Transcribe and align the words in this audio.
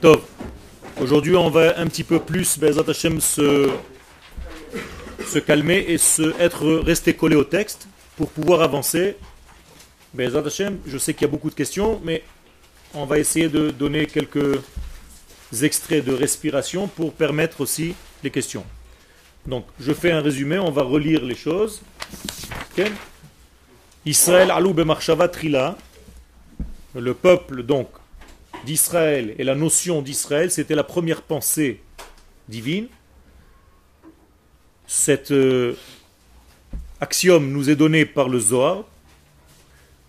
Tov. 0.00 0.22
Aujourd'hui, 1.00 1.34
on 1.34 1.50
va 1.50 1.76
un 1.78 1.86
petit 1.88 2.04
peu 2.04 2.20
plus, 2.20 2.56
Bezat 2.58 2.92
se, 2.94 3.70
se 5.26 5.38
calmer 5.40 5.84
et 5.88 5.98
se, 5.98 6.40
être 6.40 6.68
resté 6.84 7.14
collé 7.14 7.34
au 7.34 7.42
texte 7.42 7.88
pour 8.16 8.30
pouvoir 8.30 8.62
avancer. 8.62 9.16
Hashem, 10.16 10.78
je 10.86 10.98
sais 10.98 11.14
qu'il 11.14 11.22
y 11.22 11.24
a 11.24 11.30
beaucoup 11.30 11.50
de 11.50 11.54
questions, 11.54 12.00
mais 12.04 12.22
on 12.94 13.06
va 13.06 13.18
essayer 13.18 13.48
de 13.48 13.70
donner 13.70 14.06
quelques 14.06 14.60
extraits 15.62 16.04
de 16.04 16.12
respiration 16.12 16.86
pour 16.86 17.12
permettre 17.12 17.60
aussi 17.60 17.94
les 18.22 18.30
questions. 18.30 18.64
Donc, 19.46 19.66
je 19.80 19.92
fais 19.92 20.12
un 20.12 20.20
résumé, 20.20 20.58
on 20.58 20.70
va 20.70 20.82
relire 20.82 21.24
les 21.24 21.34
choses. 21.34 21.82
Israël 24.06 24.52
alou 24.52 24.72
bemarshava 24.72 25.28
trila. 25.28 25.76
Le 26.94 27.14
peuple 27.14 27.64
donc 27.64 27.88
d'Israël 28.64 29.34
et 29.38 29.44
la 29.44 29.54
notion 29.54 30.02
d'Israël, 30.02 30.50
c'était 30.50 30.74
la 30.74 30.84
première 30.84 31.22
pensée 31.22 31.80
divine. 32.48 32.88
Cet 34.86 35.30
euh, 35.30 35.74
axiome 37.00 37.50
nous 37.50 37.70
est 37.70 37.76
donné 37.76 38.04
par 38.06 38.28
le 38.28 38.38
Zohar. 38.38 38.84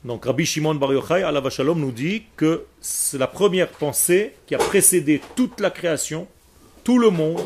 Donc 0.06 0.26
Rabbi 0.26 0.46
Shimon 0.46 0.76
Bar 0.76 0.94
Yochai, 0.94 1.24
Allah 1.24 1.48
Shalom, 1.50 1.80
nous 1.80 1.92
dit 1.92 2.24
que 2.38 2.66
c'est 2.80 3.18
la 3.18 3.28
première 3.28 3.70
pensée 3.70 4.34
qui 4.48 4.56
a 4.56 4.58
précédé 4.58 5.22
toute 5.36 5.60
la 5.60 5.72
création, 5.72 6.28
tout 6.86 7.00
le 7.00 7.10
monde, 7.10 7.42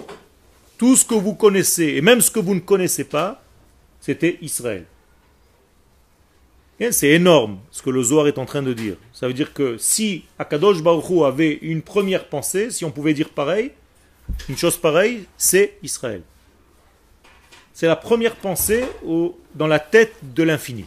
tout 0.77 0.95
ce 0.95 1.03
que 1.03 1.16
vous 1.16 1.33
connaissez 1.33 1.95
et 1.95 2.02
même 2.02 2.22
ce 2.22 2.30
que 2.30 2.39
vous 2.39 2.53
ne 2.53 2.59
connaissez 2.59 3.05
pas, 3.05 3.44
c'était 3.99 4.38
Israël. 4.41 4.85
C'est 6.91 7.09
énorme 7.09 7.59
ce 7.71 7.81
que 7.81 7.89
le 7.89 8.03
Zohar 8.03 8.27
est 8.27 8.37
en 8.37 8.45
train 8.45 8.61
de 8.61 8.73
dire. 8.73 8.95
Ça 9.13 9.27
veut 9.27 9.33
dire 9.33 9.53
que 9.53 9.77
si 9.77 10.25
Akadosh 10.39 10.81
Baruch 10.81 11.23
avait 11.23 11.59
une 11.61 11.81
première 11.81 12.27
pensée, 12.27 12.71
si 12.71 12.83
on 12.85 12.91
pouvait 12.91 13.13
dire 13.13 13.29
pareil, 13.29 13.71
une 14.49 14.57
chose 14.57 14.77
pareille, 14.77 15.25
c'est 15.38 15.77
Israël. 15.83 16.21
C'est 17.73 17.88
la 17.88 17.95
première 17.95 18.35
pensée 18.35 18.83
dans 19.55 19.67
la 19.67 19.80
tête 19.80 20.13
de 20.21 20.43
l'infini. 20.43 20.85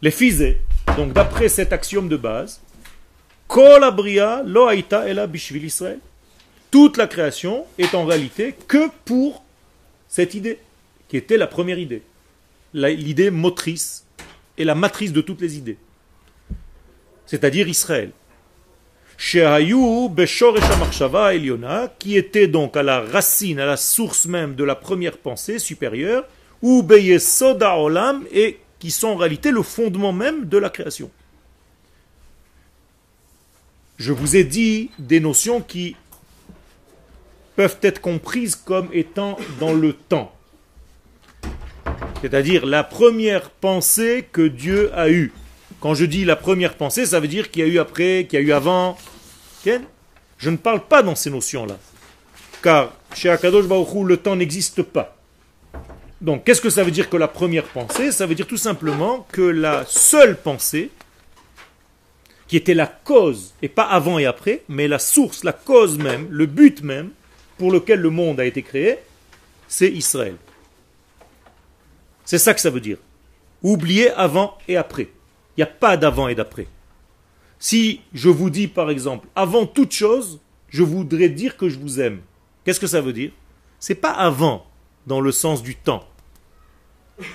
Les 0.00 0.10
fizés, 0.10 0.60
donc 0.96 1.12
d'après 1.12 1.48
cet 1.48 1.72
axiome 1.72 2.08
de 2.08 2.16
base, 2.16 2.60
Kol 3.48 3.84
abria 3.84 4.42
lo 4.44 4.70
aita 4.70 5.06
ela 5.06 5.26
bishvil 5.26 5.64
Israël. 5.64 5.98
Toute 6.70 6.96
la 6.96 7.06
création 7.06 7.66
est 7.76 7.94
en 7.94 8.06
réalité 8.06 8.54
que 8.66 8.88
pour 9.04 9.44
cette 10.08 10.34
idée, 10.34 10.58
qui 11.08 11.18
était 11.18 11.36
la 11.36 11.46
première 11.46 11.78
idée, 11.78 12.02
l'idée 12.72 13.30
motrice 13.30 14.01
et 14.58 14.64
la 14.64 14.74
matrice 14.74 15.12
de 15.12 15.20
toutes 15.20 15.40
les 15.40 15.56
idées, 15.56 15.78
c'est-à-dire 17.26 17.68
Israël. 17.68 18.12
qui 21.98 22.16
était 22.16 22.48
donc 22.48 22.76
à 22.76 22.82
la 22.82 23.00
racine, 23.00 23.60
à 23.60 23.66
la 23.66 23.76
source 23.76 24.26
même 24.26 24.54
de 24.54 24.64
la 24.64 24.74
première 24.74 25.18
pensée 25.18 25.58
supérieure, 25.58 26.24
ou 26.60 26.86
soda 27.18 27.76
olam, 27.78 28.24
et 28.32 28.58
qui 28.78 28.90
sont 28.90 29.08
en 29.08 29.16
réalité 29.16 29.50
le 29.50 29.62
fondement 29.62 30.12
même 30.12 30.46
de 30.48 30.58
la 30.58 30.70
création. 30.70 31.10
Je 33.96 34.12
vous 34.12 34.34
ai 34.34 34.42
dit 34.42 34.90
des 34.98 35.20
notions 35.20 35.60
qui 35.60 35.94
peuvent 37.54 37.78
être 37.82 38.00
comprises 38.00 38.56
comme 38.56 38.88
étant 38.92 39.38
dans 39.60 39.72
le 39.72 39.92
temps. 39.92 40.34
C'est-à-dire 42.22 42.64
la 42.66 42.84
première 42.84 43.50
pensée 43.50 44.26
que 44.30 44.46
Dieu 44.46 44.90
a 44.94 45.10
eue. 45.10 45.32
Quand 45.80 45.94
je 45.94 46.04
dis 46.04 46.24
la 46.24 46.36
première 46.36 46.76
pensée, 46.76 47.04
ça 47.04 47.18
veut 47.18 47.26
dire 47.26 47.50
qu'il 47.50 47.66
y 47.66 47.68
a 47.68 47.68
eu 47.68 47.78
après, 47.80 48.26
qu'il 48.28 48.38
y 48.38 48.42
a 48.42 48.46
eu 48.46 48.52
avant. 48.52 48.96
Je 49.64 50.50
ne 50.50 50.56
parle 50.56 50.86
pas 50.86 51.02
dans 51.02 51.16
ces 51.16 51.30
notions-là. 51.30 51.76
Car 52.62 52.94
chez 53.12 53.28
Akadosh 53.28 53.66
Baruch 53.66 54.06
le 54.06 54.16
temps 54.16 54.36
n'existe 54.36 54.82
pas. 54.82 55.16
Donc, 56.20 56.44
qu'est-ce 56.44 56.60
que 56.60 56.70
ça 56.70 56.84
veut 56.84 56.92
dire 56.92 57.10
que 57.10 57.16
la 57.16 57.26
première 57.26 57.64
pensée? 57.64 58.12
Ça 58.12 58.26
veut 58.26 58.36
dire 58.36 58.46
tout 58.46 58.56
simplement 58.56 59.26
que 59.32 59.42
la 59.42 59.84
seule 59.88 60.36
pensée, 60.36 60.90
qui 62.46 62.56
était 62.56 62.74
la 62.74 62.86
cause, 62.86 63.54
et 63.62 63.68
pas 63.68 63.82
avant 63.82 64.20
et 64.20 64.26
après, 64.26 64.62
mais 64.68 64.86
la 64.86 65.00
source, 65.00 65.42
la 65.42 65.52
cause 65.52 65.98
même, 65.98 66.28
le 66.30 66.46
but 66.46 66.82
même, 66.84 67.10
pour 67.58 67.72
lequel 67.72 67.98
le 67.98 68.10
monde 68.10 68.38
a 68.38 68.44
été 68.44 68.62
créé, 68.62 68.98
c'est 69.66 69.90
Israël. 69.90 70.36
C'est 72.24 72.38
ça 72.38 72.54
que 72.54 72.60
ça 72.60 72.70
veut 72.70 72.80
dire. 72.80 72.98
Oubliez 73.62 74.10
avant 74.10 74.58
et 74.68 74.76
après. 74.76 75.08
Il 75.56 75.60
n'y 75.60 75.64
a 75.64 75.66
pas 75.66 75.96
d'avant 75.96 76.28
et 76.28 76.34
d'après. 76.34 76.66
Si 77.58 78.00
je 78.12 78.28
vous 78.28 78.50
dis 78.50 78.68
par 78.68 78.90
exemple, 78.90 79.28
avant 79.36 79.66
toute 79.66 79.92
chose, 79.92 80.40
je 80.68 80.82
voudrais 80.82 81.28
dire 81.28 81.56
que 81.56 81.68
je 81.68 81.78
vous 81.78 82.00
aime. 82.00 82.20
Qu'est-ce 82.64 82.80
que 82.80 82.86
ça 82.86 83.00
veut 83.00 83.12
dire? 83.12 83.30
C'est 83.78 83.94
pas 83.94 84.12
avant 84.12 84.66
dans 85.06 85.20
le 85.20 85.32
sens 85.32 85.62
du 85.62 85.76
temps. 85.76 86.08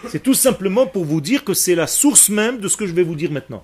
C'est 0.07 0.23
tout 0.23 0.33
simplement 0.33 0.87
pour 0.87 1.05
vous 1.05 1.21
dire 1.21 1.43
que 1.43 1.53
c'est 1.53 1.75
la 1.75 1.87
source 1.87 2.29
même 2.29 2.59
de 2.59 2.67
ce 2.67 2.77
que 2.77 2.87
je 2.87 2.93
vais 2.93 3.03
vous 3.03 3.15
dire 3.15 3.31
maintenant. 3.31 3.63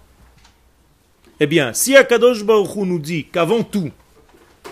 Eh 1.39 1.47
bien, 1.47 1.73
si 1.73 1.95
Akadosh 1.95 2.43
Baruch 2.43 2.75
nous 2.75 2.99
dit 2.99 3.25
qu'avant 3.25 3.63
tout, 3.63 3.91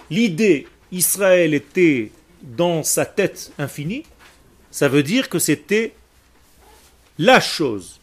l'idée 0.09 0.67
Israël 0.91 1.53
était 1.53 2.11
dans 2.43 2.83
sa 2.83 3.05
tête 3.05 3.51
infinie, 3.57 4.03
ça 4.69 4.87
veut 4.87 5.03
dire 5.03 5.27
que 5.29 5.39
c'était 5.39 5.93
la 7.21 7.39
chose, 7.39 7.99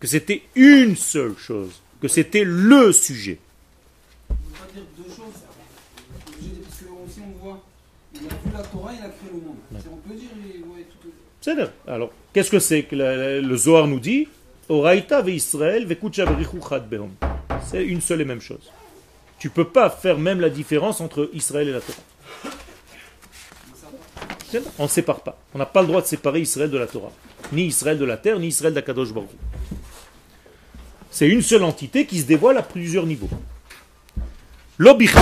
que 0.00 0.06
c'était 0.06 0.42
une 0.54 0.96
seule 0.96 1.36
chose, 1.36 1.82
que 2.00 2.08
c'était 2.08 2.44
le 2.44 2.90
sujet. 2.92 3.38
On 4.30 4.34
ne 4.34 4.38
peut 4.38 4.54
pas 4.54 4.72
dire 4.72 4.84
deux 4.96 5.10
choses. 5.10 5.40
Parce 6.24 6.78
que 6.78 6.84
si 7.12 7.20
on 7.20 7.44
voit, 7.44 7.62
il 8.14 8.20
a 8.20 8.22
vu 8.22 8.50
la 8.52 8.62
Torah, 8.62 8.92
il 8.94 9.04
a 9.04 9.08
créé 9.10 9.30
le 9.32 9.40
monde. 9.40 9.56
On 9.72 10.08
peut 10.08 10.14
dire, 10.14 10.30
tout. 11.02 11.10
C'est 11.42 11.56
Alors, 11.86 12.10
qu'est-ce 12.32 12.50
que 12.50 12.58
c'est 12.58 12.84
que 12.84 12.96
le, 12.96 13.56
Zohar 13.56 13.86
nous 13.86 14.00
dit? 14.00 14.26
C'est 17.70 17.84
une 17.84 18.00
seule 18.00 18.20
et 18.22 18.24
même 18.24 18.40
chose. 18.40 18.72
Tu 19.38 19.48
ne 19.48 19.52
peux 19.52 19.68
pas 19.68 19.90
faire 19.90 20.18
même 20.18 20.40
la 20.40 20.48
différence 20.48 21.02
entre 21.02 21.28
Israël 21.34 21.68
et 21.68 21.72
la 21.72 21.80
Torah. 21.80 21.98
On 24.78 24.84
ne 24.84 24.88
sépare 24.88 25.20
pas. 25.20 25.38
On 25.54 25.58
n'a 25.58 25.66
pas 25.66 25.82
le 25.82 25.88
droit 25.88 26.00
de 26.00 26.06
séparer 26.06 26.40
Israël 26.40 26.70
de 26.70 26.78
la 26.78 26.86
Torah 26.86 27.12
ni 27.52 27.66
Israël 27.66 27.98
de 27.98 28.04
la 28.04 28.16
terre, 28.16 28.38
ni 28.38 28.48
Israël 28.48 28.74
d'Akadosh 28.74 29.12
Baruch. 29.12 29.30
C'est 31.10 31.28
une 31.28 31.42
seule 31.42 31.64
entité 31.64 32.04
qui 32.06 32.20
se 32.20 32.26
dévoile 32.26 32.58
à 32.58 32.62
plusieurs 32.62 33.06
niveaux. 33.06 33.30
L'obichdi, 34.78 35.18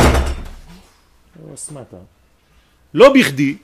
l'obichdi, 2.92 3.58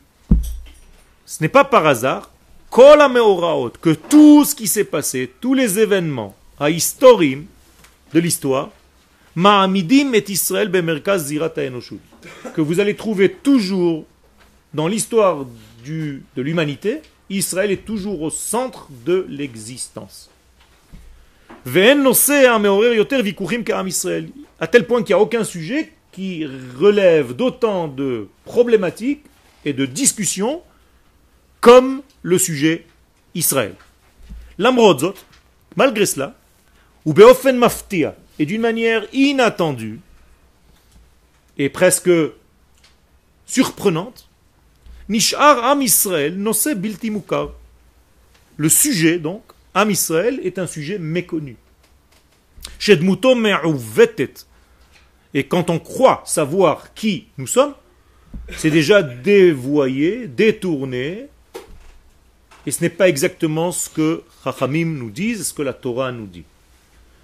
ce 1.27 1.43
n'est 1.43 1.49
pas 1.49 1.65
par 1.65 1.87
hasard, 1.87 2.31
que 2.71 3.93
tout 3.95 4.45
ce 4.45 4.55
qui 4.55 4.69
s'est 4.69 4.85
passé, 4.85 5.33
tous 5.41 5.55
les 5.55 5.79
événements, 5.81 6.37
à 6.61 6.71
historim 6.71 7.47
de 8.15 8.21
l'histoire, 8.21 8.71
Ma'amidim 9.35 10.13
et 10.13 10.25
Israël 10.29 10.71
que 10.71 12.61
vous 12.61 12.81
allez 12.81 12.97
trouver 12.97 13.33
toujours 13.33 14.05
dans 14.75 14.87
l'histoire 14.87 15.47
de 15.85 16.43
l'humanité, 16.43 17.03
Israël 17.31 17.71
est 17.71 17.85
toujours 17.85 18.23
au 18.23 18.31
centre 18.31 18.89
de 19.07 19.25
l'existence. 19.29 20.31
À 21.67 21.87
tel 24.67 24.87
point 24.87 25.03
qu'il 25.03 25.15
n'y 25.15 25.21
a 25.21 25.23
aucun 25.23 25.45
sujet 25.45 25.93
qui 26.13 26.45
relève 26.79 27.35
d'autant 27.35 27.87
de 27.89 28.29
problématiques 28.45 29.23
et 29.65 29.73
de 29.73 29.87
discussions 29.87 30.63
comme 31.61 32.03
le 32.23 32.39
sujet 32.39 32.87
Israël. 33.35 33.75
L'amrodzot, 34.59 35.15
malgré 35.77 36.07
cela, 36.07 36.35
ou 37.05 37.13
beofen 37.13 37.57
maftia, 37.57 38.17
et 38.39 38.47
d'une 38.47 38.63
manière 38.63 39.07
inattendue 39.13 40.01
et 41.59 41.69
presque 41.69 42.11
surprenante, 43.45 44.30
Nishar 45.11 45.65
Am 45.65 45.83
Israël 45.83 46.39
bilti 46.77 47.13
Le 48.57 48.69
sujet, 48.69 49.19
donc, 49.19 49.43
Am 49.75 49.91
Israël, 49.91 50.39
est 50.45 50.57
un 50.61 50.69
sujet 50.69 51.01
méconnu. 51.01 51.57
Et 55.35 55.45
quand 55.45 55.69
on 55.69 55.81
croit 55.81 56.23
savoir 56.25 56.95
qui 56.95 57.27
nous 57.39 57.49
sommes, 57.49 57.75
c'est 58.57 58.71
déjà 58.71 59.03
dévoyé, 59.03 60.29
détourné, 60.29 61.27
et 62.65 62.71
ce 62.71 62.81
n'est 62.81 62.89
pas 62.89 63.09
exactement 63.09 63.73
ce 63.73 63.91
que 63.91 64.23
Chachamim 64.45 64.97
nous 64.97 65.11
disent, 65.11 65.49
ce 65.49 65.53
que 65.53 65.63
la 65.63 65.73
Torah 65.73 66.13
nous 66.13 66.29
dit. 66.29 66.45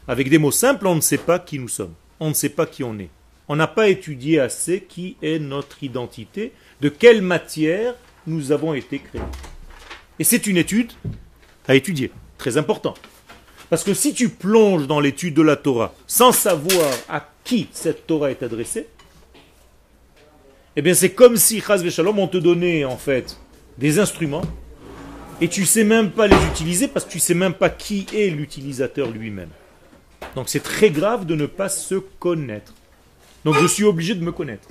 Avec 0.08 0.28
des 0.28 0.38
mots 0.38 0.50
simples, 0.50 0.88
on 0.88 0.96
ne 0.96 1.00
sait 1.00 1.18
pas 1.18 1.38
qui 1.38 1.60
nous 1.60 1.68
sommes. 1.68 1.94
On 2.18 2.30
ne 2.30 2.34
sait 2.34 2.48
pas 2.48 2.66
qui 2.66 2.82
on 2.82 2.98
est. 2.98 3.10
On 3.46 3.54
n'a 3.54 3.68
pas 3.68 3.88
étudié 3.88 4.40
assez 4.40 4.80
qui 4.80 5.16
est 5.22 5.38
notre 5.38 5.84
identité, 5.84 6.52
de 6.80 6.88
quelle 6.88 7.22
matière 7.22 7.94
nous 8.26 8.52
avons 8.52 8.74
été 8.74 8.98
créés. 8.98 9.22
Et 10.18 10.24
c'est 10.24 10.46
une 10.46 10.56
étude 10.56 10.92
à 11.68 11.74
étudier, 11.74 12.10
très 12.38 12.56
important. 12.56 12.94
Parce 13.70 13.82
que 13.82 13.94
si 13.94 14.14
tu 14.14 14.28
plonges 14.28 14.86
dans 14.86 15.00
l'étude 15.00 15.34
de 15.34 15.42
la 15.42 15.56
Torah 15.56 15.94
sans 16.06 16.32
savoir 16.32 16.90
à 17.08 17.28
qui 17.44 17.68
cette 17.72 18.06
Torah 18.06 18.30
est 18.30 18.42
adressée, 18.42 18.86
Eh 20.76 20.82
bien, 20.82 20.94
c'est 20.94 21.10
comme 21.10 21.36
si, 21.36 21.60
Chaz 21.60 21.88
Shalom, 21.88 22.18
on 22.18 22.28
te 22.28 22.36
donnait 22.36 22.84
en 22.84 22.98
fait 22.98 23.38
des 23.78 23.98
instruments 23.98 24.44
et 25.40 25.48
tu 25.48 25.64
sais 25.64 25.84
même 25.84 26.10
pas 26.10 26.26
les 26.26 26.36
utiliser 26.46 26.86
parce 26.88 27.06
que 27.06 27.12
tu 27.12 27.18
sais 27.18 27.34
même 27.34 27.54
pas 27.54 27.70
qui 27.70 28.06
est 28.14 28.28
l'utilisateur 28.28 29.10
lui-même. 29.10 29.48
Donc 30.34 30.48
c'est 30.48 30.62
très 30.62 30.90
grave 30.90 31.24
de 31.24 31.34
ne 31.34 31.46
pas 31.46 31.68
se 31.68 31.94
connaître. 31.94 32.74
Donc 33.44 33.56
je 33.58 33.66
suis 33.66 33.84
obligé 33.84 34.14
de 34.14 34.22
me 34.22 34.32
connaître. 34.32 34.68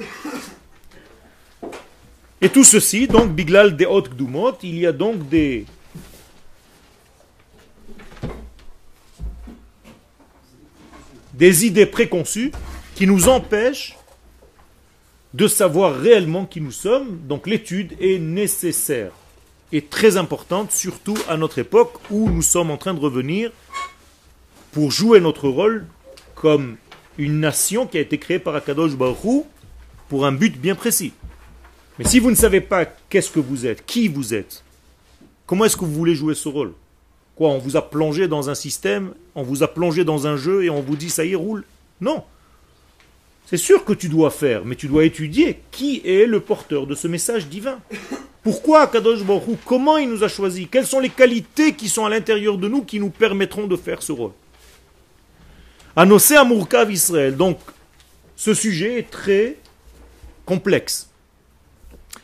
Et 2.45 2.49
tout 2.49 2.63
ceci, 2.63 3.07
donc, 3.07 3.31
Biglal 3.31 3.75
de 3.75 3.85
Gdumot, 3.85 4.59
il 4.61 4.77
y 4.77 4.85
a 4.85 4.91
donc 4.91 5.27
des. 5.29 5.65
des 11.33 11.65
idées 11.65 11.87
préconçues 11.87 12.51
qui 12.93 13.07
nous 13.07 13.29
empêchent 13.29 13.97
de 15.33 15.47
savoir 15.47 15.95
réellement 15.95 16.45
qui 16.45 16.61
nous 16.61 16.71
sommes. 16.71 17.17
Donc 17.27 17.47
l'étude 17.47 17.93
est 17.99 18.19
nécessaire 18.19 19.11
et 19.71 19.81
très 19.81 20.15
importante, 20.15 20.71
surtout 20.71 21.17
à 21.27 21.37
notre 21.37 21.57
époque 21.57 21.95
où 22.11 22.29
nous 22.29 22.43
sommes 22.43 22.69
en 22.69 22.77
train 22.77 22.93
de 22.93 22.99
revenir 22.99 23.51
pour 24.71 24.91
jouer 24.91 25.19
notre 25.19 25.49
rôle 25.49 25.87
comme 26.35 26.77
une 27.17 27.39
nation 27.39 27.87
qui 27.87 27.97
a 27.97 28.01
été 28.01 28.19
créée 28.19 28.37
par 28.37 28.53
Akadosh 28.53 28.95
Baruch 28.95 29.45
pour 30.09 30.27
un 30.27 30.31
but 30.31 30.55
bien 30.61 30.75
précis. 30.75 31.11
Mais 31.97 32.05
si 32.05 32.19
vous 32.19 32.29
ne 32.29 32.35
savez 32.35 32.61
pas 32.61 32.85
qu'est-ce 32.85 33.31
que 33.31 33.39
vous 33.39 33.65
êtes, 33.65 33.85
qui 33.85 34.07
vous 34.07 34.33
êtes, 34.33 34.63
comment 35.45 35.65
est-ce 35.65 35.77
que 35.77 35.85
vous 35.85 35.93
voulez 35.93 36.15
jouer 36.15 36.35
ce 36.35 36.49
rôle? 36.49 36.73
Quoi, 37.35 37.49
on 37.49 37.57
vous 37.57 37.77
a 37.77 37.89
plongé 37.89 38.27
dans 38.27 38.49
un 38.49 38.55
système, 38.55 39.13
on 39.33 39.43
vous 39.43 39.63
a 39.63 39.67
plongé 39.67 40.03
dans 40.03 40.27
un 40.27 40.37
jeu 40.37 40.63
et 40.63 40.69
on 40.69 40.81
vous 40.81 40.95
dit 40.95 41.09
ça 41.09 41.25
y 41.25 41.35
roule? 41.35 41.63
Non. 42.01 42.23
C'est 43.45 43.57
sûr 43.57 43.85
que 43.85 43.93
tu 43.93 44.09
dois 44.09 44.31
faire, 44.31 44.65
mais 44.65 44.75
tu 44.75 44.87
dois 44.87 45.05
étudier 45.05 45.59
qui 45.71 46.01
est 46.03 46.25
le 46.25 46.39
porteur 46.39 46.87
de 46.87 46.95
ce 46.95 47.07
message 47.07 47.47
divin. 47.47 47.79
Pourquoi 48.43 48.87
Kadosh 48.87 49.23
Baruch 49.23 49.59
Comment 49.65 49.97
il 49.97 50.09
nous 50.09 50.23
a 50.23 50.27
choisis? 50.27 50.67
Quelles 50.69 50.85
sont 50.85 50.99
les 50.99 51.09
qualités 51.09 51.73
qui 51.73 51.89
sont 51.89 52.05
à 52.05 52.09
l'intérieur 52.09 52.57
de 52.57 52.67
nous 52.67 52.83
qui 52.83 52.99
nous 52.99 53.09
permettront 53.09 53.67
de 53.67 53.75
faire 53.75 54.01
ce 54.01 54.11
rôle? 54.11 54.31
Anosé 55.95 56.35
Amurkav 56.35 56.91
Israël. 56.91 57.35
Donc, 57.35 57.57
ce 58.35 58.53
sujet 58.53 58.99
est 58.99 59.09
très 59.09 59.57
complexe. 60.45 61.09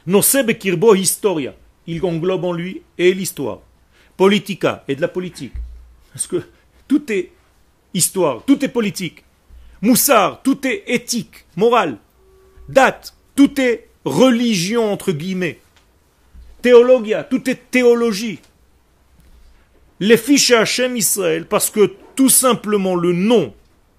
Bekirbo 0.08 0.96
Historia. 0.96 1.56
Il 1.88 2.04
englobe 2.06 2.46
en 2.46 2.54
lui 2.54 2.82
et 2.98 3.14
l'histoire. 3.14 3.60
Politica 4.18 4.84
et 4.88 4.96
de 4.96 5.02
la 5.02 5.08
politique. 5.08 5.54
Parce 6.14 6.28
que 6.28 6.44
tout 6.88 7.12
est 7.12 7.32
histoire, 7.94 8.44
tout 8.46 8.64
est 8.64 8.70
politique. 8.70 9.24
Moussard, 9.82 10.42
tout 10.44 10.68
est 10.68 10.84
éthique, 10.88 11.46
morale. 11.56 11.98
Date, 12.70 13.16
tout 13.36 13.60
est 13.60 13.88
religion 14.06 14.92
entre 14.92 15.12
guillemets. 15.12 15.60
Théologia, 16.62 17.24
tout 17.24 17.50
est 17.50 17.72
théologie. 17.72 18.40
Les 20.00 20.18
fiches 20.18 20.52
Hachem 20.52 20.96
Israël, 20.98 21.46
parce 21.48 21.70
que 21.70 21.94
tout 22.16 22.30
simplement 22.30 22.96
le 22.96 23.14
nom 23.14 23.54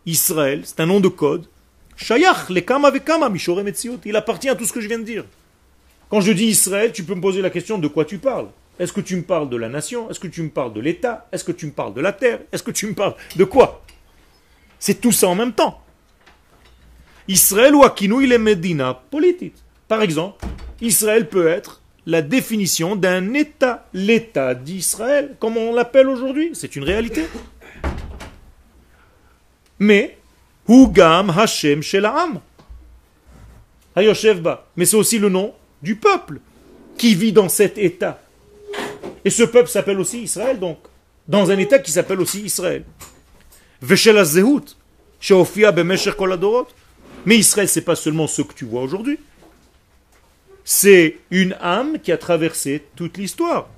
Israël, 0.06 0.62
c'est 0.64 0.81
un 0.81 0.87
nom 0.87 1.00
de 1.00 1.08
code. 1.08 1.46
Shayach, 1.96 2.48
les 2.50 2.64
kama 2.64 2.90
kama, 3.00 3.31
Il 4.05 4.16
appartient 4.16 4.48
à 4.48 4.55
tout 4.55 4.64
ce 4.64 4.72
que 4.72 4.81
je 4.81 4.88
viens 4.88 4.98
de 4.98 5.05
dire. 5.05 5.25
Quand 6.12 6.20
je 6.20 6.32
dis 6.32 6.44
Israël, 6.44 6.93
tu 6.93 7.05
peux 7.05 7.14
me 7.14 7.23
poser 7.23 7.41
la 7.41 7.49
question 7.49 7.79
de 7.79 7.88
quoi 7.88 8.05
tu 8.05 8.19
parles? 8.19 8.49
Est-ce 8.79 8.93
que 8.93 9.00
tu 9.00 9.17
me 9.17 9.23
parles 9.23 9.49
de 9.49 9.56
la 9.56 9.70
nation? 9.70 10.11
Est-ce 10.11 10.20
que 10.20 10.26
tu 10.26 10.43
me 10.43 10.50
parles 10.50 10.75
de 10.75 10.81
l'État? 10.81 11.26
Est-ce 11.32 11.43
que 11.43 11.53
tu 11.53 11.64
me 11.64 11.73
parles 11.73 11.94
de 11.94 12.03
la 12.03 12.12
terre? 12.12 12.41
Est-ce 12.53 12.62
que 12.62 12.70
tu 12.70 12.87
me 12.87 12.93
parles 12.93 13.14
de 13.35 13.44
quoi? 13.44 13.82
C'est 14.79 15.00
tout 15.00 15.11
ça 15.11 15.29
en 15.29 15.35
même 15.35 15.55
temps. 15.55 15.81
Israël 17.29 17.75
ou 17.75 17.82
Akinou, 17.82 18.20
il 18.20 18.31
est 18.31 18.37
Medina 18.37 18.93
politique. 18.93 19.55
Par 19.88 20.03
exemple, 20.03 20.44
Israël 20.82 21.31
peut 21.31 21.49
être 21.49 21.81
la 22.05 22.20
définition 22.20 22.94
d'un 22.94 23.32
État, 23.32 23.88
l'État 23.94 24.55
d'Israël, 24.55 25.35
comme 25.41 25.56
on 25.56 25.73
l'appelle 25.73 26.08
aujourd'hui. 26.08 26.50
C'est 26.53 26.76
une 26.76 26.85
réalité. 26.85 27.25
Mais, 29.79 30.19
Hugam 30.69 31.31
Hashem 31.31 31.82
Shelaam. 31.82 32.38
Mais 33.97 34.85
c'est 34.85 34.97
aussi 34.97 35.19
le 35.19 35.31
nom 35.31 35.55
du 35.82 35.96
peuple 35.96 36.40
qui 36.96 37.14
vit 37.14 37.32
dans 37.32 37.49
cet 37.49 37.79
État. 37.79 38.20
Et 39.25 39.31
ce 39.31 39.43
peuple 39.43 39.69
s'appelle 39.69 40.00
aussi 40.00 40.23
Israël, 40.23 40.58
donc, 40.58 40.79
dans 41.29 41.50
un 41.50 41.58
État 41.58 41.79
qui 41.79 41.93
s'appelle 41.93 42.20
aussi 42.20 42.43
Israël. 42.43 42.84
Mais 47.25 47.37
Israël, 47.37 47.69
c'est 47.69 47.82
pas 47.82 47.96
seulement 47.96 48.26
ce 48.26 48.43
que 48.43 48.55
tu 48.55 48.64
vois 48.64 48.82
aujourd'hui. 48.82 49.19
C'est 50.64 51.19
une 51.31 51.56
âme 51.61 51.99
qui 52.00 52.12
a 52.12 52.19
traversé 52.19 52.84
toute 52.96 53.19
l'histoire 53.19 53.69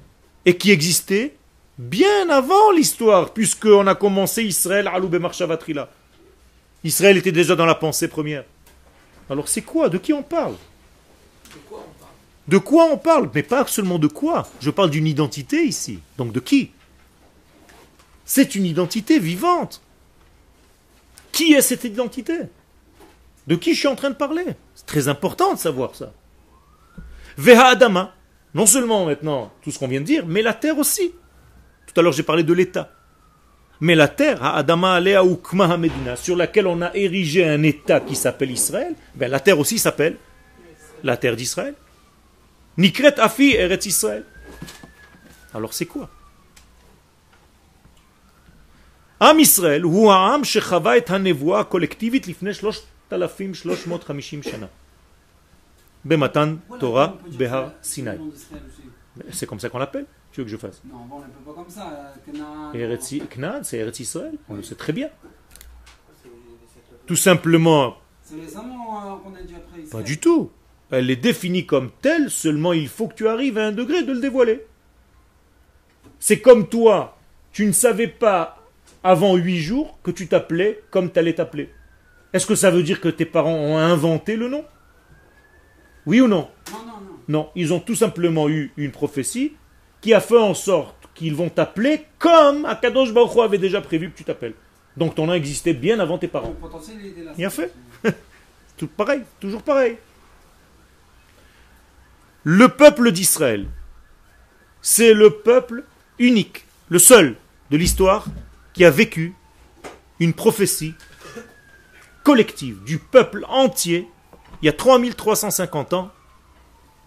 et 0.44 0.56
qui 0.56 0.70
existait 0.70 1.34
bien 1.78 2.28
avant 2.28 2.70
l'histoire, 2.72 3.32
puisqu'on 3.32 3.86
a 3.86 3.94
commencé 3.94 4.44
Israël, 4.44 4.88
Aloube 4.88 5.16
Marshavatrila. 5.16 5.90
Israël 6.84 7.16
était 7.16 7.32
déjà 7.32 7.56
dans 7.56 7.66
la 7.66 7.74
pensée 7.74 8.08
première. 8.08 8.44
Alors 9.30 9.48
c'est 9.48 9.62
quoi? 9.62 9.88
De 9.88 9.98
qui 9.98 10.12
on 10.12 10.22
parle? 10.22 10.54
De 12.46 12.58
quoi 12.58 12.86
on 12.92 12.98
parle? 12.98 13.30
Mais 13.34 13.42
pas 13.42 13.66
seulement 13.66 13.98
de 13.98 14.06
quoi. 14.06 14.48
Je 14.60 14.70
parle 14.70 14.90
d'une 14.90 15.06
identité 15.06 15.64
ici. 15.64 16.00
Donc 16.18 16.32
de 16.32 16.40
qui? 16.40 16.70
C'est 18.24 18.54
une 18.54 18.64
identité 18.64 19.18
vivante. 19.18 19.82
Qui 21.32 21.54
est 21.54 21.62
cette 21.62 21.84
identité? 21.84 22.38
De 23.46 23.56
qui 23.56 23.74
je 23.74 23.78
suis 23.80 23.88
en 23.88 23.96
train 23.96 24.10
de 24.10 24.14
parler? 24.14 24.44
C'est 24.74 24.86
très 24.86 25.08
important 25.08 25.54
de 25.54 25.58
savoir 25.58 25.94
ça. 25.94 26.12
Veha 27.36 27.66
Adama, 27.68 28.14
non 28.54 28.66
seulement 28.66 29.06
maintenant 29.06 29.52
tout 29.62 29.70
ce 29.70 29.78
qu'on 29.78 29.88
vient 29.88 30.00
de 30.00 30.06
dire, 30.06 30.24
mais 30.26 30.42
la 30.42 30.54
terre 30.54 30.78
aussi. 30.78 31.12
Tout 31.86 32.00
à 32.00 32.02
l'heure 32.02 32.12
j'ai 32.12 32.22
parlé 32.22 32.42
de 32.42 32.52
l'État. 32.52 32.92
Mais 33.80 33.94
la 33.96 34.08
terre, 34.08 34.42
Adama 34.44 34.94
Alea 34.94 35.24
Ukma 35.24 35.76
Medina, 35.76 36.16
sur 36.16 36.36
laquelle 36.36 36.66
on 36.66 36.80
a 36.80 36.94
érigé 36.94 37.46
un 37.46 37.62
État 37.64 38.00
qui 38.00 38.14
s'appelle 38.14 38.50
Israël, 38.50 38.94
ben 39.14 39.30
la 39.30 39.40
terre 39.40 39.58
aussi 39.58 39.78
s'appelle 39.78 40.16
la 41.02 41.16
terre 41.16 41.36
d'Israël. 41.36 41.74
Nikret 42.76 43.18
Afi 43.18 43.54
Eretz 43.54 43.86
Israël. 43.86 44.24
Alors 45.52 45.72
c'est 45.72 45.86
quoi? 45.86 46.10
Am 49.20 49.38
Israël, 49.38 49.86
ou 49.86 50.10
Am 50.10 50.44
Shechava 50.44 50.98
et 50.98 51.04
Hanevoa 51.08 51.64
collectivit 51.64 52.20
lifne 52.20 52.52
3350 52.52 54.42
shana. 54.42 54.68
Bematan 56.04 56.58
Torah 56.80 57.16
Behar 57.38 57.72
Sinai. 57.80 58.18
C'est 59.30 59.46
comme 59.46 59.60
ça 59.60 59.70
qu'on 59.70 59.78
l'appelle 59.78 60.06
Tu 60.32 60.40
veux 60.40 60.44
que 60.44 60.50
je 60.50 60.56
fasse? 60.56 60.82
Non, 60.84 61.06
on 61.10 61.20
l'appelle 61.20 61.44
pas 61.46 61.52
comme 61.52 61.70
ça. 61.70 62.14
Knan, 63.30 63.60
c'est 63.62 63.78
Eretz 63.78 64.00
Israël. 64.00 64.34
On 64.48 64.54
le 64.56 64.62
sait 64.62 64.74
très 64.74 64.92
bien. 64.92 65.08
Tout 67.06 67.16
simplement. 67.16 67.96
C'est 68.22 68.40
récemment 68.40 69.18
qu'on 69.18 69.34
a 69.34 69.42
dit 69.42 69.54
après 69.54 69.82
Pas 69.82 70.02
du 70.02 70.18
tout. 70.18 70.50
Elle 70.90 71.10
est 71.10 71.16
définie 71.16 71.66
comme 71.66 71.90
telle, 72.02 72.30
seulement 72.30 72.72
il 72.72 72.88
faut 72.88 73.08
que 73.08 73.14
tu 73.14 73.28
arrives 73.28 73.58
à 73.58 73.66
un 73.66 73.72
degré 73.72 74.02
de 74.02 74.12
le 74.12 74.20
dévoiler. 74.20 74.64
C'est 76.18 76.40
comme 76.40 76.68
toi, 76.68 77.18
tu 77.52 77.66
ne 77.66 77.72
savais 77.72 78.08
pas 78.08 78.58
avant 79.02 79.36
huit 79.36 79.58
jours 79.60 79.98
que 80.02 80.10
tu 80.10 80.26
t'appelais 80.26 80.82
comme 80.90 81.10
tu 81.10 81.18
allais 81.18 81.34
t'appeler. 81.34 81.70
Est-ce 82.32 82.46
que 82.46 82.54
ça 82.54 82.70
veut 82.70 82.82
dire 82.82 83.00
que 83.00 83.08
tes 83.08 83.24
parents 83.24 83.54
ont 83.54 83.78
inventé 83.78 84.36
le 84.36 84.48
nom? 84.48 84.64
Oui 86.06 86.20
ou 86.20 86.28
non? 86.28 86.48
Non, 86.70 86.78
non, 86.78 86.86
non. 86.86 87.18
Non, 87.28 87.50
ils 87.54 87.72
ont 87.72 87.80
tout 87.80 87.94
simplement 87.94 88.48
eu 88.48 88.72
une 88.76 88.90
prophétie 88.90 89.52
qui 90.00 90.12
a 90.12 90.20
fait 90.20 90.38
en 90.38 90.54
sorte 90.54 91.08
qu'ils 91.14 91.34
vont 91.34 91.48
t'appeler 91.48 92.06
comme 92.18 92.64
Akadosh 92.64 93.12
Baruch 93.12 93.36
avait 93.38 93.58
déjà 93.58 93.80
prévu 93.80 94.10
que 94.10 94.16
tu 94.16 94.24
t'appelles. 94.24 94.54
Donc 94.96 95.14
ton 95.14 95.26
nom 95.26 95.34
existait 95.34 95.74
bien 95.74 95.98
avant 96.00 96.18
tes 96.18 96.28
parents. 96.28 96.54
Bien 97.36 97.50
fait. 97.50 97.72
Tout 98.76 98.88
pareil, 98.88 99.22
toujours 99.38 99.62
pareil. 99.62 99.96
Le 102.44 102.68
peuple 102.68 103.10
d'Israël, 103.10 103.66
c'est 104.82 105.14
le 105.14 105.30
peuple 105.30 105.84
unique, 106.18 106.66
le 106.90 106.98
seul 106.98 107.36
de 107.70 107.78
l'histoire 107.78 108.26
qui 108.74 108.84
a 108.84 108.90
vécu 108.90 109.34
une 110.20 110.34
prophétie 110.34 110.94
collective 112.22 112.84
du 112.84 112.98
peuple 112.98 113.46
entier 113.48 114.06
il 114.60 114.66
y 114.66 114.68
a 114.68 114.72
3350 114.72 115.94
ans 115.94 116.10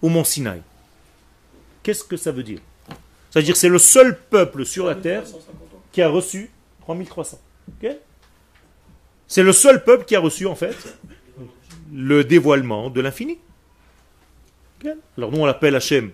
au 0.01 0.09
mont 0.09 0.23
Sinaï. 0.23 0.61
Qu'est-ce 1.83 2.03
que 2.03 2.17
ça 2.17 2.31
veut 2.31 2.43
dire? 2.43 2.59
Ça 3.29 3.39
veut 3.39 3.43
dire 3.43 3.53
que 3.53 3.59
c'est 3.59 3.69
le 3.69 3.79
seul 3.79 4.17
peuple 4.17 4.65
sur 4.65 4.87
la 4.87 4.95
terre 4.95 5.23
qui 5.91 6.01
a 6.01 6.09
reçu 6.09 6.49
3300. 6.81 7.39
c'est 9.27 9.43
le 9.43 9.53
seul 9.53 9.83
peuple 9.83 10.05
qui 10.05 10.15
a 10.15 10.19
reçu 10.19 10.47
en 10.47 10.55
fait 10.55 10.75
le 11.93 12.23
dévoilement 12.23 12.89
de 12.89 13.01
l'infini. 13.01 13.37
Alors 15.17 15.31
nous 15.31 15.39
on 15.39 15.45
l'appelle 15.45 15.75
Hachem, 15.75 16.11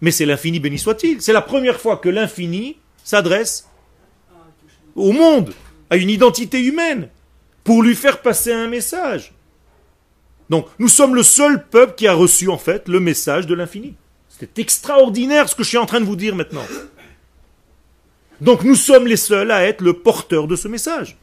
mais 0.00 0.10
c'est 0.10 0.26
l'infini 0.26 0.60
béni 0.60 0.78
soit-il. 0.78 1.20
C'est 1.20 1.32
la 1.32 1.42
première 1.42 1.80
fois 1.80 1.96
que 1.96 2.08
l'infini 2.08 2.76
s'adresse 3.04 3.68
au 4.94 5.12
monde, 5.12 5.52
à 5.90 5.96
une 5.96 6.10
identité 6.10 6.60
humaine, 6.60 7.08
pour 7.64 7.82
lui 7.82 7.94
faire 7.94 8.20
passer 8.20 8.52
un 8.52 8.68
message. 8.68 9.32
Donc, 10.50 10.66
nous 10.78 10.88
sommes 10.88 11.14
le 11.14 11.22
seul 11.22 11.64
peuple 11.64 11.94
qui 11.94 12.06
a 12.06 12.12
reçu 12.12 12.48
en 12.48 12.58
fait 12.58 12.88
le 12.88 13.00
message 13.00 13.46
de 13.46 13.54
l'infini. 13.54 13.94
C'est 14.28 14.58
extraordinaire 14.58 15.48
ce 15.48 15.54
que 15.54 15.62
je 15.62 15.68
suis 15.68 15.78
en 15.78 15.86
train 15.86 16.00
de 16.00 16.04
vous 16.04 16.16
dire 16.16 16.34
maintenant. 16.34 16.64
Donc, 18.40 18.64
nous 18.64 18.74
sommes 18.74 19.06
les 19.06 19.16
seuls 19.16 19.50
à 19.50 19.64
être 19.64 19.82
le 19.82 19.94
porteur 19.94 20.48
de 20.48 20.56
ce 20.56 20.68
message. 20.68 21.16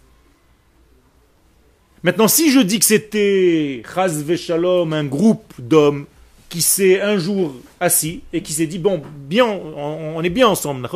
Maintenant, 2.01 2.29
si 2.29 2.51
je 2.51 2.59
dis 2.59 2.79
que 2.79 2.85
c'était 2.85 3.83
Chaz 3.93 4.23
Shalom, 4.35 4.93
un 4.93 5.03
groupe 5.03 5.53
d'hommes 5.59 6.05
qui 6.49 6.61
s'est 6.61 6.99
un 6.99 7.17
jour 7.17 7.53
assis 7.79 8.23
et 8.33 8.41
qui 8.41 8.53
s'est 8.53 8.65
dit 8.65 8.79
bon, 8.79 9.01
bien, 9.05 9.45
on, 9.45 10.21
est 10.23 10.29
bien 10.29 10.47
ensemble, 10.47 10.87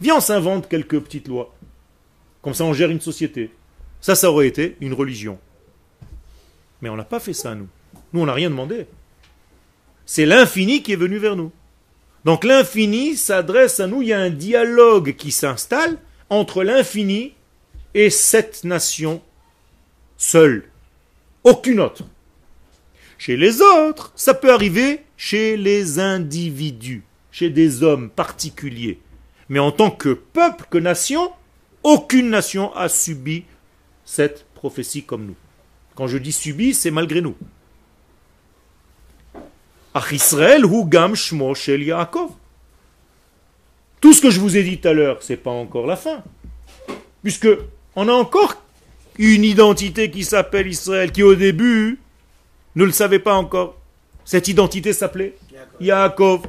Viens, 0.00 0.16
on 0.16 0.20
s'invente 0.20 0.68
quelques 0.68 1.00
petites 1.00 1.28
lois. 1.28 1.54
Comme 2.42 2.52
ça, 2.52 2.64
on 2.64 2.74
gère 2.74 2.90
une 2.90 3.00
société. 3.00 3.50
Ça, 4.00 4.14
ça 4.14 4.30
aurait 4.30 4.48
été 4.48 4.76
une 4.80 4.92
religion. 4.92 5.38
Mais 6.82 6.90
on 6.90 6.96
n'a 6.96 7.04
pas 7.04 7.20
fait 7.20 7.32
ça, 7.32 7.54
nous. 7.54 7.68
Nous, 8.12 8.20
on 8.20 8.26
n'a 8.26 8.34
rien 8.34 8.50
demandé. 8.50 8.86
C'est 10.04 10.26
l'infini 10.26 10.82
qui 10.82 10.92
est 10.92 10.96
venu 10.96 11.16
vers 11.16 11.36
nous. 11.36 11.50
Donc 12.24 12.44
l'infini 12.44 13.16
s'adresse 13.16 13.80
à 13.80 13.86
nous, 13.86 14.02
il 14.02 14.08
y 14.08 14.12
a 14.12 14.18
un 14.18 14.30
dialogue 14.30 15.14
qui 15.16 15.30
s'installe 15.30 15.98
entre 16.30 16.64
l'infini 16.64 17.34
et 17.94 18.10
cette 18.10 18.64
nation 18.64 19.22
seule. 20.16 20.64
Aucune 21.44 21.80
autre. 21.80 22.04
Chez 23.18 23.36
les 23.36 23.60
autres, 23.60 24.12
ça 24.16 24.34
peut 24.34 24.52
arriver 24.52 25.04
chez 25.16 25.56
les 25.56 25.98
individus, 25.98 27.04
chez 27.30 27.50
des 27.50 27.82
hommes 27.82 28.10
particuliers. 28.10 28.98
Mais 29.48 29.58
en 29.58 29.72
tant 29.72 29.90
que 29.90 30.12
peuple, 30.12 30.66
que 30.70 30.78
nation, 30.78 31.30
aucune 31.82 32.30
nation 32.30 32.74
a 32.74 32.88
subi 32.88 33.44
cette 34.04 34.46
prophétie 34.54 35.04
comme 35.04 35.26
nous. 35.26 35.36
Quand 35.94 36.06
je 36.06 36.18
dis 36.18 36.32
subi, 36.32 36.74
c'est 36.74 36.90
malgré 36.90 37.20
nous. 37.20 37.36
Israël 40.10 40.64
hu 40.64 40.84
gam 40.86 41.14
shmo 41.14 41.54
shel 41.54 41.82
Yaakov. 41.82 42.30
Tout 44.00 44.12
ce 44.12 44.20
que 44.20 44.30
je 44.30 44.40
vous 44.40 44.56
ai 44.56 44.62
dit 44.64 44.78
tout 44.78 44.88
à 44.88 44.92
l'heure, 44.92 45.22
c'est 45.22 45.36
pas 45.36 45.50
encore 45.50 45.86
la 45.86 45.96
fin. 45.96 46.22
Puisque 47.22 47.48
on 47.96 48.08
a 48.08 48.12
encore 48.12 48.56
une 49.18 49.44
identité 49.44 50.10
qui 50.10 50.24
s'appelle 50.24 50.66
Israël, 50.66 51.12
qui 51.12 51.22
au 51.22 51.34
début 51.34 52.00
ne 52.76 52.84
le 52.84 52.92
savait 52.92 53.18
pas 53.18 53.34
encore. 53.34 53.76
Cette 54.24 54.48
identité 54.48 54.92
s'appelait 54.92 55.36
Yaakov. 55.80 56.42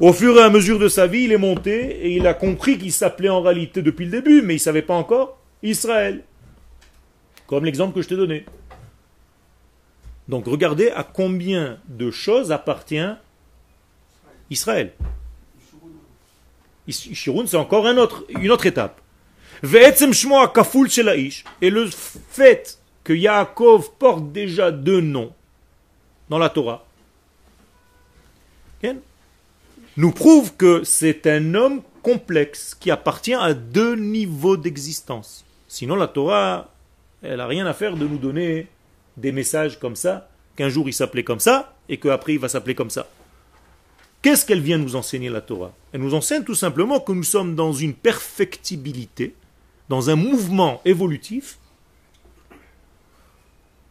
Au 0.00 0.12
fur 0.12 0.36
et 0.36 0.42
à 0.42 0.50
mesure 0.50 0.78
de 0.78 0.88
sa 0.88 1.06
vie, 1.06 1.22
il 1.22 1.32
est 1.32 1.38
monté 1.38 2.06
et 2.06 2.16
il 2.16 2.26
a 2.26 2.34
compris 2.34 2.78
qu'il 2.78 2.92
s'appelait 2.92 3.28
en 3.28 3.42
réalité 3.42 3.80
depuis 3.80 4.06
le 4.06 4.10
début, 4.10 4.42
mais 4.42 4.54
il 4.54 4.56
ne 4.56 4.62
savait 4.62 4.82
pas 4.82 4.94
encore 4.94 5.38
Israël. 5.62 6.24
Comme 7.46 7.64
l'exemple 7.64 7.94
que 7.94 8.02
je 8.02 8.08
t'ai 8.08 8.16
donné. 8.16 8.44
Donc 10.28 10.46
regardez 10.46 10.90
à 10.90 11.04
combien 11.04 11.78
de 11.88 12.10
choses 12.10 12.50
appartient 12.50 13.06
Israël. 14.50 14.92
Ishirun, 16.86 17.46
c'est 17.46 17.56
encore 17.56 17.86
un 17.86 17.96
autre, 17.96 18.26
une 18.28 18.50
autre 18.50 18.66
étape. 18.66 19.00
Et 19.62 19.68
le 21.70 21.88
fait 22.30 22.78
que 23.04 23.12
Yaakov 23.12 23.92
porte 23.98 24.32
déjà 24.32 24.72
deux 24.72 25.00
noms 25.00 25.32
dans 26.28 26.38
la 26.38 26.48
Torah, 26.48 26.84
nous 29.96 30.10
prouve 30.10 30.56
que 30.56 30.82
c'est 30.82 31.26
un 31.26 31.54
homme 31.54 31.82
complexe 32.02 32.74
qui 32.74 32.90
appartient 32.90 33.34
à 33.34 33.54
deux 33.54 33.94
niveaux 33.94 34.56
d'existence. 34.56 35.44
Sinon, 35.68 35.96
la 35.96 36.08
Torah, 36.08 36.70
elle 37.22 37.36
n'a 37.36 37.46
rien 37.46 37.66
à 37.66 37.72
faire 37.72 37.96
de 37.96 38.06
nous 38.06 38.18
donner 38.18 38.66
des 39.16 39.32
messages 39.32 39.78
comme 39.78 39.96
ça, 39.96 40.28
qu'un 40.56 40.68
jour 40.68 40.88
il 40.88 40.92
s'appelait 40.92 41.24
comme 41.24 41.40
ça, 41.40 41.74
et 41.88 41.98
qu'après 41.98 42.34
il 42.34 42.40
va 42.40 42.48
s'appeler 42.48 42.74
comme 42.74 42.90
ça. 42.90 43.06
Qu'est-ce 44.20 44.44
qu'elle 44.44 44.60
vient 44.60 44.78
nous 44.78 44.96
enseigner 44.96 45.28
la 45.28 45.40
Torah? 45.40 45.72
Elle 45.92 46.00
nous 46.00 46.14
enseigne 46.14 46.44
tout 46.44 46.54
simplement 46.54 46.98
que 46.98 47.12
nous 47.12 47.22
sommes 47.22 47.54
dans 47.54 47.72
une 47.72 47.94
perfectibilité, 47.94 49.34
dans 49.88 50.10
un 50.10 50.16
mouvement 50.16 50.80
évolutif 50.84 51.58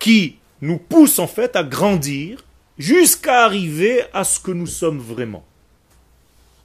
qui 0.04 0.36
nous 0.60 0.80
pousse 0.80 1.18
en 1.18 1.28
fait 1.28 1.56
à 1.56 1.64
grandir 1.64 2.44
jusqu'à 2.78 3.46
arriver 3.46 4.02
à 4.12 4.26
ce 4.26 4.38
que 4.38 4.52
nous 4.52 4.68
sommes 4.68 5.00
vraiment. 5.00 5.46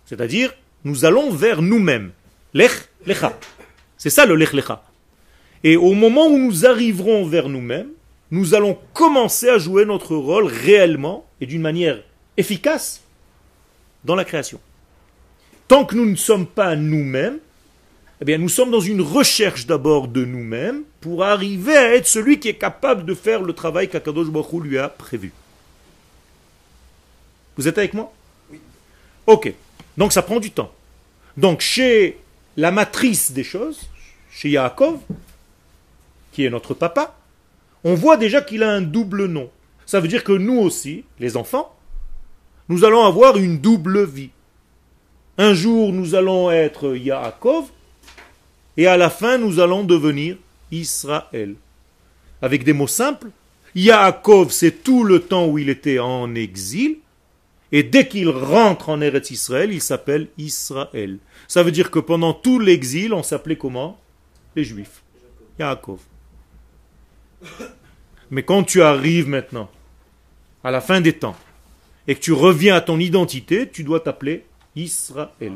C'est-à-dire, 0.07 0.53
nous 0.83 1.05
allons 1.05 1.31
vers 1.31 1.63
nous-mêmes. 1.63 2.11
Lech 2.53 2.89
lecha. 3.07 3.39
C'est 3.97 4.11
ça 4.11 4.27
le 4.27 4.35
lech 4.35 4.53
lecha. 4.53 4.83
Et 5.63 5.77
au 5.77 5.95
moment 5.95 6.27
où 6.27 6.37
nous 6.37 6.67
arriverons 6.67 7.27
vers 7.27 7.49
nous-mêmes, 7.49 7.91
nous 8.33 8.57
allons 8.57 8.77
commencer 8.93 9.49
à 9.49 9.59
jouer 9.59 9.85
notre 9.85 10.17
rôle 10.17 10.47
réellement 10.47 11.25
et 11.41 11.47
d'une 11.47 11.63
manière 11.63 12.03
efficace 12.37 13.03
dans 14.05 14.17
la 14.17 14.25
création. 14.25 14.59
Tant 15.69 15.85
que 15.85 15.95
nous 15.95 16.11
ne 16.11 16.17
sommes 16.17 16.49
pas 16.49 16.75
nous-mêmes, 16.75 17.39
eh 18.21 18.25
bien, 18.25 18.39
nous 18.39 18.49
sommes 18.49 18.71
dans 18.71 18.81
une 18.81 19.01
recherche 19.01 19.67
d'abord 19.67 20.09
de 20.09 20.25
nous-mêmes 20.25 20.83
pour 21.01 21.25
arriver 21.25 21.77
à 21.77 21.95
être 21.95 22.09
celui 22.09 22.41
qui 22.41 22.49
est 22.49 22.55
capable 22.55 23.05
de 23.05 23.15
faire 23.15 23.43
le 23.43 23.53
travail 23.53 23.89
qu'Akadosh 23.89 24.29
Baruch 24.29 24.65
lui 24.65 24.79
a 24.79 24.89
prévu. 24.89 25.33
Vous 27.57 27.69
êtes 27.69 27.79
avec 27.79 27.95
moi? 27.95 28.13
Oui. 28.51 28.59
Ok. 29.27 29.53
Donc 29.97 30.13
ça 30.13 30.23
prend 30.23 30.41
du 30.41 30.51
temps. 30.51 30.73
Donc 31.37 31.61
chez 31.61 32.19
la 32.57 32.73
matrice 32.73 33.31
des 33.31 33.45
choses, 33.45 33.89
chez 34.31 34.51
Yaakov, 34.51 34.99
qui 36.33 36.45
est 36.45 36.51
notre 36.51 36.75
papa, 36.75 37.17
on 37.85 37.95
voit 37.95 38.17
déjà 38.17 38.43
qu'il 38.43 38.65
a 38.65 38.71
un 38.71 38.83
double 38.83 39.27
nom. 39.27 39.49
Ça 39.87 40.01
veut 40.01 40.09
dire 40.09 40.25
que 40.25 40.33
nous 40.33 40.59
aussi, 40.59 41.05
les 41.21 41.37
enfants, 41.37 41.75
nous 42.69 42.85
allons 42.85 43.05
avoir 43.05 43.37
une 43.37 43.59
double 43.59 44.05
vie. 44.05 44.31
Un 45.39 45.55
jour, 45.55 45.93
nous 45.93 46.17
allons 46.17 46.51
être 46.51 46.97
Yaakov, 46.97 47.67
et 48.79 48.87
à 48.87 48.97
la 48.97 49.11
fin, 49.11 49.37
nous 49.37 49.59
allons 49.61 49.85
devenir 49.85 50.37
Israël. 50.71 51.57
Avec 52.41 52.63
des 52.63 52.73
mots 52.73 52.87
simples, 52.87 53.29
Yaakov, 53.75 54.53
c'est 54.53 54.85
tout 54.85 55.03
le 55.05 55.21
temps 55.21 55.47
où 55.49 55.59
il 55.59 55.69
était 55.69 55.99
en 55.99 56.35
exil, 56.37 56.99
et 57.73 57.83
dès 57.83 58.09
qu'il 58.09 58.31
rentre 58.31 58.89
en 58.89 59.01
Eretz 59.01 59.31
Israël, 59.31 59.73
il 59.73 59.83
s'appelle 59.83 60.29
Israël. 60.39 61.19
Ça 61.49 61.63
veut 61.63 61.73
dire 61.73 61.91
que 61.91 61.99
pendant 61.99 62.33
tout 62.33 62.61
l'exil, 62.61 63.13
on 63.13 63.23
s'appelait 63.23 63.57
comment? 63.57 64.01
Les 64.57 64.65
Juifs. 64.65 65.03
Yaakov. 65.59 65.99
Mais 68.31 68.45
quand 68.45 68.63
tu 68.63 68.81
arrives 68.81 69.29
maintenant, 69.29 69.69
à 70.63 70.71
la 70.71 70.81
fin 70.81 71.01
des 71.01 71.15
temps, 71.15 71.37
et 72.07 72.15
que 72.15 72.21
tu 72.21 72.33
reviens 72.33 72.77
à 72.77 72.81
ton 72.81 72.99
identité, 73.01 73.69
tu 73.69 73.83
dois 73.83 74.01
t'appeler 74.01 74.45
Israël. 74.77 75.55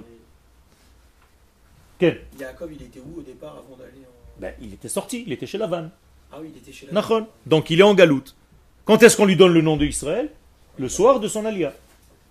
Yaakov, 2.00 2.72
il 2.72 2.82
était 2.82 3.00
où 3.00 3.20
au 3.20 3.22
départ 3.22 3.52
avant 3.58 3.76
d'aller 3.76 4.02
en... 4.06 4.40
Ben, 4.40 4.54
il 4.61 4.72
était 4.75 4.88
sorti, 4.88 5.25
il 5.26 5.32
était 5.32 5.46
chez 5.46 5.58
Lavan. 5.58 5.90
Ah 6.32 6.38
oui, 6.40 6.50
il 6.54 6.58
était 6.58 6.72
chez 6.72 6.87
Lavan. 6.90 7.26
Donc 7.46 7.70
il 7.70 7.80
est 7.80 7.84
en 7.84 7.94
galoute. 7.94 8.34
Quand 8.84 9.02
est-ce 9.02 9.16
qu'on 9.16 9.26
lui 9.26 9.37
donne 9.37 9.52
le 9.52 9.62
nom 9.62 9.76
d'Israël 9.76 10.30
Le 10.78 10.88
soir 10.88 11.20
de 11.20 11.28
son 11.28 11.44
alia. 11.44 11.72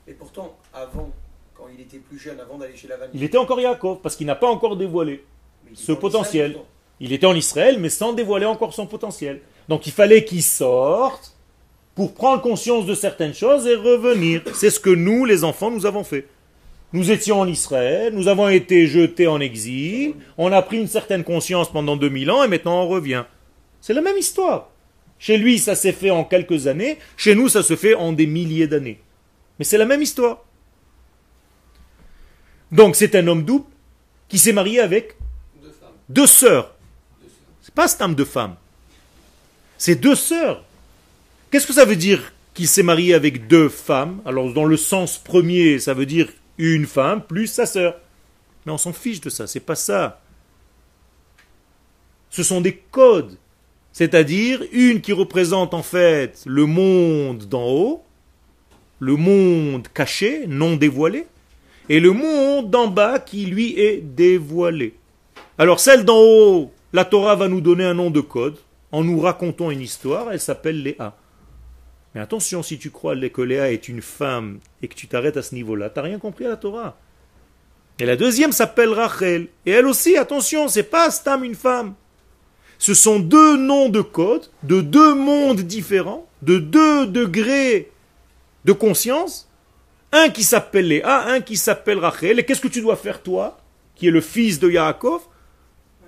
Et 0.08 0.14
pourtant, 0.14 0.58
avant, 0.74 1.12
quand 1.56 1.68
il 1.74 1.80
était 1.82 2.00
plus 2.00 2.20
jeune, 2.20 2.40
avant 2.40 2.58
d'aller 2.58 2.76
chez 2.76 2.88
Lavan. 2.88 3.06
Il 3.14 3.24
était 3.24 3.38
encore 3.38 3.60
Yaakov, 3.60 4.00
parce 4.02 4.16
qu'il 4.16 4.28
n'a 4.28 4.36
pas 4.36 4.50
encore 4.50 4.76
dévoilé 4.76 5.24
ce 5.74 5.92
potentiel. 5.94 6.58
il 7.00 7.14
était 7.14 7.26
en 7.26 7.36
Israël, 7.36 7.78
mais 7.80 7.90
sans 7.90 8.14
dévoiler 8.14 8.46
encore 8.46 8.74
son 8.74 8.88
potentiel. 8.88 9.42
Donc 9.70 9.88
il 9.88 9.94
fallait 9.94 10.26
qu'il 10.26 10.44
sorte 10.44 11.36
pour 11.96 12.14
prendre 12.14 12.42
conscience 12.42 12.86
de 12.86 12.96
certaines 12.96 13.34
choses 13.34 13.68
et 13.68 13.76
revenir. 13.76 14.42
C'est 14.54 14.70
ce 14.70 14.80
que 14.80 14.90
nous, 14.90 15.26
les 15.26 15.44
enfants, 15.44 15.72
nous 15.72 15.86
avons 15.86 16.04
fait. 16.04 16.28
Nous 16.94 17.10
étions 17.10 17.40
en 17.40 17.48
Israël, 17.48 18.14
nous 18.14 18.28
avons 18.28 18.50
été 18.50 18.86
jetés 18.86 19.28
en 19.28 19.40
exil, 19.40 20.16
on 20.38 20.52
a 20.52 20.62
pris 20.62 20.78
une 20.78 20.88
certaine 20.88 21.24
conscience 21.24 21.72
pendant 21.72 21.96
2000 21.96 22.30
ans 22.32 22.44
et 22.44 22.50
maintenant 22.50 22.84
on 22.84 22.88
revient. 22.88 23.24
C'est 23.80 23.94
la 23.94 24.02
même 24.02 24.18
histoire. 24.18 24.70
Chez 25.18 25.38
lui, 25.38 25.60
ça 25.60 25.76
s'est 25.76 25.94
fait 25.94 26.10
en 26.10 26.24
quelques 26.26 26.68
années, 26.68 26.98
chez 27.16 27.36
nous, 27.36 27.48
ça 27.48 27.64
se 27.64 27.76
fait 27.76 27.94
en 27.94 28.12
des 28.12 28.28
milliers 28.28 28.68
d'années. 28.68 29.00
Mais 29.58 29.66
c'est 29.66 29.78
la 29.78 29.86
même 29.86 30.02
histoire. 30.02 30.44
Donc 32.72 32.96
c'est 32.96 33.16
un 33.16 33.28
homme 33.28 33.44
double 33.44 33.66
qui 34.28 34.38
s'est 34.38 34.54
marié 34.54 34.80
avec 34.80 35.16
deux, 36.10 36.28
sœurs. 36.28 36.74
C'est 37.62 37.74
pas 37.74 37.86
un 37.86 38.06
homme 38.06 38.16
de 38.16 38.24
femme. 38.24 38.56
C'est 39.78 39.96
deux 39.96 40.16
sœurs. 40.16 40.64
Qu'est-ce 41.52 41.68
que 41.68 41.74
ça 41.74 41.86
veut 41.86 41.96
dire 41.96 42.34
qu'il 42.54 42.68
s'est 42.68 42.84
marié 42.84 43.14
avec 43.14 43.48
deux 43.48 43.70
femmes? 43.70 44.22
Alors 44.26 44.52
dans 44.52 44.66
le 44.66 44.78
sens 44.78 45.18
premier, 45.18 45.80
ça 45.80 45.94
veut 45.94 46.06
dire 46.06 46.28
une 46.58 46.86
femme 46.86 47.24
plus 47.24 47.48
sa 47.48 47.66
sœur. 47.66 47.96
Mais 48.66 48.72
on 48.72 48.78
s'en 48.78 48.94
fiche 48.94 49.22
de 49.22 49.30
ça, 49.30 49.48
c'est 49.48 49.60
pas 49.60 49.76
ça. 49.76 50.22
Ce 52.30 52.44
sont 52.44 52.62
des 52.62 52.78
codes. 52.92 53.38
C'est-à-dire 53.92 54.64
une 54.72 55.02
qui 55.02 55.12
représente 55.12 55.74
en 55.74 55.84
fait 55.84 56.44
le 56.46 56.66
monde 56.66 57.46
d'en 57.50 57.68
haut 57.68 58.06
le 59.02 59.16
monde 59.16 59.88
caché, 59.94 60.46
non 60.48 60.76
dévoilé, 60.76 61.26
et 61.90 62.00
le 62.00 62.12
monde 62.12 62.70
d'en 62.70 62.88
bas 62.88 63.18
qui 63.20 63.48
lui 63.48 63.78
est 63.78 63.98
dévoilé. 63.98 64.94
Alors 65.58 65.80
celle 65.80 66.06
d'en 66.06 66.20
haut, 66.20 66.72
la 66.94 67.04
Torah 67.04 67.36
va 67.36 67.48
nous 67.48 67.62
donner 67.62 67.84
un 67.84 67.96
nom 67.96 68.12
de 68.12 68.22
code, 68.22 68.58
en 68.92 69.04
nous 69.04 69.20
racontant 69.20 69.72
une 69.72 69.82
histoire, 69.82 70.32
elle 70.32 70.40
s'appelle 70.40 70.84
Léa. 70.84 71.18
Mais 72.14 72.22
attention, 72.22 72.62
si 72.62 72.78
tu 72.78 72.92
crois 72.92 73.16
que 73.16 73.42
Léa 73.42 73.72
est 73.72 73.88
une 73.88 74.02
femme 74.02 74.60
et 74.82 74.88
que 74.88 74.96
tu 74.96 75.08
t'arrêtes 75.08 75.38
à 75.38 75.42
ce 75.42 75.56
niveau-là, 75.56 75.90
tu 75.90 76.00
n'as 76.00 76.04
rien 76.04 76.20
compris 76.20 76.46
à 76.46 76.50
la 76.50 76.58
Torah. 76.58 76.98
Et 78.00 78.06
la 78.06 78.16
deuxième 78.16 78.52
s'appelle 78.52 78.90
Rachel. 78.90 79.48
Et 79.66 79.72
elle 79.72 79.86
aussi, 79.86 80.18
attention, 80.18 80.68
c'est 80.68 80.84
pas 80.84 81.12
Stam 81.12 81.44
une 81.44 81.56
femme. 81.56 81.94
Ce 82.78 82.94
sont 82.94 83.20
deux 83.20 83.58
noms 83.58 83.90
de 83.90 84.02
code, 84.02 84.50
de 84.64 84.82
deux 84.82 85.14
mondes 85.14 85.62
différents, 85.62 86.28
de 86.42 86.58
deux 86.58 87.06
degrés 87.06 87.92
de 88.66 88.74
conscience. 88.74 89.48
Un 90.12 90.30
qui 90.30 90.44
s'appelle 90.44 90.88
Léa, 90.88 91.28
un 91.28 91.42
qui 91.42 91.56
s'appelle 91.58 92.00
Rachel. 92.00 92.40
Et 92.40 92.44
qu'est-ce 92.44 92.60
que 92.60 92.68
tu 92.68 92.82
dois 92.82 92.96
faire, 92.96 93.22
toi, 93.22 93.60
qui 93.96 94.08
es 94.08 94.12
le 94.12 94.20
fils 94.20 94.60
de 94.60 94.70
Yaakov 94.70 95.22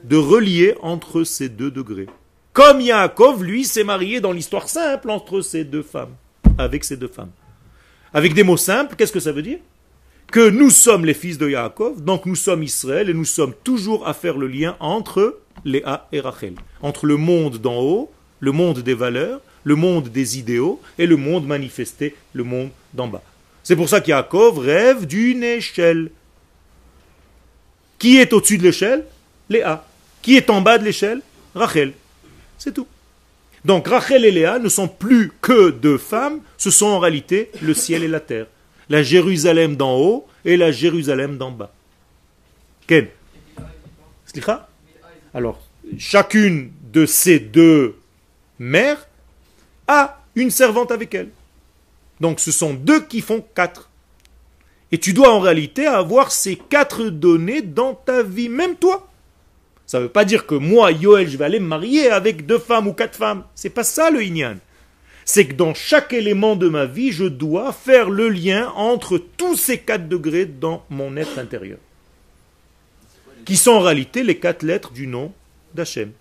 De 0.03 0.17
relier 0.17 0.75
entre 0.81 1.23
ces 1.23 1.47
deux 1.47 1.71
degrés? 1.71 2.09
Comme 2.53 2.81
Yaakov, 2.81 3.43
lui, 3.43 3.65
s'est 3.65 3.83
marié 3.83 4.21
dans 4.21 4.31
l'histoire 4.31 4.69
simple 4.69 5.09
entre 5.09 5.41
ces 5.41 5.63
deux 5.63 5.81
femmes, 5.81 6.13
avec 6.59 6.83
ces 6.83 6.95
deux 6.95 7.07
femmes. 7.07 7.31
Avec 8.13 8.35
des 8.35 8.43
mots 8.43 8.57
simples, 8.57 8.95
qu'est-ce 8.95 9.11
que 9.11 9.19
ça 9.19 9.31
veut 9.31 9.41
dire? 9.41 9.57
Que 10.31 10.49
nous 10.49 10.69
sommes 10.69 11.03
les 11.03 11.15
fils 11.15 11.39
de 11.39 11.49
Yaakov, 11.49 12.03
donc 12.03 12.27
nous 12.27 12.35
sommes 12.35 12.61
Israël, 12.61 13.09
et 13.09 13.13
nous 13.15 13.25
sommes 13.25 13.55
toujours 13.63 14.07
à 14.07 14.13
faire 14.13 14.37
le 14.37 14.47
lien 14.47 14.77
entre 14.79 15.39
Léa 15.65 16.07
et 16.11 16.19
Rachel. 16.19 16.53
Entre 16.83 17.07
le 17.07 17.17
monde 17.17 17.57
d'en 17.57 17.79
haut, 17.79 18.11
le 18.39 18.51
monde 18.51 18.79
des 18.79 18.93
valeurs, 18.93 19.41
le 19.63 19.75
monde 19.75 20.09
des 20.09 20.37
idéaux, 20.37 20.79
et 20.99 21.07
le 21.07 21.17
monde 21.17 21.47
manifesté, 21.47 22.15
le 22.33 22.43
monde 22.43 22.69
d'en 22.93 23.07
bas. 23.07 23.23
C'est 23.63 23.75
pour 23.75 23.89
ça 23.89 23.99
qu'Yaakov 23.99 24.59
rêve 24.59 25.07
d'une 25.07 25.43
échelle. 25.43 26.11
Qui 27.97 28.17
est 28.17 28.31
au-dessus 28.31 28.59
de 28.59 28.63
l'échelle? 28.63 29.05
Léa. 29.49 29.87
Qui 30.21 30.35
est 30.35 30.51
en 30.51 30.61
bas 30.61 30.77
de 30.77 30.83
l'échelle? 30.83 31.21
Rachel. 31.55 31.93
C'est 32.63 32.71
tout. 32.71 32.87
Donc 33.65 33.89
Rachel 33.89 34.23
et 34.23 34.31
Léa 34.31 34.57
ne 34.57 34.69
sont 34.69 34.87
plus 34.87 35.33
que 35.41 35.69
deux 35.69 35.97
femmes, 35.97 36.39
ce 36.55 36.71
sont 36.71 36.85
en 36.85 36.99
réalité 36.99 37.51
le 37.61 37.73
ciel 37.73 38.03
et 38.03 38.07
la 38.07 38.21
terre. 38.21 38.45
La 38.87 39.03
Jérusalem 39.03 39.75
d'en 39.75 39.97
haut 39.97 40.25
et 40.45 40.55
la 40.55 40.71
Jérusalem 40.71 41.37
d'en 41.37 41.51
bas. 41.51 41.73
Ken 42.87 43.07
Alors, 45.33 45.59
chacune 45.97 46.71
de 46.93 47.05
ces 47.05 47.41
deux 47.41 47.97
mères 48.59 49.09
a 49.89 50.23
une 50.33 50.49
servante 50.49 50.91
avec 50.93 51.13
elle. 51.15 51.31
Donc 52.21 52.39
ce 52.39 52.53
sont 52.53 52.73
deux 52.73 53.01
qui 53.01 53.19
font 53.19 53.43
quatre. 53.53 53.89
Et 54.93 54.99
tu 54.99 55.11
dois 55.11 55.33
en 55.33 55.41
réalité 55.41 55.85
avoir 55.85 56.31
ces 56.31 56.55
quatre 56.55 57.09
données 57.09 57.61
dans 57.61 57.93
ta 57.93 58.23
vie, 58.23 58.47
même 58.47 58.77
toi. 58.77 59.09
Ça 59.93 59.99
ne 59.99 60.05
veut 60.05 60.09
pas 60.09 60.25
dire 60.25 60.47
que 60.47 60.55
moi, 60.55 60.91
Yoel, 60.91 61.29
je 61.29 61.37
vais 61.37 61.45
aller 61.45 61.59
me 61.59 61.67
marier 61.67 62.09
avec 62.09 62.47
deux 62.47 62.57
femmes 62.57 62.87
ou 62.87 62.93
quatre 62.93 63.15
femmes. 63.15 63.43
C'est 63.53 63.69
pas 63.69 63.83
ça 63.83 64.09
le 64.09 64.23
Inyan. 64.23 64.57
C'est 65.23 65.45
que 65.45 65.53
dans 65.53 65.75
chaque 65.75 66.13
élément 66.13 66.55
de 66.55 66.67
ma 66.67 66.87
vie, 66.87 67.11
je 67.11 67.25
dois 67.25 67.71
faire 67.71 68.09
le 68.09 68.27
lien 68.29 68.69
entre 68.69 69.19
tous 69.19 69.55
ces 69.55 69.77
quatre 69.77 70.09
degrés 70.09 70.47
dans 70.47 70.83
mon 70.89 71.15
être 71.15 71.37
intérieur. 71.37 71.77
Qui 73.45 73.55
sont 73.55 73.73
en 73.73 73.81
réalité 73.81 74.23
les 74.23 74.39
quatre 74.39 74.63
lettres 74.63 74.93
du 74.93 75.05
nom 75.05 75.31
d'Hachem. 75.75 76.11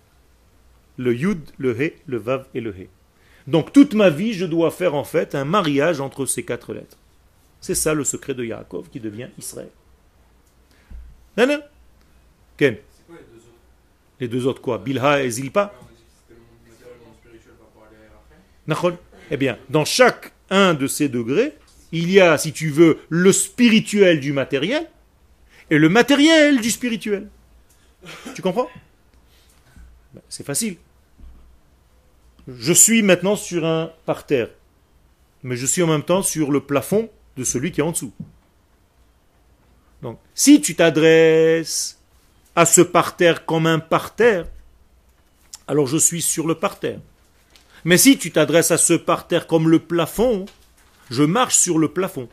Le 0.97 1.15
Yud, 1.15 1.41
le 1.57 1.81
He, 1.81 1.93
le 2.05 2.17
Vav 2.17 2.45
et 2.53 2.61
le 2.61 2.79
He. 2.79 2.89
Donc 3.47 3.73
toute 3.73 3.95
ma 3.95 4.11
vie, 4.11 4.33
je 4.33 4.45
dois 4.45 4.69
faire 4.69 4.93
en 4.93 5.03
fait 5.03 5.33
un 5.33 5.45
mariage 5.45 5.99
entre 5.99 6.27
ces 6.27 6.43
quatre 6.43 6.75
lettres. 6.75 6.97
C'est 7.59 7.73
ça 7.73 7.95
le 7.95 8.03
secret 8.03 8.35
de 8.35 8.45
Yaakov 8.45 8.89
qui 8.91 8.99
devient 8.99 9.29
Israël. 9.39 9.69
Non. 11.35 11.59
Ken 12.55 12.77
les 14.23 14.29
deux 14.29 14.47
autres 14.47 14.61
quoi 14.61 14.77
Bilha 14.77 15.21
et 15.21 15.29
Zilpa 15.29 15.73
Eh 19.29 19.35
bien, 19.35 19.57
dans 19.69 19.83
chaque 19.83 20.31
un 20.49 20.73
de 20.73 20.87
ces 20.87 21.09
degrés, 21.09 21.57
il 21.91 22.09
y 22.09 22.21
a, 22.21 22.37
si 22.37 22.53
tu 22.53 22.69
veux, 22.69 22.99
le 23.09 23.33
spirituel 23.33 24.21
du 24.21 24.31
matériel 24.31 24.89
et 25.69 25.77
le 25.77 25.89
matériel 25.89 26.61
du 26.61 26.71
spirituel. 26.71 27.27
Tu 28.33 28.41
comprends? 28.41 28.69
Ben, 30.13 30.21
C'est 30.29 30.45
facile. 30.45 30.77
Je 32.47 32.71
suis 32.71 33.01
maintenant 33.01 33.35
sur 33.35 33.65
un 33.65 33.91
parterre, 34.05 34.51
mais 35.43 35.57
je 35.57 35.65
suis 35.65 35.83
en 35.83 35.87
même 35.87 36.03
temps 36.03 36.23
sur 36.23 36.49
le 36.49 36.61
plafond 36.61 37.09
de 37.35 37.43
celui 37.43 37.73
qui 37.73 37.81
est 37.81 37.83
en 37.83 37.91
dessous. 37.91 38.13
Donc, 40.01 40.17
si 40.33 40.61
tu 40.61 40.75
t'adresses 40.75 41.99
à 42.55 42.65
ce 42.65 42.81
parterre 42.81 43.45
comme 43.45 43.67
un 43.67 43.79
parterre, 43.79 44.45
alors 45.67 45.87
je 45.87 45.97
suis 45.97 46.21
sur 46.21 46.47
le 46.47 46.55
parterre. 46.55 46.99
Mais 47.85 47.97
si 47.97 48.17
tu 48.17 48.31
t'adresses 48.31 48.71
à 48.71 48.77
ce 48.77 48.93
parterre 48.93 49.47
comme 49.47 49.69
le 49.69 49.79
plafond, 49.79 50.45
je 51.09 51.23
marche 51.23 51.57
sur 51.57 51.79
le 51.79 51.89
plafond. 51.89 52.29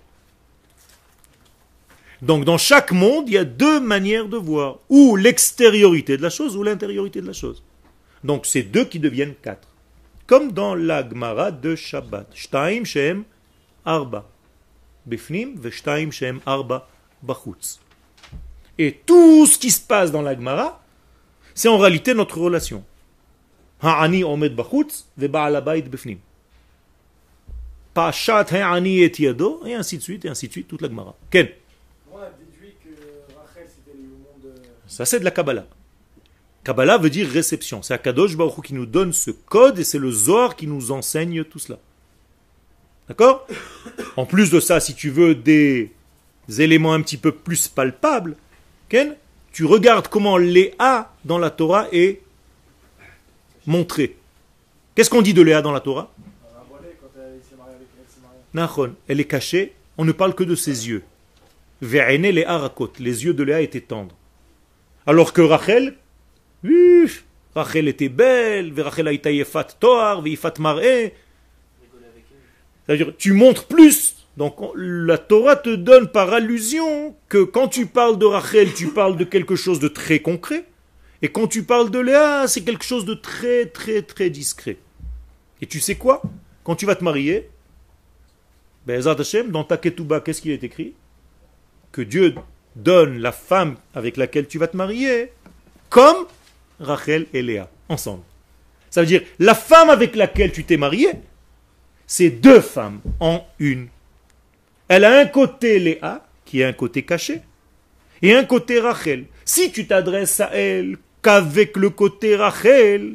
Donc 2.23 2.45
dans 2.45 2.59
chaque 2.59 2.93
monde, 2.93 3.29
il 3.29 3.35
y 3.35 3.39
a 3.39 3.45
deux 3.45 3.81
manières 3.81 4.29
de 4.29 4.37
voir, 4.37 4.79
ou 4.89 5.17
l'extériorité 5.17 6.17
de 6.17 6.23
la 6.23 6.31
chose, 6.31 6.57
ou 6.57 6.63
l'intériorité 6.63 7.21
de 7.21 7.27
la 7.27 7.33
chose. 7.33 7.63
Donc 8.23 8.45
c'est 8.45 8.63
deux 8.63 8.85
qui 8.85 8.99
deviennent 8.99 9.35
quatre. 9.35 9.69
Comme 10.27 10.53
dans 10.53 10.75
l'Agmara 10.75 11.51
de 11.51 11.75
Shabbat. 11.75 12.29
Shtaim 12.35 12.85
Shem 12.85 13.25
Arba. 13.85 14.29
Bifnim, 15.07 15.57
Shem 16.13 16.41
Arba 16.47 16.89
Bachutz. 17.23 17.81
Et 18.83 18.99
tout 19.05 19.45
ce 19.45 19.59
qui 19.59 19.71
se 19.71 19.79
passe 19.79 20.11
dans 20.11 20.23
l'Agmara, 20.23 20.83
c'est 21.55 21.69
en 21.69 21.77
réalité 21.77 22.15
notre 22.15 22.41
relation. 22.41 22.83
Ha'ani 23.83 24.25
omed 24.25 24.57
bachutz, 24.57 25.07
ve'ba'alabait 25.19 25.83
befnim. 25.83 26.17
Pashat 27.93 28.47
ha'ani 28.55 29.03
et 29.03 29.13
yado, 29.19 29.61
et 29.67 29.75
ainsi 29.75 29.99
de 29.99 30.03
suite, 30.03 30.25
et 30.25 30.31
ainsi 30.31 30.47
de 30.47 30.53
suite, 30.53 30.67
toute 30.67 30.81
l'Agmara. 30.81 31.15
Ken 31.31 31.49
On 32.11 32.21
a 32.21 32.31
déduit 32.31 32.73
que 32.83 32.89
Rachel 33.39 33.69
c'était 33.69 33.99
le 33.99 34.09
monde. 34.09 34.55
Ça 34.87 35.05
c'est 35.05 35.21
de 35.21 35.27
la 35.27 35.31
Kabbalah. 35.31 35.67
Kabbalah 36.65 36.97
veut 36.97 37.11
dire 37.11 37.29
réception. 37.29 37.83
C'est 37.83 37.93
Akadosh 37.93 38.35
Baruch 38.35 38.65
qui 38.65 38.73
nous 38.73 38.87
donne 38.87 39.13
ce 39.13 39.31
code 39.31 39.79
et 39.79 39.85
c'est 39.85 39.99
le 39.99 40.11
Zohar 40.11 40.57
qui 40.57 40.67
nous 40.67 40.91
enseigne 40.91 41.45
tout 41.45 41.59
cela. 41.59 41.79
D'accord? 43.09 43.47
En 44.17 44.25
plus 44.25 44.51
de 44.51 44.59
ça, 44.59 44.81
si 44.81 44.95
tu 44.95 45.11
veux 45.11 45.35
des 45.35 45.93
éléments 46.59 46.95
un 46.95 47.03
petit 47.03 47.19
peu 47.19 47.33
plus 47.33 47.69
palpables, 47.69 48.37
tu 49.53 49.65
regardes 49.65 50.09
comment 50.09 50.37
Léa 50.37 51.13
dans 51.25 51.39
la 51.39 51.51
Torah 51.51 51.87
est 51.93 52.21
montrée. 53.67 54.17
Qu'est-ce 54.95 55.11
qu'on 55.11 55.23
dit 55.23 55.35
de 55.35 55.43
Léa 55.43 55.63
dans 55.63 55.73
la 55.73 55.81
Torah? 55.81 56.13
Elle 59.09 59.21
est 59.21 59.25
cachée, 59.25 59.75
on 59.97 60.05
ne 60.05 60.13
parle 60.13 60.35
que 60.35 60.45
de 60.45 60.55
ses 60.55 60.89
yeux. 60.89 61.03
Les 61.83 63.25
yeux 63.25 63.35
de 63.35 63.43
Léa 63.43 63.61
étaient 63.61 63.81
tendres. 63.81 64.15
Alors 65.07 65.33
que 65.33 65.41
Rachel, 65.41 65.97
Rachel 67.55 67.89
était 67.89 68.09
belle, 68.09 68.79
Rachel 68.81 69.21
toar, 69.79 70.23
C'est-à-dire, 72.87 73.13
tu 73.17 73.33
montres 73.33 73.67
plus 73.67 74.20
donc 74.41 74.57
la 74.75 75.19
Torah 75.19 75.55
te 75.55 75.69
donne 75.69 76.09
par 76.09 76.33
allusion 76.33 77.15
que 77.29 77.43
quand 77.43 77.69
tu 77.69 77.85
parles 77.85 78.19
de 78.19 78.25
Rachel, 78.25 78.73
tu 78.73 78.87
parles 78.87 79.19
de 79.19 79.25
quelque 79.25 79.55
chose 79.55 79.81
de 79.81 79.89
très 79.89 80.21
concret, 80.21 80.65
et 81.21 81.29
quand 81.29 81.47
tu 81.47 81.63
parles 81.63 81.91
de 81.91 81.99
Léa, 81.99 82.49
c'est 82.49 82.63
quelque 82.63 82.87
chose 82.87 83.05
de 83.05 83.13
très 83.13 83.67
très 83.67 84.01
très 84.01 84.31
discret. 84.31 84.79
Et 85.61 85.67
tu 85.67 85.79
sais 85.79 85.97
quoi? 85.97 86.23
Quand 86.65 86.75
tu 86.75 86.87
vas 86.87 86.95
te 86.95 87.05
marier, 87.05 87.51
ben, 88.87 89.03
dans 89.03 89.65
ta 89.65 89.77
ketouba, 89.77 90.21
qu'est-ce 90.21 90.41
qui 90.41 90.53
est 90.53 90.65
écrit? 90.65 90.95
Que 91.93 92.01
Dieu 92.01 92.35
donne 92.75 93.19
la 93.19 93.33
femme 93.33 93.77
avec 93.95 94.17
laquelle 94.17 94.49
tu 94.49 94.57
vas 94.57 94.69
te 94.69 94.77
marier 94.79 95.33
comme 95.91 96.25
Rachel 96.79 97.27
et 97.35 97.43
Léa, 97.43 97.69
ensemble. 97.91 98.23
Ça 98.89 99.03
veut 99.03 99.07
dire, 99.07 99.21
la 99.39 99.55
femme 99.55 99.91
avec 99.91 100.17
laquelle 100.17 100.51
tu 100.51 100.65
t'es 100.65 100.79
marié, 100.79 101.11
c'est 102.07 102.31
deux 102.31 102.63
femmes 102.63 103.03
en 103.21 103.45
une 103.59 103.89
elle 104.91 105.05
a 105.05 105.21
un 105.21 105.27
côté 105.27 105.79
Léa, 105.79 106.27
qui 106.45 106.63
est 106.63 106.65
un 106.65 106.73
côté 106.73 107.05
caché, 107.05 107.43
et 108.23 108.35
un 108.35 108.43
côté 108.43 108.81
Rachel. 108.81 109.27
Si 109.45 109.71
tu 109.71 109.87
t'adresses 109.87 110.41
à 110.41 110.51
elle 110.53 110.99
qu'avec 111.23 111.77
le 111.77 111.91
côté 111.91 112.35
Rachel, 112.35 113.15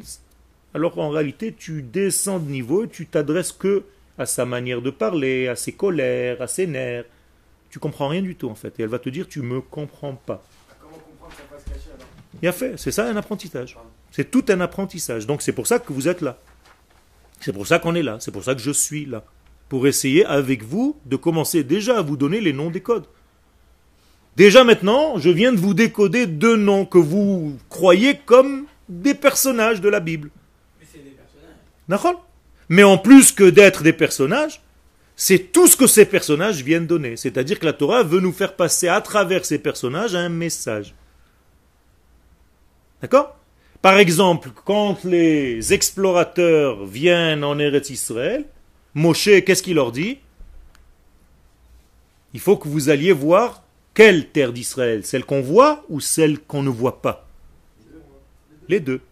alors 0.72 0.98
en 0.98 1.10
réalité 1.10 1.52
tu 1.52 1.82
descends 1.82 2.38
de 2.38 2.50
niveau 2.50 2.84
et 2.84 2.88
tu 2.88 3.04
t'adresses 3.06 3.52
que 3.52 3.84
à 4.16 4.24
sa 4.24 4.46
manière 4.46 4.80
de 4.80 4.88
parler, 4.88 5.48
à 5.48 5.54
ses 5.54 5.72
colères, 5.72 6.40
à 6.40 6.46
ses 6.46 6.66
nerfs. 6.66 7.04
Tu 7.68 7.78
comprends 7.78 8.08
rien 8.08 8.22
du 8.22 8.36
tout 8.36 8.48
en 8.48 8.54
fait. 8.54 8.80
Et 8.80 8.82
elle 8.82 8.88
va 8.88 8.98
te 8.98 9.10
dire 9.10 9.28
tu 9.28 9.42
me 9.42 9.60
comprends 9.60 10.14
pas. 10.14 10.42
Comment 10.80 10.96
comprendre 10.96 12.52
fait, 12.52 12.78
c'est 12.78 12.90
ça 12.90 13.04
un 13.04 13.16
apprentissage. 13.18 13.76
C'est 14.12 14.30
tout 14.30 14.46
un 14.48 14.62
apprentissage. 14.62 15.26
Donc 15.26 15.42
c'est 15.42 15.52
pour 15.52 15.66
ça 15.66 15.78
que 15.78 15.92
vous 15.92 16.08
êtes 16.08 16.22
là. 16.22 16.38
C'est 17.38 17.52
pour 17.52 17.66
ça 17.66 17.78
qu'on 17.78 17.94
est 17.94 18.02
là. 18.02 18.16
C'est 18.18 18.30
pour 18.30 18.44
ça 18.44 18.54
que 18.54 18.62
je 18.62 18.70
suis 18.70 19.04
là 19.04 19.22
pour 19.68 19.86
essayer 19.86 20.24
avec 20.24 20.62
vous 20.62 20.96
de 21.06 21.16
commencer 21.16 21.64
déjà 21.64 21.98
à 21.98 22.02
vous 22.02 22.16
donner 22.16 22.40
les 22.40 22.52
noms 22.52 22.70
des 22.70 22.80
codes. 22.80 23.06
Déjà 24.36 24.64
maintenant, 24.64 25.18
je 25.18 25.30
viens 25.30 25.52
de 25.52 25.58
vous 25.58 25.74
décoder 25.74 26.26
deux 26.26 26.56
noms 26.56 26.84
que 26.84 26.98
vous 26.98 27.56
croyez 27.68 28.18
comme 28.26 28.66
des 28.88 29.14
personnages 29.14 29.80
de 29.80 29.88
la 29.88 30.00
Bible. 30.00 30.30
Mais 30.78 30.86
c'est 30.92 31.02
des 31.02 31.10
personnages. 31.10 32.16
Mais 32.68 32.82
en 32.82 32.98
plus 32.98 33.32
que 33.32 33.48
d'être 33.48 33.82
des 33.82 33.92
personnages, 33.92 34.60
c'est 35.16 35.52
tout 35.52 35.66
ce 35.66 35.76
que 35.76 35.86
ces 35.86 36.04
personnages 36.04 36.62
viennent 36.62 36.86
donner. 36.86 37.16
C'est-à-dire 37.16 37.58
que 37.58 37.64
la 37.64 37.72
Torah 37.72 38.02
veut 38.02 38.20
nous 38.20 38.32
faire 38.32 38.54
passer 38.54 38.88
à 38.88 39.00
travers 39.00 39.46
ces 39.46 39.58
personnages 39.58 40.14
un 40.14 40.28
message. 40.28 40.94
D'accord? 43.00 43.36
Par 43.80 43.98
exemple, 43.98 44.50
quand 44.64 45.04
les 45.04 45.72
explorateurs 45.72 46.84
viennent 46.84 47.44
en 47.44 47.58
Eretz 47.58 47.88
Israël, 47.90 48.44
Moshe, 48.96 49.44
qu'est-ce 49.44 49.62
qu'il 49.62 49.74
leur 49.74 49.92
dit? 49.92 50.16
Il 52.32 52.40
faut 52.40 52.56
que 52.56 52.66
vous 52.66 52.88
alliez 52.88 53.12
voir 53.12 53.62
quelle 53.92 54.30
terre 54.30 54.54
d'Israël 54.54 55.04
Celle 55.04 55.26
qu'on 55.26 55.42
voit 55.42 55.84
ou 55.90 56.00
celle 56.00 56.38
qu'on 56.38 56.62
ne 56.62 56.70
voit 56.70 57.02
pas? 57.02 57.28
Les 58.68 58.80
deux. 58.80 59.02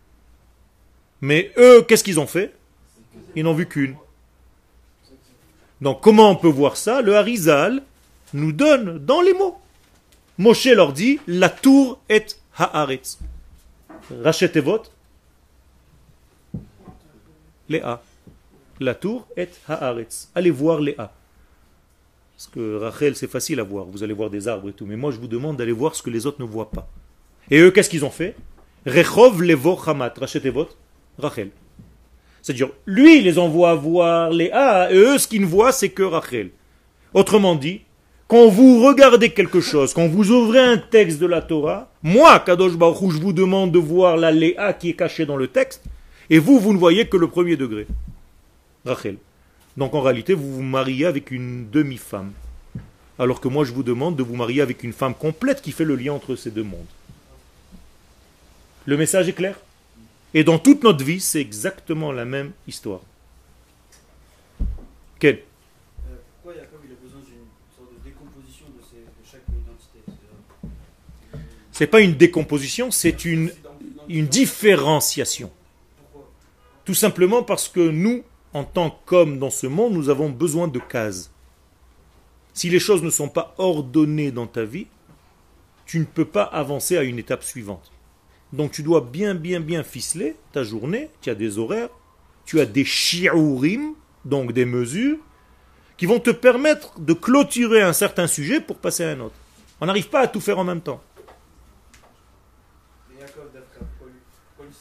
Mais 1.21 1.53
eux, 1.59 1.83
qu'est-ce 1.83 2.03
qu'ils 2.03 2.19
ont 2.19 2.27
fait? 2.27 2.55
Ils 3.37 3.45
n'ont 3.45 3.53
vu 3.53 3.69
qu'une. 3.69 3.95
Donc 5.83 6.01
comment 6.01 6.31
on 6.31 6.37
peut 6.37 6.49
voir 6.49 6.79
ça? 6.79 7.03
Le 7.03 7.17
Harizal 7.17 7.83
nous 8.33 8.53
donne 8.53 8.99
dans 9.05 9.21
les 9.21 9.35
mots. 9.35 9.59
Moshe 10.39 10.65
leur 10.65 10.95
dit, 10.95 11.21
la 11.27 11.51
tour 11.51 12.01
est 12.09 12.41
haaretz. 12.57 13.19
Rachetez-vous 14.23 14.79
Léa. 17.69 18.03
La 18.81 18.95
tour 18.95 19.27
est 19.37 19.61
haaretz. 19.69 20.31
Allez 20.35 20.51
voir 20.51 20.81
Léa. 20.81 21.13
Parce 22.37 22.49
que 22.49 22.79
Rachel, 22.79 23.15
c'est 23.15 23.31
facile 23.31 23.61
à 23.61 23.63
voir. 23.63 23.85
Vous 23.87 24.03
allez 24.03 24.15
voir 24.15 24.31
des 24.31 24.49
arbres 24.49 24.69
et 24.69 24.73
tout. 24.73 24.87
Mais 24.87 24.97
moi, 24.97 25.13
je 25.13 25.19
vous 25.19 25.29
demande 25.29 25.57
d'aller 25.57 25.73
voir 25.73 25.95
ce 25.95 26.03
que 26.03 26.11
les 26.11 26.27
autres 26.27 26.41
ne 26.41 26.47
voient 26.47 26.71
pas. 26.71 26.89
Et 27.51 27.61
eux, 27.61 27.71
qu'est-ce 27.71 27.89
qu'ils 27.89 28.05
ont 28.05 28.11
fait? 28.11 28.35
Rechov 28.87 29.43
levo 29.43 29.79
chamat. 29.83 30.13
Rachetez-vous 30.19 30.67
Rachel. 31.19 31.51
C'est-à-dire, 32.43 32.71
lui, 32.85 33.19
il 33.19 33.25
les 33.25 33.39
envoie 33.39 33.75
voir 33.75 34.31
Léa, 34.31 34.93
et 34.93 34.97
eux, 34.97 35.17
ce 35.17 35.27
qu'ils 35.27 35.41
ne 35.41 35.47
voient, 35.47 35.73
c'est 35.73 35.89
que 35.89 36.03
Rachel. 36.03 36.51
Autrement 37.15 37.55
dit, 37.55 37.81
quand 38.29 38.49
vous 38.49 38.85
regardez 38.85 39.31
quelque 39.31 39.61
chose, 39.61 39.95
quand 39.95 40.09
vous 40.09 40.31
ouvrez 40.31 40.59
un 40.59 40.77
texte 40.77 41.21
de 41.21 41.27
la 41.27 41.41
Torah, 41.41 41.91
moi, 42.03 42.41
Kadosh 42.41 42.77
Baruch 42.77 43.13
je 43.13 43.21
vous 43.21 43.33
demande 43.33 43.73
de 43.73 43.79
voir 43.79 44.19
la 44.19 44.31
Léa 44.31 44.75
qui 44.75 44.91
est 44.91 44.95
cachée 44.95 45.25
dans 45.25 45.37
le 45.39 45.49
texte, 45.49 45.85
et 46.29 46.39
vous, 46.39 46.59
vous 46.59 46.75
ne 46.75 46.79
voyez 46.79 47.07
que 47.07 47.17
le 47.17 47.29
premier 47.29 47.57
degré. 47.57 47.87
Rachel. 48.85 49.17
Donc 49.77 49.95
en 49.95 50.01
réalité, 50.03 50.35
vous 50.35 50.53
vous 50.55 50.63
mariez 50.63 51.07
avec 51.07 51.31
une 51.31 51.69
demi-femme. 51.71 52.33
Alors 53.19 53.41
que 53.41 53.49
moi, 53.49 53.65
je 53.65 53.73
vous 53.73 53.83
demande 53.83 54.17
de 54.17 54.23
vous 54.23 54.35
marier 54.37 54.61
avec 54.61 54.83
une 54.85 54.93
femme 54.93 55.15
complète 55.15 55.63
qui 55.63 55.73
fait 55.73 55.85
le 55.85 55.95
lien 55.97 56.13
entre 56.13 56.37
ces 56.37 56.51
deux 56.51 56.63
mondes. 56.65 56.87
Le 58.87 58.97
message 58.97 59.29
est 59.29 59.33
clair? 59.33 59.57
Et 60.35 60.43
dans 60.45 60.59
toute 60.59 60.83
notre 60.83 61.05
vie, 61.05 61.21
c'est 61.21 61.41
exactement 61.41 62.11
la 62.13 62.25
même 62.25 62.51
histoire. 62.67 63.01
Quel 65.21 65.37
Euh, 65.37 65.41
Pourquoi 66.43 66.61
Jacob 66.61 66.81
il 66.85 66.93
a 66.93 66.97
besoin 67.03 67.21
d'une 67.21 67.47
sorte 67.77 67.91
de 67.93 68.05
décomposition 68.05 68.67
de, 68.67 68.83
ces- 68.83 68.97
de 68.97 69.31
chaque 69.31 69.43
identité? 69.49 69.99
C'est-à-dire, 70.05 71.47
C'est 71.73 71.87
pas 71.87 72.01
une 72.01 72.15
décomposition, 72.15 72.91
c'est 72.91 73.25
une, 73.25 73.53
une 74.09 74.27
différenciation. 74.27 75.51
Tout 76.85 76.95
simplement 76.95 77.43
parce 77.45 77.69
que 77.69 77.89
nous, 77.89 78.25
en 78.55 78.65
tant 78.65 78.91
qu'hommes 79.05 79.39
dans 79.39 79.51
ce 79.51 79.67
monde, 79.67 79.93
nous 79.93 80.09
avons 80.09 80.31
besoin 80.31 80.69
de 80.69 80.79
cases. 80.79 81.31
Si 82.55 82.71
les 82.71 82.79
choses 82.79 83.03
ne 83.03 83.11
sont 83.11 83.29
pas 83.29 83.53
ordonnées 83.59 84.31
dans 84.31 84.47
ta 84.47 84.65
vie, 84.65 84.87
tu 85.87 85.99
ne 85.99 86.05
peux 86.05 86.25
pas 86.25 86.45
avancer 86.45 86.97
à 86.97 87.03
une 87.03 87.19
étape 87.19 87.43
suivante. 87.43 87.91
Donc 88.53 88.71
tu 88.71 88.85
dois 88.85 89.01
bien, 89.01 89.35
bien, 89.35 89.61
bien 89.61 89.83
ficeler 89.83 90.37
ta 90.53 90.63
journée, 90.63 91.11
tu 91.21 91.31
as 91.31 91.35
des 91.35 91.59
horaires, 91.59 91.91
tu 92.47 92.61
as 92.61 92.67
des 92.67 92.85
shiurim, 92.85 93.95
donc 94.25 94.53
des 94.53 94.65
mesures, 94.65 95.19
qui 95.97 96.07
vont 96.07 96.21
te 96.21 96.31
permettre 96.31 97.01
de 97.01 97.13
clôturer 97.13 97.83
un 97.83 97.93
certain 97.93 98.29
sujet 98.29 98.61
pour 98.61 98.79
passer 98.79 99.03
à 99.03 99.11
un 99.11 99.21
autre. 99.21 99.35
On 99.81 99.87
n'arrive 99.87 100.09
pas 100.09 100.21
à 100.21 100.29
tout 100.29 100.41
faire 100.41 100.59
en 100.61 100.65
même 100.65 100.81
temps. 100.81 101.03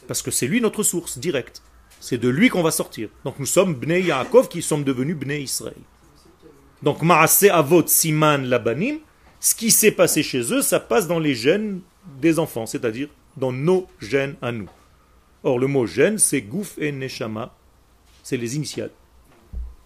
Parce 0.07 0.21
que 0.21 0.31
c'est 0.31 0.47
lui 0.47 0.62
notre 0.62 0.83
source 0.83 1.17
directe. 1.17 1.63
C'est 2.05 2.17
de 2.17 2.27
lui 2.27 2.49
qu'on 2.49 2.61
va 2.61 2.71
sortir. 2.71 3.07
Donc 3.23 3.39
nous 3.39 3.45
sommes 3.45 3.75
Bnei 3.75 4.01
Yaakov 4.01 4.49
qui 4.49 4.61
sommes 4.61 4.83
devenus 4.83 5.15
Bnei 5.15 5.43
Israël. 5.43 5.77
Donc 6.81 7.01
Maase 7.01 7.45
Avot 7.45 7.87
Siman 7.87 8.43
Labanim, 8.43 8.97
ce 9.39 9.55
qui 9.55 9.71
s'est 9.71 9.93
passé 9.93 10.21
chez 10.21 10.53
eux, 10.53 10.61
ça 10.61 10.81
passe 10.81 11.07
dans 11.07 11.17
les 11.17 11.33
gènes 11.33 11.79
des 12.19 12.39
enfants, 12.39 12.65
c'est-à-dire 12.65 13.07
dans 13.37 13.53
nos 13.53 13.87
gènes 14.01 14.35
à 14.41 14.51
nous. 14.51 14.69
Or 15.43 15.57
le 15.57 15.67
mot 15.67 15.85
gène, 15.85 16.17
c'est 16.17 16.41
Gouf 16.41 16.77
et 16.77 16.91
Neshama, 16.91 17.55
c'est 18.21 18.35
les 18.35 18.57
initiales. 18.57 18.91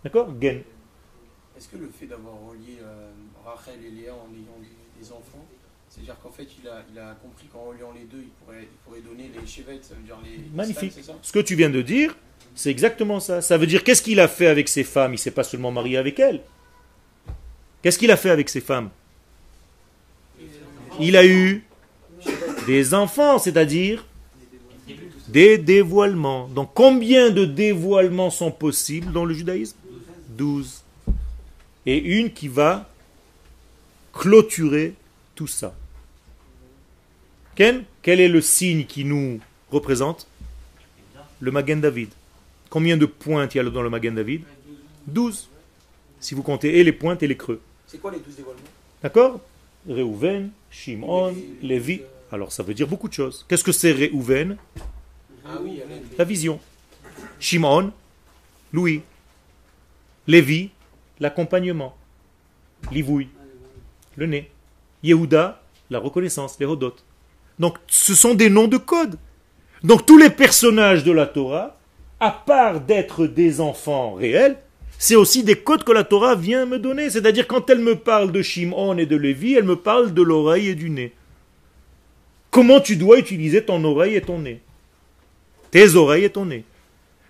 D'accord? 0.03 0.33
Gen. 0.41 0.63
Est-ce 1.55 1.67
que 1.67 1.77
le 1.77 1.91
fait 1.99 2.07
d'avoir 2.07 2.33
relié 2.49 2.79
euh, 2.81 3.11
Rachel 3.45 3.75
et 3.85 3.91
Léa 3.91 4.13
en 4.15 4.33
ayant 4.33 4.57
des 4.99 5.11
enfants, 5.11 5.45
c'est-à-dire 5.97 6.21
qu'en 6.21 6.31
fait 6.31 6.47
il 6.61 6.69
a, 6.69 6.83
il 6.93 6.99
a 6.99 7.15
compris 7.15 7.47
qu'en 7.51 7.63
reliant 7.63 7.91
les 7.91 8.05
deux, 8.05 8.21
il 8.21 8.29
pourrait, 8.29 8.61
il 8.61 8.77
pourrait 8.85 9.01
donner 9.01 9.31
les 9.33 9.47
chevettes, 9.47 9.83
ça 9.83 9.95
veut 9.95 10.03
dire 10.03 10.17
les. 10.23 10.43
les 10.43 10.49
Magnifique. 10.53 10.93
Ce 11.23 11.31
que 11.31 11.39
tu 11.39 11.55
viens 11.55 11.71
de 11.71 11.81
dire, 11.81 12.15
c'est 12.53 12.69
exactement 12.69 13.19
ça. 13.19 13.41
Ça 13.41 13.57
veut 13.57 13.65
dire 13.65 13.83
qu'est-ce 13.83 14.03
qu'il 14.03 14.19
a 14.19 14.27
fait 14.27 14.47
avec 14.47 14.69
ses 14.69 14.83
femmes? 14.83 15.13
Il 15.15 15.17
s'est 15.17 15.31
pas 15.31 15.43
seulement 15.43 15.71
marié 15.71 15.97
avec 15.97 16.19
elles. 16.19 16.41
Qu'est-ce 17.81 17.97
qu'il 17.97 18.11
a 18.11 18.17
fait 18.17 18.29
avec 18.29 18.47
ses 18.49 18.61
femmes? 18.61 18.89
Il 20.99 21.17
a 21.17 21.25
eu 21.25 21.63
des 22.67 22.93
enfants, 22.93 23.39
c'est-à-dire 23.39 24.05
des 25.27 25.57
dévoilements. 25.57 26.47
Donc 26.47 26.71
combien 26.73 27.31
de 27.31 27.45
dévoilements 27.45 28.29
sont 28.29 28.51
possibles 28.51 29.11
dans 29.11 29.25
le 29.25 29.33
judaïsme? 29.33 29.77
12. 30.29 30.83
Et 31.85 31.97
une 31.97 32.31
qui 32.31 32.47
va 32.47 32.87
clôturer 34.13 34.93
tout 35.35 35.47
ça. 35.47 35.73
Ken, 37.57 37.85
quel 38.03 38.19
est 38.19 38.27
le 38.27 38.39
signe 38.39 38.85
qui 38.85 39.03
nous 39.03 39.39
représente 39.71 40.27
Le 41.39 41.49
Magen 41.49 41.81
David. 41.81 42.09
Combien 42.69 42.97
de 42.97 43.07
pointes 43.07 43.55
il 43.55 43.57
y 43.57 43.61
a 43.61 43.63
dans 43.63 43.81
le 43.81 43.89
Magen 43.89 44.13
David 44.13 44.43
12. 45.07 45.49
Si 46.19 46.35
vous 46.35 46.43
comptez 46.43 46.77
et 46.77 46.83
les 46.83 46.91
pointes 46.91 47.23
et 47.23 47.27
les 47.27 47.35
creux. 47.35 47.59
C'est 47.87 47.97
quoi 47.99 48.11
les 48.11 48.19
douze 48.19 48.35
dévoilements 48.35 48.61
D'accord 49.01 49.41
Réhouven, 49.89 50.51
Shimon, 50.69 51.33
Lévi. 51.63 52.01
Alors 52.31 52.51
ça 52.51 52.61
veut 52.61 52.75
dire 52.75 52.87
beaucoup 52.87 53.07
de 53.07 53.13
choses. 53.13 53.43
Qu'est-ce 53.49 53.63
que 53.63 53.71
c'est 53.71 53.91
Réhouven 53.91 54.57
Ah 55.43 55.57
oui, 55.59 55.81
La 56.15 56.25
vision. 56.25 56.59
Shimon, 57.39 57.91
Louis. 58.71 59.01
Lévi, 60.27 60.69
l'accompagnement. 61.19 61.97
Livouille, 62.91 63.29
le 64.15 64.27
nez. 64.27 64.51
Yehuda, 65.01 65.63
la 65.89 65.97
reconnaissance, 65.97 66.59
les. 66.59 67.03
Donc 67.59 67.77
ce 67.87 68.13
sont 68.13 68.33
des 68.33 68.49
noms 68.49 68.67
de 68.67 68.77
code. 68.77 69.17
Donc 69.83 70.05
tous 70.05 70.17
les 70.17 70.29
personnages 70.29 71.03
de 71.03 71.11
la 71.11 71.25
Torah, 71.25 71.77
à 72.19 72.31
part 72.31 72.81
d'être 72.81 73.27
des 73.27 73.61
enfants 73.61 74.13
réels, 74.13 74.57
c'est 74.97 75.15
aussi 75.15 75.43
des 75.43 75.55
codes 75.55 75.83
que 75.83 75.91
la 75.91 76.03
Torah 76.03 76.35
vient 76.35 76.65
me 76.65 76.79
donner. 76.79 77.09
C'est-à-dire 77.09 77.47
quand 77.47 77.69
elle 77.69 77.79
me 77.79 77.95
parle 77.95 78.31
de 78.31 78.41
Shimon 78.41 78.97
et 78.97 79.05
de 79.05 79.15
Lévi, 79.15 79.53
elle 79.53 79.63
me 79.63 79.75
parle 79.75 80.13
de 80.13 80.21
l'oreille 80.21 80.69
et 80.69 80.75
du 80.75 80.89
nez. 80.89 81.13
Comment 82.49 82.79
tu 82.79 82.95
dois 82.95 83.19
utiliser 83.19 83.63
ton 83.63 83.83
oreille 83.83 84.15
et 84.15 84.21
ton 84.21 84.39
nez? 84.39 84.61
Tes 85.69 85.95
oreilles 85.95 86.25
et 86.25 86.29
ton 86.29 86.45
nez. 86.45 86.63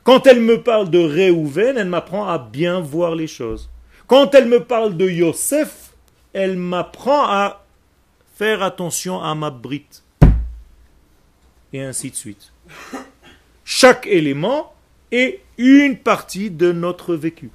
Quand 0.04 0.26
elle 0.26 0.40
me 0.40 0.62
parle 0.62 0.90
de 0.90 1.00
Réhouven, 1.00 1.78
elle 1.78 1.90
m'apprend 1.90 2.28
à 2.30 2.38
bien 2.38 2.80
voir 2.80 3.16
les 3.16 3.28
choses. 3.28 3.70
Quand 4.08 4.34
elle 4.36 4.48
me 4.48 4.62
parle 4.62 4.96
de 4.96 5.10
Yosef, 5.10 5.92
elle 6.32 6.56
m'apprend 6.56 7.26
à 7.28 7.66
faire 8.36 8.64
attention 8.64 9.22
à 9.22 9.36
ma 9.36 9.50
brite. 9.50 10.04
Et 11.74 11.82
ainsi 11.82 12.12
de 12.12 12.16
suite. 12.16 12.52
Chaque 13.66 14.08
élément 14.08 14.74
est 15.12 15.42
une 15.58 15.98
partie 15.98 16.50
de 16.50 16.72
notre 16.72 17.16
vécu. 17.16 17.50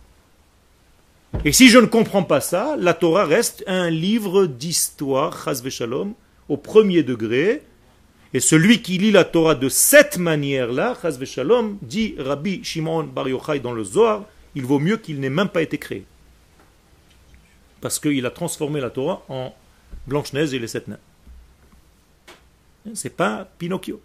Et 1.45 1.53
si 1.53 1.69
je 1.69 1.79
ne 1.79 1.87
comprends 1.87 2.23
pas 2.23 2.41
ça, 2.41 2.77
la 2.79 2.95
Torah 2.95 3.25
reste 3.25 3.65
un 3.67 3.91
livre 3.91 4.47
d'histoire, 4.47 5.49
shalom, 5.71 6.15
au 6.49 6.57
premier 6.57 7.03
degré. 7.03 7.63
Et 8.35 8.41
celui 8.41 8.83
qui 8.83 8.99
lit 8.99 9.11
la 9.11 9.25
Torah 9.25 9.55
de 9.55 9.69
cette 9.69 10.19
manière-là, 10.19 10.97
shalom, 11.25 11.79
dit 11.83 12.15
Rabbi 12.19 12.63
Shimon 12.63 13.05
Bar 13.05 13.29
Yochai 13.29 13.61
dans 13.61 13.73
le 13.73 13.85
Zohar, 13.85 14.25
il 14.55 14.65
vaut 14.65 14.79
mieux 14.79 14.99
qu'il 14.99 15.21
n'ait 15.21 15.31
même 15.31 15.49
pas 15.49 15.63
été 15.63 15.79
créé. 15.79 16.05
Parce 17.81 17.99
qu'il 17.99 18.25
a 18.27 18.31
transformé 18.31 18.81
la 18.81 18.91
Torah 18.91 19.23
en 19.29 19.55
Blanche-Neige 20.07 20.55
et 20.55 20.59
les 20.59 20.69
sept 20.69 20.89
nains. 20.89 20.99
C'est 22.95 23.17
pas 23.17 23.49
Pinocchio. 23.59 24.01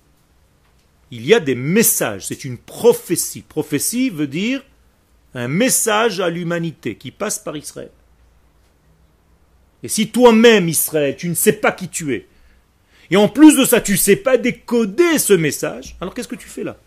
Il 1.09 1.25
y 1.25 1.33
a 1.33 1.39
des 1.39 1.55
messages, 1.55 2.27
c'est 2.27 2.45
une 2.45 2.57
prophétie. 2.57 3.41
Prophétie 3.41 4.09
veut 4.09 4.27
dire 4.27 4.63
un 5.33 5.47
message 5.47 6.19
à 6.19 6.29
l'humanité 6.29 6.95
qui 6.95 7.11
passe 7.11 7.39
par 7.39 7.55
Israël. 7.55 7.91
Et 9.83 9.87
si 9.87 10.09
toi-même, 10.09 10.67
Israël, 10.67 11.15
tu 11.15 11.29
ne 11.29 11.33
sais 11.33 11.53
pas 11.53 11.71
qui 11.71 11.87
tu 11.87 12.13
es, 12.13 12.27
et 13.09 13.15
en 13.15 13.29
plus 13.29 13.57
de 13.57 13.63
ça, 13.63 13.79
tu 13.79 13.93
ne 13.93 13.97
sais 13.97 14.17
pas 14.17 14.37
décoder 14.37 15.17
ce 15.17 15.33
message, 15.33 15.95
alors 16.01 16.13
qu'est-ce 16.13 16.27
que 16.27 16.35
tu 16.35 16.49
fais 16.49 16.63
là? 16.63 16.77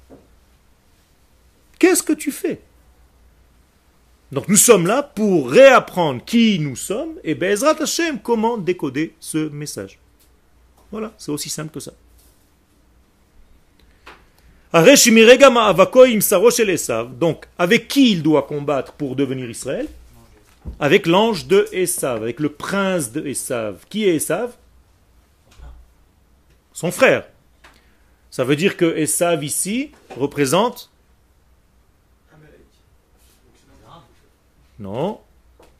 Qu'est-ce 1.79 2.03
que 2.03 2.13
tu 2.13 2.31
fais? 2.31 2.61
Donc 4.33 4.49
nous 4.49 4.57
sommes 4.57 4.87
là 4.87 5.03
pour 5.03 5.51
réapprendre 5.51 6.25
qui 6.25 6.59
nous 6.61 6.77
sommes 6.77 7.15
et 7.25 7.35
Bezrat 7.35 7.83
Hashem 7.83 8.21
comment 8.21 8.59
décoder 8.59 9.15
ce 9.19 9.49
message. 9.49 9.99
Voilà, 10.91 11.13
c'est 11.19 11.31
aussi 11.31 11.49
simple 11.49 11.73
que 11.73 11.81
ça. 11.81 11.93
Donc, 17.19 17.47
avec 17.59 17.89
qui 17.89 18.13
il 18.13 18.23
doit 18.23 18.43
combattre 18.43 18.93
pour 18.93 19.17
devenir 19.17 19.51
Israël? 19.51 19.89
Avec 20.79 21.07
l'ange 21.07 21.47
de 21.47 21.67
Esav, 21.73 22.23
avec 22.23 22.39
le 22.39 22.51
prince 22.51 23.11
de 23.11 23.27
Esav. 23.27 23.85
Qui 23.89 24.05
est 24.05 24.15
Esav? 24.17 24.53
Son 26.73 26.93
frère. 26.93 27.27
Ça 28.31 28.45
veut 28.45 28.57
dire 28.57 28.77
que 28.77 28.97
Esav 28.97 29.43
ici 29.43 29.91
représente 30.17 30.91
Non. 34.79 35.21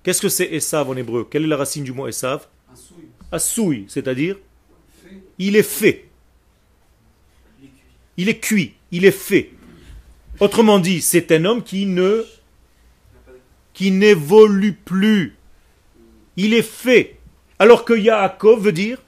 Qu'est-ce 0.03 0.21
que 0.21 0.29
c'est 0.29 0.53
Esav 0.53 0.91
en 0.91 0.97
hébreu? 0.97 1.27
Quelle 1.31 1.45
est 1.45 1.49
la 1.49 1.57
racine 1.57 1.85
du 1.85 1.93
mot 1.93 2.07
Esav? 2.07 2.47
Assoui, 3.33 3.87
c'est-à-dire. 3.89 4.37
Il 5.41 5.57
est 5.57 5.63
fait. 5.63 6.05
Il 8.17 8.29
est 8.29 8.39
cuit, 8.39 8.75
il 8.93 9.07
est 9.07 9.11
fait. 9.11 9.51
Autrement 10.39 10.79
dit, 10.79 11.01
c'est 11.01 11.33
un 11.33 11.45
homme 11.47 11.65
qui 11.65 11.87
ne 11.87 12.25
qui 13.73 13.91
n'évolue 13.91 14.75
plus. 14.75 15.35
Il 16.37 16.53
est 16.53 16.63
fait. 16.63 17.17
Alors 17.59 17.85
que 17.85 17.95
Yaakov 17.95 18.65
veut 18.65 18.73
dire 18.73 18.99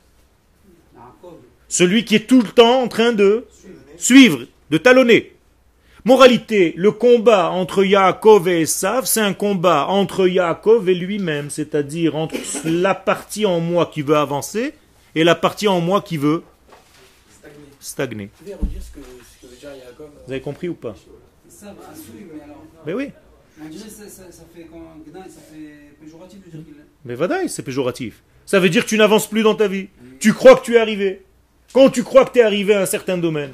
celui 1.69 2.05
qui 2.05 2.17
est 2.17 2.27
tout 2.27 2.43
le 2.43 2.49
temps 2.49 2.83
en 2.83 2.89
train 2.89 3.13
de 3.13 3.47
suivre, 3.97 4.41
de 4.71 4.79
talonner. 4.79 5.33
Moralité, 6.05 6.75
le 6.77 6.93
combat 6.93 7.51
entre 7.51 7.85
Yaakov 7.85 8.49
et 8.49 8.63
Esav, 8.63 9.05
c'est 9.05 9.21
un 9.21 9.35
combat 9.35 9.87
entre 9.87 10.27
Yaakov 10.27 10.89
et 10.89 10.95
lui-même, 10.95 11.51
c'est-à-dire 11.51 12.17
entre 12.17 12.37
la 12.65 12.95
partie 12.95 13.47
en 13.47 13.61
moi 13.61 13.91
qui 13.93 14.03
veut 14.03 14.17
avancer 14.17 14.75
et 15.15 15.25
la 15.25 15.35
partie 15.35 15.69
en 15.69 15.81
moi 15.81 16.03
qui 16.03 16.17
veut 16.17 16.43
stagner. 17.81 18.31
Vous 18.41 18.53
Vous 20.27 20.33
avez 20.33 20.41
compris 20.41 20.69
ou 20.69 20.75
pas 20.75 20.95
bah, 21.63 21.75
mais 22.35 22.43
alors. 22.43 22.65
Mais 22.87 22.95
oui. 22.95 23.11
Mais 27.05 27.15
vadaï, 27.15 27.49
c'est 27.49 27.63
péjoratif. 27.63 28.23
Ça 28.47 28.59
veut 28.59 28.69
dire 28.69 28.85
que 28.85 28.89
tu 28.89 28.99
n'avances 28.99 29.29
plus 29.29 29.43
dans 29.43 29.55
ta 29.55 29.69
vie. 29.69 29.89
Tu 30.19 30.33
crois 30.33 30.57
que 30.57 30.65
tu 30.65 30.75
es 30.75 30.79
arrivé. 30.79 31.25
Quand 31.73 31.91
tu 31.91 32.03
crois 32.03 32.25
que 32.25 32.33
tu 32.33 32.39
es 32.41 32.43
arrivé 32.43 32.75
à 32.75 32.81
un 32.83 32.87
certain 32.87 33.17
domaine, 33.17 33.53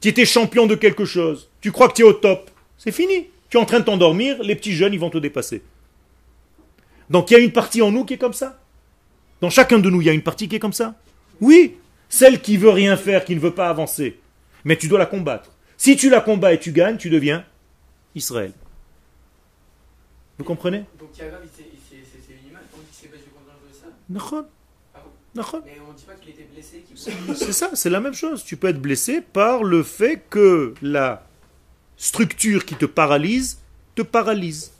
tu 0.00 0.08
étais 0.08 0.24
champion 0.24 0.66
de 0.66 0.74
quelque 0.74 1.04
chose, 1.04 1.50
tu 1.60 1.70
crois 1.70 1.88
que 1.88 1.94
tu 1.94 2.02
es 2.02 2.04
au 2.04 2.12
top, 2.12 2.50
c'est 2.78 2.92
fini. 2.92 3.28
Tu 3.50 3.58
es 3.58 3.60
en 3.60 3.66
train 3.66 3.80
de 3.80 3.84
t'endormir, 3.84 4.42
les 4.42 4.56
petits 4.56 4.72
jeunes, 4.72 4.94
ils 4.94 5.00
vont 5.00 5.10
te 5.10 5.18
dépasser. 5.18 5.62
Donc 7.10 7.30
il 7.30 7.34
y 7.34 7.36
a 7.36 7.40
une 7.40 7.52
partie 7.52 7.82
en 7.82 7.92
nous 7.92 8.04
qui 8.04 8.14
est 8.14 8.18
comme 8.18 8.32
ça. 8.32 8.61
Dans 9.42 9.50
chacun 9.50 9.80
de 9.80 9.90
nous, 9.90 10.00
il 10.00 10.06
y 10.06 10.08
a 10.10 10.12
une 10.12 10.22
partie 10.22 10.48
qui 10.48 10.54
est 10.54 10.60
comme 10.60 10.72
ça. 10.72 10.94
Oui, 11.40 11.74
celle 12.08 12.40
qui 12.40 12.56
veut 12.56 12.70
rien 12.70 12.96
faire, 12.96 13.24
qui 13.24 13.34
ne 13.34 13.40
veut 13.40 13.50
pas 13.52 13.68
avancer. 13.68 14.20
Mais 14.64 14.76
tu 14.76 14.86
dois 14.86 15.00
la 15.00 15.06
combattre. 15.06 15.50
Si 15.76 15.96
tu 15.96 16.08
la 16.08 16.20
combats 16.20 16.52
et 16.54 16.60
tu 16.60 16.70
gagnes, 16.70 16.96
tu 16.96 17.10
deviens 17.10 17.44
Israël. 18.14 18.52
Vous 20.38 20.44
comprenez? 20.44 20.84
Donc 20.98 21.08
c'est 21.12 21.24
c'est 21.24 22.32
une 22.32 22.50
image, 22.50 22.62
donc 22.72 22.82
il 22.92 22.94
s'est 22.94 23.08
battu 23.08 23.24
contre 23.30 23.48
l'ange 23.48 23.68
de 23.68 23.76
ça? 23.76 23.86
Nachon. 24.08 24.46
Nachon. 25.34 25.62
Mais 25.64 25.76
on 25.88 25.92
dit 25.92 26.04
pas 26.04 26.14
qu'il 26.14 26.30
était 26.30 26.46
blessé, 26.54 26.84
C'est 27.34 27.52
ça, 27.52 27.70
c'est 27.74 27.90
la 27.90 28.00
même 28.00 28.14
chose. 28.14 28.44
Tu 28.44 28.56
peux 28.56 28.68
être 28.68 28.80
blessé 28.80 29.20
par 29.20 29.64
le 29.64 29.82
fait 29.82 30.22
que 30.30 30.74
la 30.82 31.26
structure 31.96 32.64
qui 32.64 32.76
te 32.76 32.86
paralyse 32.86 33.58
te 33.96 34.02
paralyse. 34.02 34.72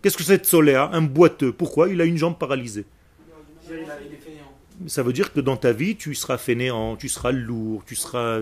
Qu'est-ce 0.00 0.16
que 0.16 0.22
c'est 0.22 0.46
Soléa 0.46 0.90
Un 0.92 1.02
boiteux. 1.02 1.50
Pourquoi? 1.52 1.88
Il 1.88 2.00
a 2.00 2.04
une 2.04 2.16
jambe 2.16 2.38
paralysée. 2.38 2.84
Ça 4.86 5.02
veut 5.02 5.12
dire 5.12 5.32
que 5.32 5.40
dans 5.40 5.56
ta 5.56 5.72
vie, 5.72 5.96
tu 5.96 6.14
seras 6.14 6.38
fainéant, 6.38 6.96
tu 6.96 7.08
seras 7.08 7.32
lourd, 7.32 7.82
tu 7.86 7.96
seras... 7.96 8.40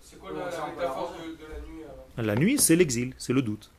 C'est 0.00 0.18
quoi 0.18 0.30
la, 0.32 0.44
métaphore 0.44 1.14
de, 1.18 1.30
de 1.32 1.52
la 1.52 1.60
nuit 1.60 1.82
alors? 1.84 2.26
La 2.26 2.34
nuit, 2.34 2.58
c'est 2.58 2.76
l'exil, 2.76 3.12
c'est 3.16 3.32
le 3.32 3.42
doute. 3.42 3.70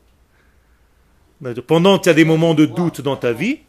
Pendant 1.66 1.98
que 1.98 2.04
tu 2.04 2.08
as 2.08 2.14
des 2.14 2.24
moments 2.24 2.54
de 2.54 2.66
doute 2.66 3.00
dans 3.00 3.16
ta 3.16 3.32
vie, 3.32 3.60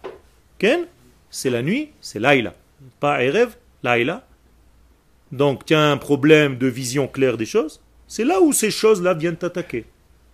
Ken, 0.59 0.85
c'est 1.29 1.49
la 1.49 1.61
nuit, 1.61 1.89
c'est 2.01 2.19
Laïla. 2.19 2.53
Pas 2.99 3.23
Erev, 3.23 3.55
Laïla. 3.83 4.27
Donc 5.31 5.65
tu 5.65 5.73
as 5.73 5.91
un 5.91 5.97
problème 5.97 6.57
de 6.57 6.67
vision 6.67 7.07
claire 7.07 7.37
des 7.37 7.45
choses, 7.45 7.81
c'est 8.07 8.25
là 8.25 8.41
où 8.41 8.51
ces 8.51 8.71
choses-là 8.71 9.13
viennent 9.13 9.37
t'attaquer. 9.37 9.85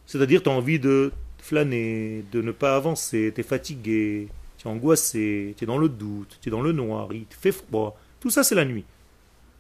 C'est-à-dire 0.07 0.41
tu 0.41 0.49
as 0.49 0.51
envie 0.51 0.79
de 0.79 1.11
flâner, 1.37 2.23
de 2.31 2.41
ne 2.41 2.51
pas 2.51 2.75
avancer, 2.75 3.31
tu 3.33 3.41
es 3.41 3.43
fatigué, 3.43 4.27
tu 4.67 4.73
es 4.73 4.75
angoissé, 4.75 5.55
tu 5.57 5.63
es 5.63 5.67
dans 5.67 5.77
le 5.77 5.89
doute, 5.89 6.37
tu 6.41 6.49
es 6.49 6.51
dans 6.51 6.61
le 6.61 6.71
noir, 6.71 7.07
il 7.11 7.25
te 7.25 7.35
fait 7.35 7.51
froid. 7.51 7.97
Tout 8.19 8.29
ça, 8.29 8.43
c'est 8.43 8.55
la 8.55 8.65
nuit. 8.65 8.85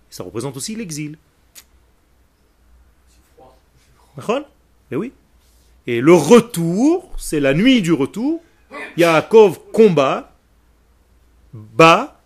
Ça 0.09 0.23
représente 0.23 0.57
aussi 0.57 0.75
l'exil. 0.75 1.17
D'accord? 4.15 4.41
Eh 4.91 4.95
oui. 4.95 5.11
Et 5.85 6.01
le 6.01 6.13
retour, 6.13 7.11
c'est 7.17 7.39
la 7.39 7.53
nuit 7.53 7.81
du 7.81 7.93
retour. 7.93 8.41
Yaakov 8.97 9.59
combat, 9.71 10.33
bat, 11.53 12.19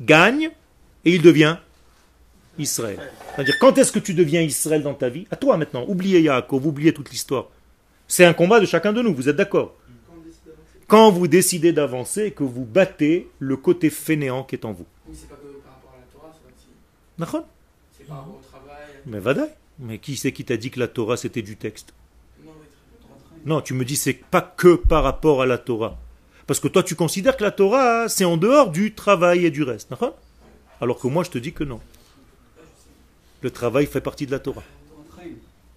gagne, 0.00 0.50
et 1.04 1.14
il 1.14 1.22
devient 1.22 1.58
Israël. 2.58 2.98
C'est-à-dire, 3.34 3.54
quand 3.60 3.78
est-ce 3.78 3.92
que 3.92 4.00
tu 4.00 4.14
deviens 4.14 4.42
Israël 4.42 4.82
dans 4.82 4.94
ta 4.94 5.08
vie? 5.08 5.26
À 5.30 5.36
toi 5.36 5.56
maintenant. 5.56 5.84
Oubliez 5.86 6.20
Yaakov, 6.22 6.66
oubliez 6.66 6.92
toute 6.92 7.10
l'histoire. 7.10 7.46
C'est 8.08 8.24
un 8.24 8.32
combat 8.32 8.58
de 8.58 8.66
chacun 8.66 8.92
de 8.92 9.02
nous, 9.02 9.14
vous 9.14 9.28
êtes 9.28 9.36
d'accord? 9.36 9.76
Quand 10.88 11.10
vous 11.10 11.28
décidez 11.28 11.74
d'avancer 11.74 12.24
et 12.24 12.30
que 12.30 12.42
vous 12.42 12.64
battez 12.64 13.28
le 13.38 13.58
côté 13.58 13.90
fainéant 13.90 14.42
qui 14.42 14.54
est 14.54 14.64
en 14.64 14.72
vous. 14.72 14.86
Oui, 15.06 15.14
c'est 15.14 15.28
pas 15.28 15.36
que 15.36 15.42
par 15.62 15.74
rapport 15.74 15.92
à 15.94 16.00
la 16.00 16.06
Torah, 16.10 16.32
c'est 16.32 16.54
aussi. 16.54 16.68
D'accord 17.18 17.46
C'est 17.96 18.06
par 18.06 18.16
rapport 18.20 18.36
au 18.36 18.42
travail. 18.42 18.86
Mais 19.04 19.18
vadaï. 19.20 19.50
Mais 19.80 19.98
qui 19.98 20.16
c'est 20.16 20.32
qui 20.32 20.46
t'a 20.46 20.56
dit 20.56 20.70
que 20.70 20.80
la 20.80 20.88
Torah 20.88 21.18
c'était 21.18 21.42
du 21.42 21.56
texte? 21.56 21.92
Non, 23.44 23.60
tu 23.60 23.74
me 23.74 23.84
dis 23.84 23.96
c'est 23.96 24.14
pas 24.14 24.40
que 24.40 24.76
par 24.76 25.04
rapport 25.04 25.42
à 25.42 25.46
la 25.46 25.58
Torah. 25.58 25.98
Parce 26.46 26.58
que 26.58 26.68
toi 26.68 26.82
tu 26.82 26.94
considères 26.94 27.36
que 27.36 27.44
la 27.44 27.50
Torah 27.50 28.08
c'est 28.08 28.24
en 28.24 28.38
dehors 28.38 28.70
du 28.70 28.94
travail 28.94 29.44
et 29.44 29.50
du 29.50 29.62
reste. 29.62 29.92
Alors 30.80 30.98
que 30.98 31.06
moi 31.06 31.22
je 31.22 31.30
te 31.30 31.38
dis 31.38 31.52
que 31.52 31.64
non. 31.64 31.80
Le 33.42 33.50
travail 33.50 33.84
fait 33.84 34.00
partie 34.00 34.24
de 34.24 34.32
la 34.32 34.38
Torah. 34.38 34.64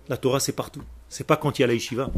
La 0.07 0.15
Torah 0.15 0.39
c'est 0.39 0.53
partout. 0.53 0.83
C'est 1.09 1.27
pas 1.27 1.35
quand 1.35 1.59
il 1.59 1.63
y 1.63 1.65
a 1.65 1.67
la 1.67 1.73
yeshiva. 1.73 2.09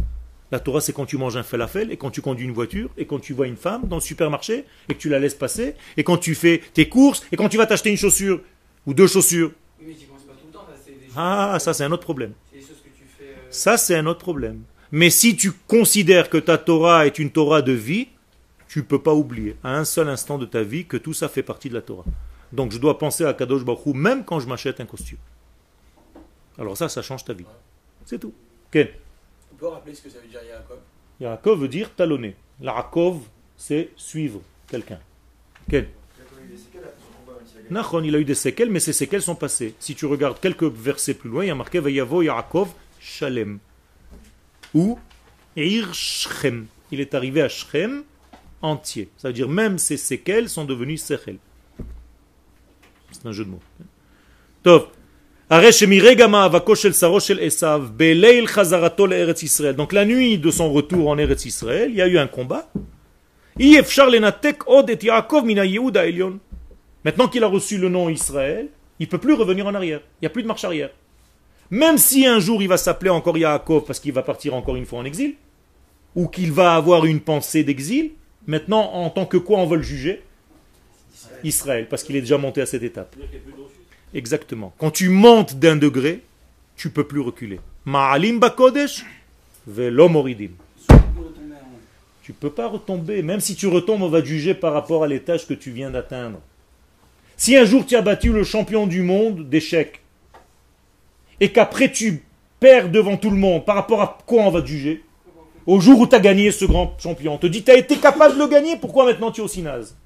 La 0.53 0.59
Torah 0.59 0.81
c'est 0.81 0.93
quand 0.93 1.07
tu 1.07 1.17
manges 1.17 1.35
un 1.35 1.41
falafel 1.41 1.91
et 1.91 1.97
quand 1.97 2.11
tu 2.11 2.21
conduis 2.21 2.45
une 2.45 2.53
voiture 2.53 2.91
et 2.95 3.07
quand 3.07 3.17
tu 3.17 3.33
vois 3.33 3.47
une 3.47 3.57
femme 3.57 3.87
dans 3.87 3.95
le 3.95 4.01
supermarché 4.03 4.65
et 4.87 4.93
que 4.93 4.99
tu 4.99 5.09
la 5.09 5.17
laisses 5.17 5.33
passer 5.33 5.73
et 5.97 6.03
quand 6.03 6.17
tu 6.17 6.35
fais 6.35 6.61
tes 6.75 6.87
courses 6.87 7.25
et 7.31 7.35
quand 7.37 7.49
tu 7.49 7.57
vas 7.57 7.65
t'acheter 7.65 7.89
une 7.89 7.97
chaussure 7.97 8.39
ou 8.85 8.93
deux 8.93 9.07
chaussures. 9.07 9.51
Oui, 9.79 9.85
mais 9.87 9.93
tu 9.95 10.05
penses 10.05 10.21
pas 10.21 10.33
tout 10.33 10.45
le 10.45 10.53
temps, 10.53 10.67
des. 10.85 10.93
Ah, 11.15 11.57
ça 11.59 11.73
c'est 11.73 11.83
un 11.83 11.91
autre 11.91 12.03
problème. 12.03 12.33
C'est 12.51 12.59
des 12.59 12.61
choses 12.67 12.77
que 12.83 12.89
tu 12.89 13.03
fais. 13.17 13.23
euh, 13.29 13.47
Ça, 13.49 13.77
c'est 13.77 13.95
un 13.95 14.05
autre 14.05 14.19
problème. 14.19 14.61
Mais 14.91 15.09
si 15.09 15.35
tu 15.35 15.53
considères 15.67 16.29
que 16.29 16.37
ta 16.37 16.59
Torah 16.59 17.07
est 17.07 17.17
une 17.17 17.31
Torah 17.31 17.63
de 17.63 17.71
vie, 17.71 18.09
tu 18.67 18.77
ne 18.79 18.83
peux 18.83 19.01
pas 19.01 19.15
oublier 19.15 19.55
à 19.63 19.75
un 19.75 19.85
seul 19.85 20.07
instant 20.07 20.37
de 20.37 20.45
ta 20.45 20.61
vie 20.61 20.85
que 20.85 20.97
tout 20.97 21.13
ça 21.13 21.29
fait 21.29 21.41
partie 21.41 21.69
de 21.69 21.73
la 21.73 21.81
Torah. 21.81 22.05
Donc 22.51 22.71
je 22.71 22.77
dois 22.77 22.99
penser 22.99 23.25
à 23.25 23.33
Kadosh 23.33 23.63
Baruch 23.65 23.87
Hu 23.87 23.93
même 23.93 24.23
quand 24.23 24.39
je 24.39 24.47
m'achète 24.47 24.79
un 24.81 24.85
costume. 24.85 25.17
Alors 26.59 26.77
ça, 26.77 26.89
ça 26.89 27.01
change 27.01 27.25
ta 27.25 27.33
vie. 27.33 27.45
C'est 28.05 28.19
tout. 28.19 28.35
Ken. 28.71 28.87
On 29.63 29.67
peut 29.67 29.75
rappeler 29.75 29.95
ce 29.95 30.01
que 30.01 30.09
ça 30.09 30.19
veut 30.19 30.27
dire 30.27 30.41
Yaakov? 30.43 30.79
Yaakov 31.21 31.61
veut 31.61 31.67
dire 31.69 31.95
talonner. 31.95 32.35
Yaakov, 32.59 33.21
c'est 33.55 33.91
suivre 33.95 34.41
quelqu'un. 34.67 34.99
Séquelles 35.69 35.87
gagné. 36.73 37.69
Nachon, 37.69 38.03
il 38.03 38.13
a 38.13 38.19
eu 38.19 38.25
des 38.25 38.35
séquelles, 38.35 38.69
mais 38.69 38.81
ces 38.81 38.91
séquelles 38.91 39.21
sont 39.21 39.35
passées. 39.35 39.73
Si 39.79 39.95
tu 39.95 40.05
regardes 40.05 40.41
quelques 40.41 40.65
versets 40.65 41.13
plus 41.13 41.29
loin, 41.29 41.45
il 41.45 41.47
y 41.47 41.51
a 41.51 41.55
marqué 41.55 41.79
Vayavo 41.79 42.21
Yaakov 42.23 42.73
Shalem. 42.99 43.59
Ou 44.73 44.99
Ir 45.55 45.93
Shrem. 45.93 46.65
Il 46.91 46.99
est 46.99 47.13
arrivé 47.13 47.41
à 47.41 47.47
Shrem 47.47 48.03
entier. 48.61 49.07
Ça 49.15 49.29
veut 49.29 49.33
dire 49.33 49.47
même 49.47 49.77
ces 49.77 49.95
séquelles 49.95 50.49
sont 50.49 50.65
devenues 50.65 50.97
Sechel. 50.97 51.37
C'est 53.13 53.25
un 53.25 53.31
jeu 53.31 53.45
de 53.45 53.51
mots. 53.51 53.63
Tov. 54.61 54.89
Donc 55.49 55.63
la 59.93 60.05
nuit 60.05 60.37
de 60.37 60.51
son 60.51 60.71
retour 60.71 61.09
en 61.09 61.17
Eretz 61.17 61.45
Israël, 61.45 61.89
il 61.89 61.95
y 61.95 62.01
a 62.01 62.07
eu 62.07 62.17
un 62.17 62.27
combat. 62.27 62.69
Maintenant 67.05 67.27
qu'il 67.27 67.43
a 67.43 67.47
reçu 67.47 67.77
le 67.77 67.89
nom 67.89 68.09
Israël, 68.09 68.67
il 68.99 69.05
ne 69.05 69.09
peut 69.09 69.17
plus 69.17 69.33
revenir 69.33 69.67
en 69.67 69.75
arrière. 69.75 69.99
Il 70.21 70.23
n'y 70.23 70.27
a 70.27 70.29
plus 70.29 70.43
de 70.43 70.47
marche 70.47 70.63
arrière. 70.63 70.89
Même 71.69 71.97
si 71.97 72.25
un 72.25 72.39
jour 72.39 72.61
il 72.61 72.67
va 72.67 72.77
s'appeler 72.77 73.09
encore 73.09 73.37
Yaakov 73.37 73.85
parce 73.85 73.99
qu'il 73.99 74.13
va 74.13 74.23
partir 74.23 74.53
encore 74.53 74.75
une 74.75 74.85
fois 74.85 74.99
en 74.99 75.05
exil, 75.05 75.35
ou 76.15 76.27
qu'il 76.27 76.51
va 76.51 76.75
avoir 76.75 77.05
une 77.05 77.19
pensée 77.19 77.63
d'exil, 77.63 78.11
maintenant 78.47 78.91
en 78.93 79.09
tant 79.09 79.25
que 79.25 79.37
quoi 79.37 79.59
on 79.59 79.65
va 79.65 79.75
le 79.75 79.81
juger? 79.81 80.21
Israël, 81.43 81.87
parce 81.89 82.03
qu'il 82.03 82.15
est 82.15 82.21
déjà 82.21 82.37
monté 82.37 82.61
à 82.61 82.65
cette 82.65 82.83
étape. 82.83 83.15
Exactement. 84.13 84.73
Quand 84.77 84.91
tu 84.91 85.09
montes 85.09 85.55
d'un 85.55 85.75
degré, 85.75 86.21
tu 86.75 86.89
peux 86.89 87.03
plus 87.05 87.19
reculer. 87.19 87.59
Ma'alim 87.85 88.39
bakodesh. 88.39 89.05
Tu 92.21 92.33
peux 92.33 92.49
pas 92.49 92.67
retomber. 92.67 93.21
Même 93.21 93.39
si 93.39 93.55
tu 93.55 93.67
retombes, 93.67 94.01
on 94.01 94.09
va 94.09 94.23
juger 94.23 94.53
par 94.53 94.73
rapport 94.73 95.03
à 95.03 95.07
l'étage 95.07 95.47
que 95.47 95.53
tu 95.53 95.71
viens 95.71 95.91
d'atteindre. 95.91 96.39
Si 97.35 97.55
un 97.57 97.65
jour 97.65 97.85
tu 97.85 97.95
as 97.95 98.01
battu 98.01 98.31
le 98.31 98.43
champion 98.43 98.87
du 98.87 99.01
monde 99.01 99.49
d'échecs, 99.49 100.01
et 101.39 101.51
qu'après 101.51 101.91
tu 101.91 102.23
perds 102.59 102.89
devant 102.89 103.17
tout 103.17 103.29
le 103.29 103.35
monde, 103.35 103.65
par 103.65 103.75
rapport 103.75 104.01
à 104.01 104.17
quoi 104.25 104.43
on 104.43 104.51
va 104.51 104.63
juger? 104.63 105.03
Au 105.65 105.79
jour 105.79 105.99
où 105.99 106.07
tu 106.07 106.15
as 106.15 106.19
gagné 106.19 106.51
ce 106.51 106.65
grand 106.65 106.95
champion, 106.99 107.33
on 107.33 107.37
te 107.37 107.47
dit 107.47 107.63
tu 107.63 107.71
as 107.71 107.77
été 107.77 107.97
capable 107.97 108.35
de 108.35 108.39
le 108.39 108.47
gagner, 108.47 108.77
pourquoi 108.77 109.05
maintenant 109.05 109.31
tu 109.31 109.41
es 109.41 109.43
aussi 109.43 109.61
naze? 109.61 109.97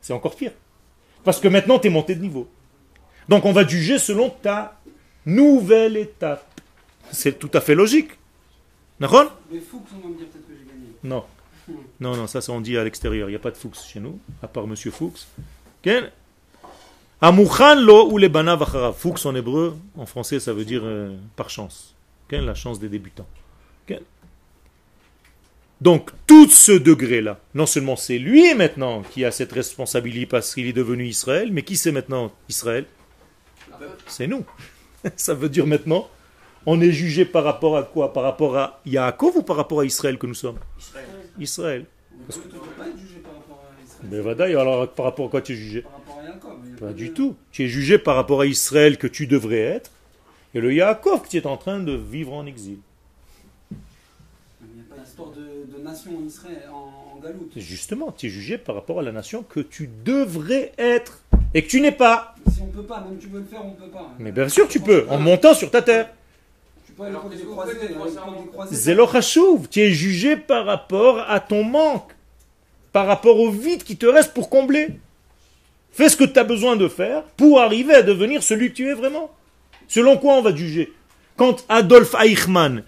C'est 0.00 0.12
encore 0.12 0.34
pire. 0.34 0.52
Parce 1.28 1.40
que 1.40 1.48
maintenant 1.48 1.78
tu 1.78 1.88
es 1.88 1.90
monté 1.90 2.14
de 2.14 2.22
niveau. 2.22 2.48
Donc 3.28 3.44
on 3.44 3.52
va 3.52 3.66
juger 3.66 3.98
selon 3.98 4.30
ta 4.30 4.80
nouvelle 5.26 5.98
étape. 5.98 6.42
C'est 7.12 7.38
tout 7.38 7.50
à 7.52 7.60
fait 7.60 7.74
logique. 7.74 8.12
D'accord? 8.98 9.36
Mais 9.52 9.60
Fuchs, 9.60 9.82
on 9.94 10.00
va 10.00 10.08
me 10.08 10.16
dire 10.16 10.26
peut-être 10.28 10.48
que 10.48 10.54
j'ai 10.58 10.64
gagné. 10.64 10.86
Non. 11.04 11.24
Non, 12.00 12.16
non, 12.16 12.26
ça, 12.26 12.40
ça 12.40 12.50
on 12.50 12.62
dit 12.62 12.78
à 12.78 12.84
l'extérieur. 12.84 13.28
Il 13.28 13.32
n'y 13.32 13.36
a 13.36 13.40
pas 13.40 13.50
de 13.50 13.58
Fuchs 13.58 13.76
chez 13.76 14.00
nous, 14.00 14.18
à 14.42 14.48
part 14.48 14.66
Monsieur 14.66 14.90
Fuchs. 14.90 15.26
Quel 15.82 16.12
Amouchan 17.20 17.74
lo 17.74 18.10
ou 18.10 18.16
les 18.16 18.30
banav. 18.30 18.94
Fuchs 18.96 19.26
en 19.26 19.34
hébreu, 19.34 19.76
en 19.98 20.06
français, 20.06 20.40
ça 20.40 20.54
veut 20.54 20.64
dire 20.64 20.80
euh, 20.82 21.14
par 21.36 21.50
chance. 21.50 21.94
Quelle 22.26 22.46
La 22.46 22.54
chance 22.54 22.80
des 22.80 22.88
débutants. 22.88 23.28
Quel 23.86 24.00
Donc, 25.80 26.10
tout 26.26 26.48
ce 26.48 26.72
degré-là, 26.72 27.38
non 27.54 27.66
seulement 27.66 27.94
c'est 27.94 28.18
lui 28.18 28.52
maintenant 28.54 29.02
qui 29.02 29.24
a 29.24 29.30
cette 29.30 29.52
responsabilité 29.52 30.26
parce 30.26 30.54
qu'il 30.54 30.66
est 30.66 30.72
devenu 30.72 31.06
Israël, 31.06 31.50
mais 31.52 31.62
qui 31.62 31.76
c'est 31.76 31.92
maintenant 31.92 32.32
Israël? 32.48 32.84
C'est 34.06 34.26
nous. 34.26 34.44
Ça 35.16 35.34
veut 35.34 35.48
dire 35.48 35.66
maintenant, 35.66 36.08
on 36.66 36.80
est 36.80 36.90
jugé 36.90 37.24
par 37.24 37.44
rapport 37.44 37.76
à 37.76 37.84
quoi? 37.84 38.12
Par 38.12 38.24
rapport 38.24 38.56
à 38.56 38.80
Yaakov 38.84 39.36
ou 39.36 39.42
par 39.42 39.56
rapport 39.56 39.80
à 39.80 39.84
Israël 39.84 40.18
que 40.18 40.26
nous 40.26 40.34
sommes? 40.34 40.58
Israël. 41.38 41.86
Parce 42.26 42.40
que 42.40 42.48
tu 42.48 42.56
ne 42.56 42.60
peux 42.60 42.66
pas 42.70 42.88
être 42.88 42.98
jugé 42.98 43.20
par 43.22 43.34
rapport 43.34 43.64
à 43.64 43.84
Israël. 43.84 44.08
Mais 44.10 44.20
Vadaï, 44.20 44.56
alors 44.56 44.88
par 44.90 45.06
rapport 45.06 45.26
à 45.26 45.28
quoi 45.30 45.40
tu 45.40 45.52
es 45.52 45.56
jugé? 45.56 45.82
Par 45.82 45.92
rapport 45.92 46.18
à 46.18 46.24
Yaakov. 46.24 46.58
Pas 46.80 46.92
du 46.92 47.12
tout. 47.12 47.36
Tu 47.52 47.64
es 47.64 47.68
jugé 47.68 47.98
par 47.98 48.16
rapport 48.16 48.40
à 48.40 48.46
Israël 48.46 48.98
que 48.98 49.06
tu 49.06 49.26
devrais 49.26 49.60
être, 49.60 49.92
et 50.54 50.60
le 50.60 50.74
Yaakov 50.74 51.22
que 51.22 51.28
tu 51.28 51.36
es 51.36 51.46
en 51.46 51.56
train 51.56 51.78
de 51.78 51.92
vivre 51.92 52.32
en 52.32 52.46
exil. 52.46 52.78
Il 54.60 54.74
n'y 54.74 54.80
a 54.80 54.94
pas 54.94 55.00
d'histoire 55.00 55.30
de, 55.30 55.47
de 55.68 55.82
nation 55.82 56.10
en 56.16 56.26
Israël, 56.26 56.62
en, 56.72 57.16
en 57.16 57.20
galoute. 57.20 57.52
Justement, 57.56 58.12
tu 58.12 58.26
es 58.26 58.28
jugé 58.30 58.58
par 58.58 58.74
rapport 58.74 59.00
à 59.00 59.02
la 59.02 59.12
nation 59.12 59.42
que 59.42 59.60
tu 59.60 59.88
devrais 60.04 60.72
être, 60.78 61.20
et 61.54 61.62
que 61.62 61.68
tu 61.68 61.80
n'es 61.80 61.92
pas. 61.92 62.34
Si 62.52 62.60
on 62.62 62.66
peut 62.66 62.82
pas, 62.82 63.00
même 63.00 63.18
tu 63.18 63.28
veux 63.28 63.40
le 63.40 63.44
faire, 63.46 63.64
on 63.64 63.70
peut 63.70 63.90
pas. 63.90 64.10
Mais 64.18 64.32
bien 64.32 64.48
sûr 64.48 64.68
tu 64.68 64.80
peux, 64.80 65.06
en 65.08 65.18
montant 65.18 65.54
sur 65.54 65.70
ta 65.70 65.82
terre. 65.82 66.10
Tu 66.86 66.92
peux 66.92 67.04
aller 67.04 67.14
prendre 67.14 67.34
des 67.34 67.42
croisés. 67.42 68.76
Zélo 68.76 69.06
Chashuv, 69.06 69.68
tu 69.68 69.80
es 69.80 69.90
jugé 69.90 70.36
par 70.36 70.66
rapport 70.66 71.20
à 71.28 71.40
ton 71.40 71.64
manque, 71.64 72.12
par 72.92 73.06
rapport 73.06 73.38
au 73.38 73.50
vide 73.50 73.82
qui 73.82 73.96
te 73.96 74.06
reste 74.06 74.32
pour 74.34 74.48
combler. 74.50 74.88
Fais 75.92 76.08
ce 76.08 76.16
que 76.16 76.24
tu 76.24 76.38
as 76.38 76.44
besoin 76.44 76.76
de 76.76 76.88
faire 76.88 77.24
pour 77.36 77.60
arriver 77.60 77.94
à 77.94 78.02
devenir 78.02 78.42
celui 78.42 78.70
que 78.70 78.76
tu 78.76 78.88
es 78.88 78.94
vraiment. 78.94 79.30
Selon 79.88 80.16
quoi 80.16 80.34
on 80.34 80.42
va 80.42 80.52
te 80.52 80.58
juger? 80.58 80.92
Quand 81.36 81.64
Adolf 81.68 82.14
Eichmann 82.20 82.84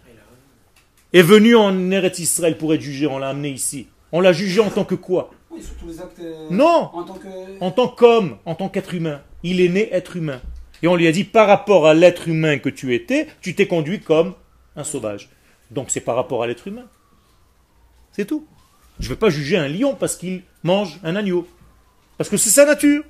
est 1.13 1.23
venu 1.23 1.57
en 1.57 1.91
Eretz 1.91 2.19
Israël 2.19 2.57
pour 2.57 2.73
être 2.75 2.81
jugé, 2.81 3.07
on 3.07 3.19
l'a 3.19 3.29
amené 3.31 3.51
ici. 3.51 3.87
On 4.13 4.21
l'a 4.21 4.33
jugé 4.33 4.61
en 4.61 4.71
tant 4.71 4.85
que 4.85 4.95
quoi? 4.95 5.31
Oui, 5.51 5.63
sur 5.63 5.75
tous 5.75 5.89
les 5.89 6.01
actes. 6.01 6.19
euh, 6.21 6.47
Non 6.51 6.91
En 6.93 7.03
tant 7.05 7.15
que. 7.15 7.29
En 7.61 7.71
tant 7.71 7.89
qu'homme, 7.89 8.37
en 8.45 8.55
tant 8.55 8.69
qu'être 8.69 8.95
humain. 8.95 9.21
Il 9.43 9.61
est 9.61 9.69
né 9.69 9.89
être 9.93 10.17
humain. 10.17 10.41
Et 10.83 10.89
on 10.89 10.97
lui 10.97 11.07
a 11.07 11.13
dit, 11.13 11.25
par 11.25 11.47
rapport 11.47 11.87
à 11.87 11.95
l'être 11.95 12.29
humain 12.29 12.59
que 12.59 12.69
tu 12.69 12.95
étais, 12.95 13.27
tu 13.41 13.55
t'es 13.55 13.67
conduit 13.67 14.01
comme 14.01 14.35
un 14.77 14.85
sauvage. 14.85 15.29
Donc 15.71 15.91
c'est 15.91 16.01
par 16.01 16.17
rapport 16.17 16.43
à 16.43 16.47
l'être 16.47 16.67
humain. 16.69 16.87
C'est 18.13 18.25
tout. 18.25 18.47
Je 18.99 19.07
ne 19.07 19.11
vais 19.15 19.19
pas 19.19 19.31
juger 19.31 19.57
un 19.57 19.69
lion 19.69 19.95
parce 19.95 20.17
qu'il 20.17 20.43
mange 20.63 20.99
un 21.05 21.17
agneau. 21.17 21.47
Parce 22.19 22.29
que 22.31 22.37
c'est 22.37 22.51
sa 22.51 22.65
nature. 22.67 23.03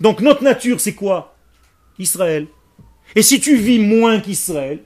Donc 0.00 0.20
notre 0.20 0.42
nature, 0.42 0.80
c'est 0.80 0.94
quoi? 0.94 1.36
Israël. 1.98 2.46
Et 3.14 3.22
si 3.22 3.40
tu 3.40 3.56
vis 3.56 3.78
moins 3.78 4.20
qu'Israël, 4.20 4.80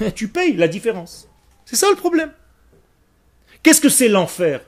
tu 0.14 0.28
payes 0.28 0.56
la 0.56 0.68
différence. 0.68 1.28
C'est 1.64 1.76
ça 1.76 1.88
le 1.90 1.96
problème. 1.96 2.32
Qu'est-ce 3.62 3.80
que 3.80 3.88
c'est 3.88 4.08
l'enfer? 4.08 4.60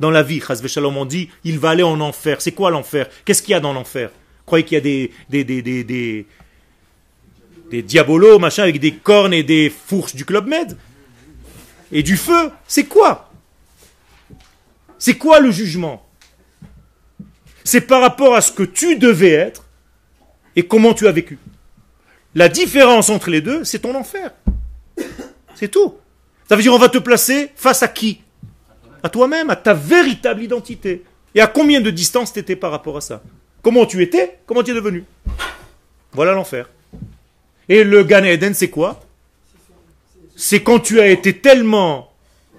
Dans 0.00 0.10
la 0.10 0.22
vie 0.22 0.40
Chazve 0.40 0.68
Shalom, 0.68 0.96
on 0.96 1.04
dit, 1.04 1.28
il 1.44 1.58
va 1.58 1.70
aller 1.70 1.82
en 1.82 2.00
enfer. 2.00 2.40
C'est 2.40 2.52
quoi 2.52 2.70
l'enfer? 2.70 3.08
Qu'est-ce 3.24 3.42
qu'il 3.42 3.52
y 3.52 3.54
a 3.54 3.60
dans 3.60 3.72
l'enfer? 3.72 4.10
Croyez 4.46 4.64
qu'il 4.64 4.76
y 4.76 4.78
a 4.78 4.80
des, 4.80 5.12
des, 5.28 5.44
des, 5.44 6.26
des 7.70 7.82
diabolos, 7.82 8.38
machin, 8.38 8.62
avec 8.62 8.78
des 8.78 8.94
cornes 8.94 9.34
et 9.34 9.42
des 9.42 9.70
fourches 9.70 10.14
du 10.14 10.24
Club 10.24 10.46
Med? 10.46 10.76
Et 11.90 12.02
du 12.02 12.16
feu? 12.16 12.50
C'est 12.66 12.84
quoi? 12.84 13.32
C'est 14.98 15.14
quoi 15.16 15.40
le 15.40 15.50
jugement? 15.50 16.06
C'est 17.64 17.82
par 17.82 18.00
rapport 18.00 18.34
à 18.34 18.40
ce 18.40 18.52
que 18.52 18.62
tu 18.62 18.96
devais 18.96 19.32
être 19.32 19.64
et 20.56 20.66
comment 20.66 20.94
tu 20.94 21.06
as 21.06 21.12
vécu. 21.12 21.38
La 22.34 22.48
différence 22.48 23.10
entre 23.10 23.30
les 23.30 23.40
deux, 23.40 23.64
c'est 23.64 23.80
ton 23.80 23.94
enfer. 23.94 24.32
C'est 25.58 25.68
tout. 25.68 25.96
Ça 26.48 26.54
veut 26.54 26.62
dire 26.62 26.72
on 26.72 26.78
va 26.78 26.88
te 26.88 26.98
placer 26.98 27.50
face 27.56 27.82
à 27.82 27.88
qui? 27.88 28.20
À 29.02 29.08
toi-même, 29.08 29.50
à 29.50 29.56
ta 29.56 29.74
véritable 29.74 30.44
identité. 30.44 31.02
Et 31.34 31.40
à 31.40 31.48
combien 31.48 31.80
de 31.80 31.90
distance 31.90 32.32
tu 32.32 32.38
étais 32.38 32.54
par 32.54 32.70
rapport 32.70 32.96
à 32.96 33.00
ça? 33.00 33.22
Comment 33.60 33.84
tu 33.84 34.00
étais? 34.00 34.38
Comment 34.46 34.62
tu 34.62 34.70
es 34.70 34.74
devenu? 34.74 35.04
Voilà 36.12 36.32
l'enfer. 36.32 36.70
Et 37.68 37.82
le 37.82 38.04
Gan 38.04 38.22
Eden, 38.22 38.54
c'est 38.54 38.70
quoi? 38.70 39.00
C'est 40.36 40.62
quand 40.62 40.78
tu 40.78 41.00
as 41.00 41.08
été 41.08 41.36
tellement 41.36 42.12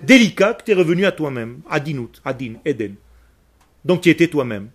délicat 0.04 0.56
que 0.56 0.64
tu 0.66 0.72
es 0.72 0.74
revenu 0.74 1.06
à 1.06 1.14
toi-même. 1.14 1.62
Adinut, 1.70 2.22
Adin, 2.26 2.56
Eden. 2.66 2.96
Donc 3.86 4.02
tu 4.02 4.10
étais 4.10 4.28
toi-même. 4.28 4.70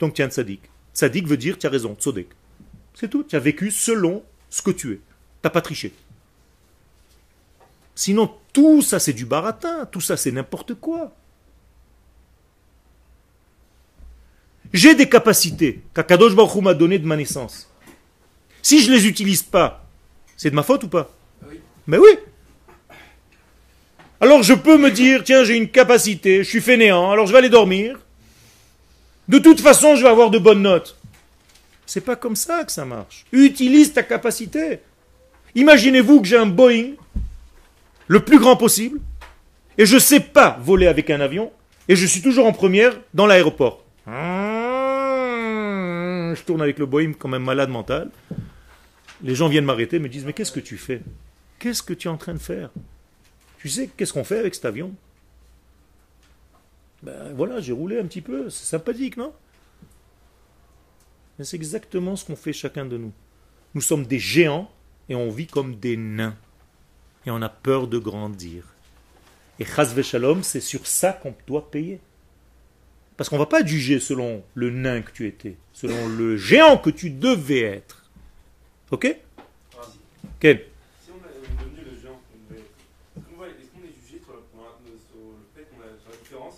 Donc 0.00 0.14
tu 0.14 0.22
es 0.22 0.24
un 0.24 0.30
tzaddik. 0.30 0.62
Veut 1.28 1.36
dire 1.36 1.56
tu 1.56 1.66
as 1.68 1.70
raison, 1.70 1.94
tzodek. 1.94 2.26
C'est 2.94 3.08
tout. 3.08 3.22
Tu 3.22 3.36
as 3.36 3.40
vécu 3.40 3.70
selon 3.70 4.24
ce 4.50 4.62
que 4.62 4.72
tu 4.72 4.94
es. 4.94 5.00
Tu 5.44 5.50
pas 5.50 5.60
triché. 5.60 5.92
Sinon, 7.98 8.32
tout 8.52 8.80
ça, 8.80 9.00
c'est 9.00 9.12
du 9.12 9.26
baratin. 9.26 9.84
Tout 9.86 10.00
ça, 10.00 10.16
c'est 10.16 10.30
n'importe 10.30 10.74
quoi. 10.74 11.12
J'ai 14.72 14.94
des 14.94 15.08
capacités 15.08 15.82
qu'Akadosh 15.94 16.36
Baruch 16.36 16.62
m'a 16.62 16.74
données 16.74 17.00
de 17.00 17.06
ma 17.08 17.16
naissance. 17.16 17.68
Si 18.62 18.80
je 18.80 18.92
ne 18.92 18.94
les 18.94 19.08
utilise 19.08 19.42
pas, 19.42 19.84
c'est 20.36 20.50
de 20.50 20.54
ma 20.54 20.62
faute 20.62 20.84
ou 20.84 20.88
pas? 20.88 21.10
Oui. 21.50 21.58
Mais 21.88 21.98
oui. 21.98 22.10
Alors 24.20 24.44
je 24.44 24.54
peux 24.54 24.78
me 24.78 24.92
dire, 24.92 25.24
tiens, 25.24 25.42
j'ai 25.42 25.56
une 25.56 25.68
capacité, 25.68 26.44
je 26.44 26.48
suis 26.48 26.60
fainéant, 26.60 27.10
alors 27.10 27.26
je 27.26 27.32
vais 27.32 27.38
aller 27.38 27.48
dormir. 27.48 27.98
De 29.26 29.40
toute 29.40 29.60
façon, 29.60 29.96
je 29.96 30.04
vais 30.04 30.08
avoir 30.08 30.30
de 30.30 30.38
bonnes 30.38 30.62
notes. 30.62 30.96
C'est 31.84 32.02
pas 32.02 32.14
comme 32.14 32.36
ça 32.36 32.62
que 32.62 32.70
ça 32.70 32.84
marche. 32.84 33.26
Utilise 33.32 33.92
ta 33.92 34.04
capacité. 34.04 34.78
Imaginez-vous 35.56 36.20
que 36.20 36.28
j'ai 36.28 36.36
un 36.36 36.46
Boeing, 36.46 36.92
le 38.08 38.20
plus 38.20 38.38
grand 38.40 38.56
possible, 38.56 38.98
et 39.76 39.86
je 39.86 39.94
ne 39.94 40.00
sais 40.00 40.20
pas 40.20 40.58
voler 40.60 40.88
avec 40.88 41.08
un 41.10 41.20
avion, 41.20 41.52
et 41.86 41.94
je 41.94 42.06
suis 42.06 42.20
toujours 42.22 42.46
en 42.46 42.52
première 42.52 42.98
dans 43.14 43.26
l'aéroport. 43.26 43.84
Je 46.34 46.42
tourne 46.42 46.62
avec 46.62 46.78
le 46.78 46.86
Boeing 46.86 47.12
comme 47.12 47.34
un 47.34 47.38
malade 47.38 47.70
mental. 47.70 48.10
Les 49.22 49.34
gens 49.34 49.48
viennent 49.48 49.64
m'arrêter, 49.64 49.98
me 49.98 50.08
disent, 50.08 50.24
mais 50.24 50.32
qu'est-ce 50.32 50.52
que 50.52 50.60
tu 50.60 50.76
fais? 50.76 51.02
Qu'est-ce 51.58 51.82
que 51.82 51.92
tu 51.92 52.08
es 52.08 52.10
en 52.10 52.16
train 52.16 52.34
de 52.34 52.38
faire? 52.38 52.70
Tu 53.58 53.68
sais, 53.68 53.90
qu'est-ce 53.96 54.12
qu'on 54.12 54.24
fait 54.24 54.38
avec 54.38 54.54
cet 54.54 54.64
avion? 54.64 54.94
Ben 57.02 57.32
voilà, 57.34 57.60
j'ai 57.60 57.72
roulé 57.72 57.98
un 57.98 58.04
petit 58.04 58.20
peu, 58.20 58.50
c'est 58.50 58.66
sympathique, 58.66 59.16
non? 59.16 59.32
Mais 61.38 61.44
c'est 61.44 61.56
exactement 61.56 62.16
ce 62.16 62.24
qu'on 62.24 62.36
fait 62.36 62.52
chacun 62.52 62.84
de 62.84 62.96
nous. 62.96 63.12
Nous 63.74 63.80
sommes 63.80 64.06
des 64.06 64.18
géants 64.18 64.70
et 65.08 65.14
on 65.14 65.30
vit 65.30 65.46
comme 65.46 65.76
des 65.76 65.96
nains. 65.96 66.36
Et 67.28 67.30
on 67.30 67.42
a 67.42 67.50
peur 67.50 67.88
de 67.88 67.98
grandir. 67.98 68.64
Et 69.60 69.66
Chazve 69.66 70.00
Shalom, 70.00 70.42
c'est 70.42 70.62
sur 70.62 70.86
ça 70.86 71.12
qu'on 71.12 71.34
doit 71.46 71.70
payer. 71.70 72.00
Parce 73.18 73.28
qu'on 73.28 73.36
ne 73.36 73.40
va 73.42 73.46
pas 73.46 73.62
juger 73.62 74.00
selon 74.00 74.42
le 74.54 74.70
nain 74.70 75.02
que 75.02 75.10
tu 75.10 75.26
étais, 75.26 75.56
selon 75.74 76.08
le 76.08 76.38
géant 76.38 76.78
que 76.78 76.88
tu 76.88 77.10
devais 77.10 77.60
être. 77.60 78.02
Ok? 78.92 79.14
Quel 80.40 80.64
Si 81.04 81.10
on 81.12 81.16
est 81.18 81.66
devenu 81.68 81.84
le 81.84 82.00
géant 82.00 82.18
qu'on 82.32 82.54
devait 82.54 82.62
être, 82.62 82.70
est-ce 83.18 83.24
qu'on 83.28 83.36
va- 83.42 83.46
est-ce 83.48 83.68
qu'on 83.74 83.84
est 83.86 83.92
jugé 84.06 84.22
sur, 84.24 84.32
la- 84.32 84.40
sur 84.48 84.62
la- 84.62 84.96
sur 84.96 85.18
le 85.20 85.44
fait 85.54 85.68
qu'on 85.68 85.82
a 85.82 86.00
sur 86.00 86.10
la 86.10 86.16
différence 86.16 86.54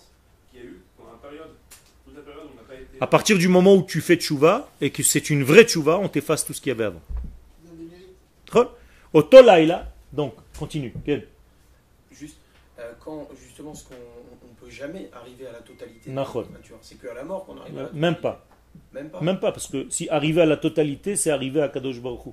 qu'il 0.51 0.59
y 0.61 0.63
a 0.63 0.65
eu 0.67 0.79
pendant 0.95 1.11
la 1.11 1.17
période, 1.17 1.51
toute 2.05 2.15
la 2.15 2.21
période 2.21 2.43
où 2.45 2.49
on 2.53 2.61
n'a 2.61 2.65
pas 2.65 2.75
été. 2.75 2.97
À 3.01 3.07
partir 3.07 3.37
du 3.37 3.49
moment 3.49 3.75
où 3.75 3.83
tu 3.83 3.99
fais 3.99 4.15
tchouva 4.15 4.71
et 4.79 4.89
que 4.91 5.03
c'est 5.03 5.29
une 5.29 5.43
vraie 5.43 5.65
tchouva, 5.65 5.97
on 5.99 6.07
t'efface 6.07 6.45
tout 6.45 6.53
ce 6.53 6.61
qu'il 6.61 6.69
y 6.69 6.71
avait 6.71 6.85
avant. 6.85 7.01
D'accord 8.47 8.77
Au 9.11 9.21
Tolaïla, 9.23 9.91
donc, 10.13 10.33
continue. 10.57 10.93
Quel 11.05 11.27
Juste, 12.11 12.37
euh, 12.79 12.91
quand 12.99 13.27
justement, 13.45 13.73
ce 13.73 13.85
qu'on 13.85 13.95
on 13.95 14.53
peut 14.65 14.69
jamais 14.69 15.09
arriver 15.13 15.47
à 15.47 15.51
la 15.53 15.59
totalité 15.59 16.09
de 16.09 16.15
Nachon. 16.15 16.41
la 16.51 16.57
nature, 16.59 16.77
c'est 16.81 16.99
qu'à 17.01 17.13
la 17.13 17.23
mort 17.23 17.45
qu'on 17.45 17.57
arrive 17.57 17.77
à 17.77 17.83
la 17.83 17.87
Euh. 17.87 17.91
Même 17.93 18.15
pas. 18.15 18.45
Même 18.93 19.09
pas. 19.09 19.21
Même 19.21 19.39
pas, 19.39 19.51
parce 19.51 19.67
que 19.67 19.89
si 19.89 20.09
arriver 20.09 20.41
à 20.41 20.45
la 20.45 20.57
totalité, 20.57 21.15
c'est 21.15 21.31
arriver 21.31 21.61
à 21.61 21.69
Kadosh 21.69 21.99
Baruch 22.01 22.25
Hu. 22.27 22.29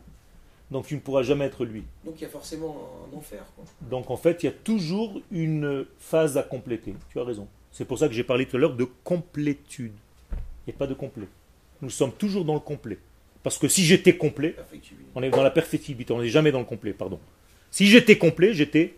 Donc 0.70 0.86
tu 0.86 0.94
ne 0.94 1.00
pourras 1.00 1.22
jamais 1.22 1.46
être 1.46 1.64
lui. 1.64 1.84
Donc 2.04 2.14
il 2.18 2.22
y 2.22 2.26
a 2.26 2.28
forcément 2.28 2.76
un 3.10 3.16
enfer. 3.16 3.42
Quoi. 3.56 3.64
Donc 3.88 4.10
en 4.10 4.16
fait, 4.16 4.42
il 4.42 4.46
y 4.46 4.48
a 4.48 4.52
toujours 4.52 5.20
une 5.30 5.86
phase 5.98 6.36
à 6.36 6.42
compléter. 6.42 6.94
Tu 7.10 7.18
as 7.18 7.24
raison. 7.24 7.48
C'est 7.72 7.84
pour 7.86 7.98
ça 7.98 8.06
que 8.08 8.14
j'ai 8.14 8.24
parlé 8.24 8.46
tout 8.46 8.56
à 8.56 8.60
l'heure 8.60 8.74
de 8.76 8.86
complétude. 9.04 9.92
Il 10.66 10.70
n'y 10.70 10.74
a 10.74 10.78
pas 10.78 10.86
de 10.86 10.94
complet. 10.94 11.26
Nous 11.80 11.90
sommes 11.90 12.12
toujours 12.12 12.44
dans 12.44 12.54
le 12.54 12.60
complet. 12.60 12.98
Parce 13.42 13.56
que 13.56 13.68
si 13.68 13.84
j'étais 13.84 14.16
complet, 14.16 14.56
on 15.14 15.22
est 15.22 15.30
dans 15.30 15.42
la 15.42 15.50
perfectibilité, 15.50 16.12
on 16.12 16.20
n'est 16.20 16.28
jamais 16.28 16.52
dans 16.52 16.58
le 16.58 16.64
complet, 16.64 16.92
pardon. 16.92 17.18
Si 17.78 17.86
j'étais 17.86 18.18
complet, 18.18 18.54
j'étais 18.54 18.96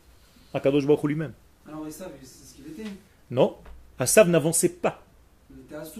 Akadosh 0.54 0.86
Baruch 0.86 1.02
lui-même. 1.04 1.34
Alors, 1.68 1.84
c'est 1.90 1.98
ce 2.02 2.54
qu'il 2.54 2.66
était. 2.72 2.90
Non, 3.30 3.58
Assav 3.98 4.30
n'avançait 4.30 4.70
pas. 4.70 5.04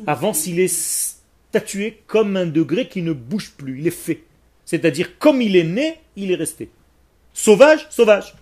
Avance, 0.06 0.46
il 0.46 0.58
est 0.58 0.74
statué 0.74 2.00
comme 2.06 2.38
un 2.38 2.46
degré 2.46 2.88
qui 2.88 3.02
ne 3.02 3.12
bouge 3.12 3.50
plus, 3.50 3.80
il 3.80 3.86
est 3.86 3.90
fait. 3.90 4.24
C'est-à-dire, 4.64 5.18
comme 5.18 5.42
il 5.42 5.56
est 5.56 5.64
né, 5.64 6.00
il 6.16 6.32
est 6.32 6.36
resté. 6.36 6.70
Sauvage, 7.34 7.86
sauvage. 7.90 8.34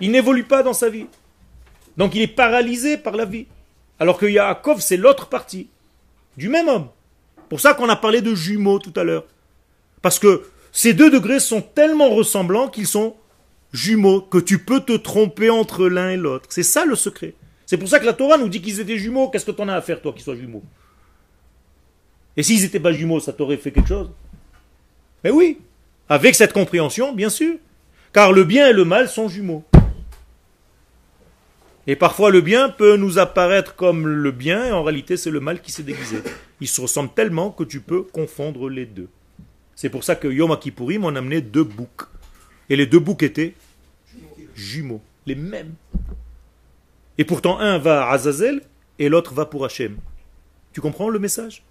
Il 0.00 0.12
n'évolue 0.12 0.44
pas 0.44 0.62
dans 0.62 0.72
sa 0.72 0.88
vie. 0.88 1.06
Donc 1.96 2.14
il 2.14 2.22
est 2.22 2.28
paralysé 2.28 2.98
par 2.98 3.16
la 3.16 3.24
vie. 3.24 3.46
Alors 3.98 4.18
que 4.18 4.26
Yaakov, 4.26 4.80
c'est 4.80 4.96
l'autre 4.96 5.28
partie. 5.28 5.68
Du 6.36 6.48
même 6.48 6.68
homme. 6.68 6.88
Pour 7.48 7.58
ça 7.58 7.74
qu'on 7.74 7.88
a 7.88 7.96
parlé 7.96 8.20
de 8.20 8.32
jumeaux 8.32 8.78
tout 8.78 8.94
à 8.94 9.02
l'heure. 9.02 9.26
Parce 10.02 10.20
que 10.20 10.46
ces 10.70 10.94
deux 10.94 11.10
degrés 11.10 11.40
sont 11.40 11.62
tellement 11.62 12.10
ressemblants 12.10 12.68
qu'ils 12.68 12.86
sont 12.86 13.16
jumeaux, 13.72 14.20
que 14.20 14.38
tu 14.38 14.58
peux 14.58 14.80
te 14.80 14.96
tromper 14.96 15.50
entre 15.50 15.88
l'un 15.88 16.10
et 16.10 16.16
l'autre. 16.16 16.46
C'est 16.48 16.62
ça 16.62 16.84
le 16.84 16.94
secret. 16.94 17.34
C'est 17.66 17.78
pour 17.78 17.88
ça 17.88 18.00
que 18.00 18.06
la 18.06 18.12
Torah 18.12 18.38
nous 18.38 18.48
dit 18.48 18.60
qu'ils 18.60 18.80
étaient 18.80 18.98
jumeaux. 18.98 19.28
Qu'est-ce 19.28 19.46
que 19.46 19.52
tu 19.52 19.62
en 19.62 19.68
as 19.68 19.74
à 19.74 19.80
faire, 19.80 20.00
toi, 20.02 20.12
qu'ils 20.12 20.22
soient 20.22 20.36
jumeaux? 20.36 20.64
Et 22.36 22.42
s'ils 22.42 22.62
n'étaient 22.62 22.80
pas 22.80 22.92
jumeaux, 22.92 23.20
ça 23.20 23.32
t'aurait 23.32 23.56
fait 23.56 23.70
quelque 23.70 23.88
chose? 23.88 24.10
Mais 25.22 25.30
oui, 25.30 25.58
avec 26.08 26.34
cette 26.34 26.52
compréhension, 26.52 27.12
bien 27.12 27.28
sûr. 27.28 27.56
Car 28.12 28.32
le 28.32 28.44
bien 28.44 28.68
et 28.68 28.72
le 28.72 28.84
mal 28.84 29.08
sont 29.08 29.28
jumeaux. 29.28 29.64
Et 31.86 31.96
parfois 31.96 32.30
le 32.30 32.40
bien 32.40 32.68
peut 32.68 32.96
nous 32.96 33.18
apparaître 33.18 33.74
comme 33.74 34.06
le 34.06 34.30
bien, 34.30 34.66
et 34.66 34.72
en 34.72 34.82
réalité 34.82 35.16
c'est 35.16 35.30
le 35.30 35.40
mal 35.40 35.60
qui 35.60 35.72
s'est 35.72 35.82
déguisé. 35.82 36.18
Ils 36.60 36.68
se 36.68 36.80
ressemblent 36.80 37.12
tellement 37.14 37.50
que 37.50 37.64
tu 37.64 37.80
peux 37.80 38.02
confondre 38.02 38.68
les 38.68 38.86
deux. 38.86 39.08
C'est 39.74 39.88
pour 39.88 40.04
ça 40.04 40.14
que 40.14 40.28
Yom 40.28 40.56
Kippourim 40.58 41.04
on 41.04 41.16
amené 41.16 41.40
deux 41.40 41.64
boucs. 41.64 42.06
Et 42.70 42.76
les 42.76 42.86
deux 42.86 42.98
boucs 43.00 43.22
étaient 43.22 43.54
jumeaux, 44.54 45.02
les 45.26 45.34
mêmes. 45.34 45.74
Et 47.18 47.24
pourtant 47.24 47.58
un 47.58 47.78
va 47.78 48.06
à 48.08 48.12
Azazel 48.12 48.62
et 48.98 49.08
l'autre 49.08 49.34
va 49.34 49.44
pour 49.46 49.64
Hachem. 49.64 49.96
Tu 50.72 50.80
comprends 50.80 51.08
le 51.08 51.18
message? 51.18 51.62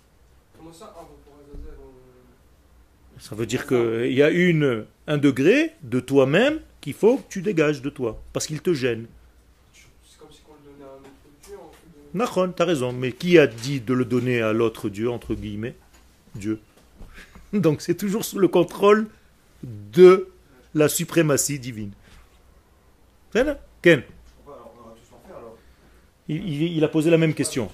Comment 0.57 0.73
ça 0.73 0.93
bon, 0.95 1.05
pour 1.25 1.33
Azazel, 1.41 1.73
on- 1.79 3.19
Ça 3.19 3.35
veut 3.35 3.45
dire 3.45 3.65
qu'il 3.65 4.11
y 4.13 4.21
a 4.21 4.29
une, 4.29 4.85
un 5.07 5.17
degré 5.17 5.71
de 5.83 5.99
toi-même 5.99 6.59
qu'il 6.81 6.93
faut 6.93 7.17
que 7.17 7.23
tu 7.29 7.41
dégages 7.41 7.81
de 7.81 7.89
toi, 7.89 8.21
parce 8.33 8.45
qu'il 8.47 8.61
te 8.61 8.73
gêne. 8.73 9.07
c'est 9.73 10.19
comme 10.19 10.31
si 10.31 10.41
on 10.49 10.53
le 10.53 10.71
donnait 10.73 10.83
à 10.89 10.93
un 10.93 10.97
autre 10.99 11.09
dieu 11.45 11.55
en 11.57 11.71
fait. 11.71 12.13
de- 12.13 12.17
Nachon, 12.17 12.53
t'as 12.55 12.65
raison, 12.65 12.91
mais 12.93 13.11
qui 13.13 13.37
a 13.39 13.47
dit 13.47 13.79
de 13.81 13.93
le 13.93 14.05
donner 14.05 14.41
à 14.41 14.51
l'autre 14.53 14.89
Dieu, 14.89 15.09
entre 15.09 15.33
guillemets? 15.35 15.75
Dieu. 16.35 16.59
Donc 17.53 17.81
c'est 17.81 17.95
toujours 17.95 18.25
sous 18.25 18.39
le 18.39 18.47
contrôle 18.47 19.07
de 19.63 20.27
la 20.73 20.89
suprématie 20.89 21.59
divine. 21.59 21.91
Ken, 23.33 24.03
il, 26.27 26.63
il- 26.77 26.83
a 26.83 26.87
posé 26.87 27.09
la 27.09 27.17
même 27.17 27.33
question. 27.33 27.69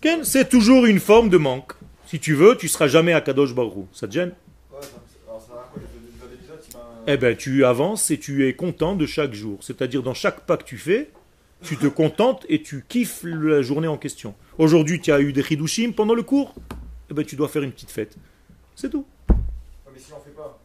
Ken, 0.00 0.24
c'est 0.24 0.48
toujours 0.48 0.86
une 0.86 1.00
forme 1.00 1.28
de 1.28 1.38
manque. 1.38 1.72
Si 2.06 2.20
tu 2.20 2.34
veux, 2.34 2.56
tu 2.56 2.68
seras 2.68 2.86
jamais 2.86 3.12
à 3.12 3.20
Kadosh 3.20 3.54
Baruch 3.54 3.74
Hu. 3.76 3.80
Ça 3.92 4.06
te 4.06 4.12
gêne? 4.12 4.32
Eh 7.06 7.16
ben, 7.16 7.34
tu 7.36 7.64
avances 7.64 8.10
et 8.10 8.18
tu 8.18 8.46
es 8.46 8.54
content 8.54 8.94
de 8.94 9.06
chaque 9.06 9.32
jour. 9.32 9.58
C'est-à-dire, 9.62 10.02
dans 10.02 10.12
chaque 10.14 10.40
pas 10.40 10.56
que 10.58 10.64
tu 10.64 10.76
fais, 10.76 11.10
tu 11.62 11.76
te 11.78 11.86
contentes 11.86 12.44
et 12.50 12.62
tu 12.62 12.84
kiffes 12.86 13.22
la 13.24 13.62
journée 13.62 13.88
en 13.88 13.96
question. 13.96 14.34
Aujourd'hui, 14.58 15.00
tu 15.00 15.10
as 15.10 15.20
eu 15.20 15.32
des 15.32 15.42
chidushim 15.42 15.92
pendant 15.92 16.14
le 16.14 16.22
cours. 16.22 16.54
Eh 17.10 17.14
ben, 17.14 17.24
tu 17.24 17.36
dois 17.36 17.48
faire 17.48 17.62
une 17.62 17.72
petite 17.72 17.90
fête. 17.90 18.16
C'est 18.74 18.90
tout. 18.90 19.06
Mais 19.30 19.98
si 19.98 20.12
on 20.12 20.20
fait 20.20 20.30
pas. 20.36 20.60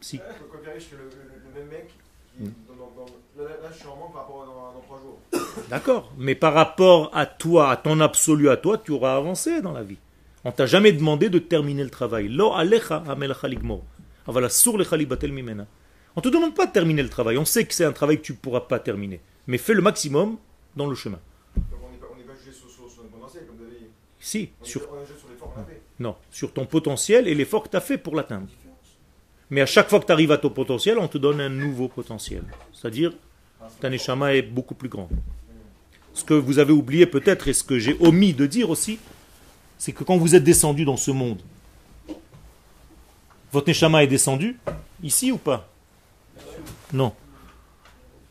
Si. 0.00 0.18
Arrive, 0.18 0.34
je 0.78 0.84
fais 0.84 0.96
le, 0.96 1.04
le- 1.04 1.54
le 1.54 1.60
même 1.60 1.68
mec. 1.70 1.88
Qui, 1.88 2.44
Mm. 2.44 2.52
dans- 2.68 2.74
dans- 2.74 3.06
dans- 3.06 3.42
là, 3.44 3.50
là, 3.62 3.68
je 3.72 3.78
suis 3.78 3.88
en 3.88 3.96
manque 3.96 4.12
par 4.12 4.22
rapport 4.22 4.42
à 4.42 4.46
dans, 4.46 4.72
dans 4.72 4.80
3 4.80 4.98
jours. 5.00 5.18
D'accord. 5.68 6.12
Mais 6.16 6.34
par 6.34 6.54
rapport 6.54 7.10
à 7.14 7.26
toi, 7.26 7.70
à 7.70 7.76
ton 7.76 8.00
absolu 8.00 8.48
à 8.48 8.56
toi, 8.56 8.78
tu 8.78 8.92
auras 8.92 9.16
avancé 9.16 9.60
dans 9.60 9.72
la 9.72 9.82
vie. 9.82 9.98
On 10.44 10.52
t'a 10.52 10.64
jamais 10.66 10.92
demandé 10.92 11.28
de 11.28 11.38
terminer 11.38 11.84
le 11.84 11.90
travail. 11.90 12.28
Lo 12.28 12.52
alecha 12.54 13.02
libatel 14.96 15.32
mimena. 15.32 15.66
On 16.16 16.20
te 16.20 16.28
demande 16.28 16.54
pas 16.54 16.66
de 16.66 16.72
terminer 16.72 17.02
le 17.02 17.08
travail. 17.08 17.36
On 17.38 17.44
sait 17.44 17.64
que 17.66 17.74
c'est 17.74 17.84
un 17.84 17.92
travail 17.92 18.18
que 18.18 18.22
tu 18.24 18.32
ne 18.32 18.38
pourras 18.38 18.60
pas 18.60 18.78
terminer. 18.78 19.20
Mais 19.46 19.58
fais 19.58 19.74
le 19.74 19.82
maximum 19.82 20.38
dans 20.76 20.86
le 20.86 20.94
chemin. 20.94 21.18
Donc 21.56 21.64
on 21.84 21.90
n'est 21.90 21.98
pas, 22.24 22.34
jugé 22.38 22.52
sur, 22.52 22.66
comme 22.66 23.56
vous 23.58 23.64
avez 23.64 23.78
dit. 23.80 23.86
Si, 24.18 24.50
On, 24.60 24.64
sur 24.64 24.82
est, 24.82 24.86
on 24.92 25.02
est 25.02 25.06
jugé 25.06 25.18
sur 25.18 25.28
l'effort 25.28 25.52
qu'on 25.52 25.60
a 25.60 25.64
fait. 25.64 25.80
Non, 25.98 26.16
sur 26.30 26.52
ton 26.52 26.64
potentiel 26.66 27.28
et 27.28 27.34
l'effort 27.34 27.62
que 27.64 27.68
tu 27.68 27.76
as 27.76 27.80
fait 27.80 27.98
pour 27.98 28.14
l'atteindre. 28.16 28.46
Mais 29.50 29.60
à 29.60 29.66
chaque 29.66 29.90
fois 29.90 30.00
que 30.00 30.06
tu 30.06 30.12
arrives 30.12 30.30
à 30.32 30.38
ton 30.38 30.50
potentiel, 30.50 30.98
on 30.98 31.08
te 31.08 31.18
donne 31.18 31.40
un 31.40 31.48
nouveau 31.48 31.88
potentiel. 31.88 32.42
C'est-à-dire, 32.72 33.12
ta 33.80 33.90
neshama 33.90 34.34
est 34.34 34.42
beaucoup 34.42 34.74
plus 34.74 34.88
grande. 34.88 35.10
Ce 36.14 36.24
que 36.24 36.34
vous 36.34 36.58
avez 36.58 36.72
oublié 36.72 37.06
peut-être 37.06 37.48
et 37.48 37.52
ce 37.52 37.64
que 37.64 37.78
j'ai 37.78 37.96
omis 38.00 38.32
de 38.32 38.46
dire 38.46 38.70
aussi, 38.70 38.98
c'est 39.76 39.92
que 39.92 40.04
quand 40.04 40.16
vous 40.16 40.34
êtes 40.34 40.44
descendu 40.44 40.84
dans 40.84 40.96
ce 40.96 41.10
monde, 41.10 41.40
votre 43.52 43.66
neshama 43.66 44.04
est 44.04 44.06
descendu 44.06 44.56
ici 45.02 45.32
ou 45.32 45.38
pas? 45.38 45.68
Non. 46.92 47.12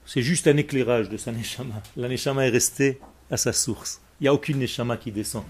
C'est 0.06 0.22
juste 0.22 0.48
un 0.48 0.58
éclairage 0.58 1.10
de 1.10 1.18
sa 1.18 1.32
neshama. 1.32 1.82
La 1.98 2.08
neshama 2.08 2.46
est 2.48 2.50
restée 2.50 3.00
à 3.30 3.38
sa 3.38 3.52
source. 3.52 4.02
Il 4.20 4.24
n'y 4.24 4.28
a 4.30 4.34
aucune 4.34 4.58
neshama 4.58 4.96
qui 4.98 5.12
descend. 5.12 5.44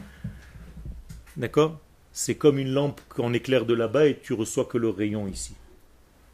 D'accord? 1.38 1.80
C'est 2.12 2.36
comme 2.36 2.60
une 2.60 2.72
lampe 2.72 3.02
qu'on 3.10 3.34
éclaire 3.34 3.66
de 3.66 3.74
là-bas 3.74 4.08
et 4.08 4.18
tu 4.18 4.34
reçois 4.34 4.66
que 4.66 4.78
le 4.78 4.90
rayon 4.90 5.28
ici. 5.28 5.54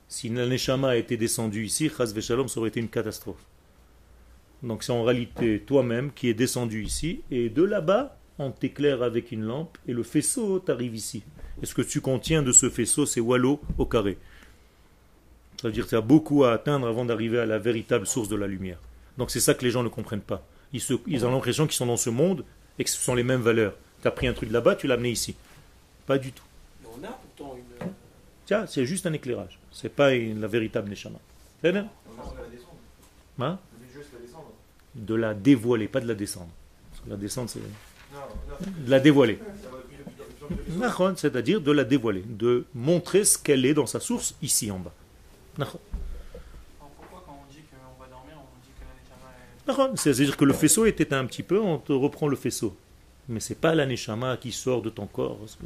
Si 0.08 0.30
la 0.30 0.46
neshama 0.46 0.98
était 0.98 1.18
descendue 1.18 1.66
ici, 1.66 1.90
Chaz 1.96 2.14
Veshalom, 2.14 2.48
ça 2.48 2.60
aurait 2.60 2.70
été 2.70 2.80
une 2.80 2.90
catastrophe. 2.90 3.44
Donc 4.64 4.84
c'est 4.84 4.92
en 4.92 5.04
réalité 5.04 5.60
toi-même 5.60 6.12
qui 6.14 6.30
es 6.30 6.34
descendu 6.34 6.84
ici 6.84 7.22
et 7.32 7.50
de 7.50 7.64
là-bas, 7.64 8.18
on 8.40 8.52
t'éclaire 8.52 9.04
avec 9.04 9.32
une 9.32 9.44
lampe 9.44 9.78
et 9.88 9.94
le 9.94 10.04
faisceau 10.04 10.60
t'arrive 10.60 10.96
ici. 10.96 11.24
Et 11.62 11.66
ce 11.66 11.74
que 11.74 11.82
tu 11.82 12.02
contiens 12.02 12.44
de 12.44 12.52
ce 12.52 12.70
faisceau, 12.70 13.06
c'est 13.06 13.22
Wallo 13.22 13.62
au 13.78 13.86
carré. 13.86 14.18
Ça 15.62 15.68
veut 15.68 15.74
dire 15.74 15.86
que 15.86 15.90
tu 15.90 15.96
as 15.96 16.02
beaucoup 16.02 16.44
à 16.44 16.54
atteindre 16.54 16.88
avant 16.88 17.06
d'arriver 17.06 17.40
à 17.40 17.46
la 17.46 17.60
véritable 17.60 18.06
source 18.06 18.28
de 18.28 18.36
la 18.36 18.48
lumière. 18.48 18.80
Donc 19.18 19.32
c'est 19.32 19.40
ça 19.40 19.54
que 19.54 19.64
les 19.64 19.72
gens 19.72 19.84
ne 19.84 19.90
comprennent 19.90 20.20
pas. 20.20 20.46
Ils, 20.74 20.82
ils 21.08 21.26
ont 21.26 21.32
l'impression 21.32 21.66
qu'ils 21.66 21.76
sont 21.76 21.86
dans 21.86 21.98
ce 21.98 22.10
monde 22.10 22.44
et 22.78 22.84
que 22.84 22.90
ce 22.90 23.00
sont 23.00 23.16
les 23.16 23.24
mêmes 23.24 23.42
valeurs. 23.42 23.76
Tu 24.02 24.08
as 24.08 24.12
pris 24.12 24.28
un 24.28 24.34
truc 24.34 24.52
là-bas, 24.52 24.76
tu 24.76 24.88
l'as 24.88 24.96
amené 24.96 25.12
ici. 25.12 25.36
Pas 26.06 26.18
du 26.18 26.32
tout. 26.32 26.44
Mais 26.82 26.88
on 27.00 27.04
a 27.04 27.12
pourtant 27.12 27.56
une. 27.58 27.88
Tiens, 28.46 28.66
c'est 28.68 28.86
juste 28.86 29.06
un 29.08 29.14
éclairage. 29.14 29.60
C'est 29.72 29.90
pas 29.90 30.14
une- 30.14 30.40
la 30.42 30.48
véritable 30.48 30.90
Neshama. 30.90 31.20
C'est 31.62 31.72
bien 31.72 31.88
On 32.08 32.22
a 32.22 32.42
la 32.42 32.48
descendre. 32.50 32.76
Hein 33.40 33.60
Le 33.74 33.80
but 33.80 33.88
du 33.88 33.94
jeu, 33.96 34.06
c'est 34.10 34.18
la 34.20 34.26
descendre. 34.26 34.52
De 34.94 35.16
la 35.16 35.34
dévoiler, 35.34 35.88
pas 35.88 36.00
de 36.00 36.08
la 36.08 36.14
descendre. 36.14 36.50
Parce 36.92 37.04
que 37.04 37.10
la 37.10 37.16
descendre, 37.18 37.50
c'est 37.50 37.60
Non, 37.60 38.20
non, 38.20 38.84
de 38.86 38.90
la 38.92 39.00
dévoiler. 39.00 39.40
C'est-à-dire 41.18 41.60
de 41.62 41.72
la 41.72 41.84
dévoiler, 41.84 42.22
de 42.28 42.66
montrer 42.76 43.26
ce 43.26 43.38
qu'elle 43.38 43.66
est 43.66 43.74
dans 43.74 43.88
sa 43.88 44.00
source 44.00 44.36
ici 44.44 44.70
en 44.70 44.78
bas. 44.80 44.94
Nahon. 45.58 45.70
Alors 46.80 46.92
pourquoi 46.98 47.24
quand 47.26 47.40
on 47.42 47.52
dit 47.52 47.62
qu'on 47.62 48.02
va 48.04 48.08
dormir, 48.10 48.36
on 48.38 48.62
dit 48.64 48.70
que 48.78 48.86
la 48.86 48.94
Neshama 49.02 49.32
est... 49.88 49.88
Nahon. 49.90 49.96
C'est-à-dire 49.96 50.38
que 50.38 50.46
le 50.46 50.54
faisceau 50.54 50.86
était 50.86 51.14
un 51.14 51.26
petit 51.26 51.42
peu, 51.44 51.60
on 51.60 51.80
te 51.80 51.94
reprend 51.94 52.28
le 52.28 52.36
faisceau. 52.36 52.76
Mais 53.28 53.40
c'est 53.40 53.56
pas 53.56 53.74
la 53.74 53.86
Neshama 53.88 54.38
qui 54.38 54.52
sort 54.52 54.82
de 54.84 54.90
ton 54.92 55.08
corps. 55.08 55.38
parce 55.40 55.56
que- 55.56 55.64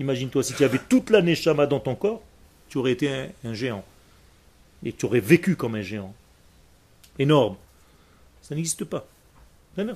Imagine-toi, 0.00 0.42
si 0.42 0.54
tu 0.54 0.64
avais 0.64 0.80
toute 0.88 1.10
la 1.10 1.20
Neshama 1.20 1.66
dans 1.66 1.78
ton 1.78 1.94
corps, 1.94 2.22
tu 2.68 2.78
aurais 2.78 2.92
été 2.92 3.28
un, 3.44 3.52
géant. 3.52 3.84
Et 4.82 4.94
tu 4.94 5.04
aurais 5.04 5.20
vécu 5.20 5.56
comme 5.56 5.74
un 5.74 5.82
géant. 5.82 6.14
Énorme. 7.18 7.56
Ça 8.40 8.54
n'existe 8.54 8.84
pas. 8.84 9.06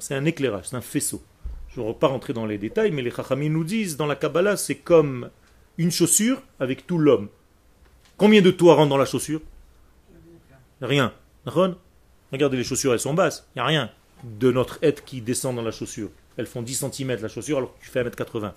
C'est 0.00 0.14
un 0.14 0.24
éclairage, 0.26 0.66
c'est 0.68 0.76
un 0.76 0.82
faisceau. 0.82 1.22
Je 1.74 1.80
ne 1.80 1.86
vais 1.86 1.94
pas 1.94 2.08
rentrer 2.08 2.34
dans 2.34 2.44
les 2.44 2.58
détails, 2.58 2.92
mais 2.92 3.02
les 3.02 3.10
Chachamim 3.10 3.48
nous 3.48 3.64
disent, 3.64 3.96
dans 3.96 4.06
la 4.06 4.14
Kabbalah, 4.14 4.56
c'est 4.56 4.76
comme 4.76 5.30
une 5.78 5.90
chaussure 5.90 6.42
avec 6.60 6.86
tout 6.86 6.98
l'homme. 6.98 7.28
Combien 8.18 8.42
de 8.42 8.50
toi 8.50 8.74
rentre 8.74 8.90
dans 8.90 8.96
la 8.98 9.06
chaussure? 9.06 9.40
Rien. 10.82 11.12
Regardez, 12.30 12.58
les 12.58 12.64
chaussures, 12.64 12.92
elles 12.92 13.00
sont 13.00 13.14
basses. 13.14 13.48
Il 13.54 13.58
n'y 13.58 13.62
a 13.62 13.66
rien 13.66 13.90
de 14.22 14.52
notre 14.52 14.78
être 14.82 15.04
qui 15.04 15.22
descend 15.22 15.56
dans 15.56 15.62
la 15.62 15.70
chaussure. 15.70 16.10
Elles 16.36 16.46
font 16.46 16.62
10 16.62 16.86
cm 16.90 17.20
la 17.20 17.28
chaussure 17.28 17.58
alors 17.58 17.76
que 17.78 17.84
tu 17.84 17.90
fais 17.90 18.02
1m80. 18.02 18.52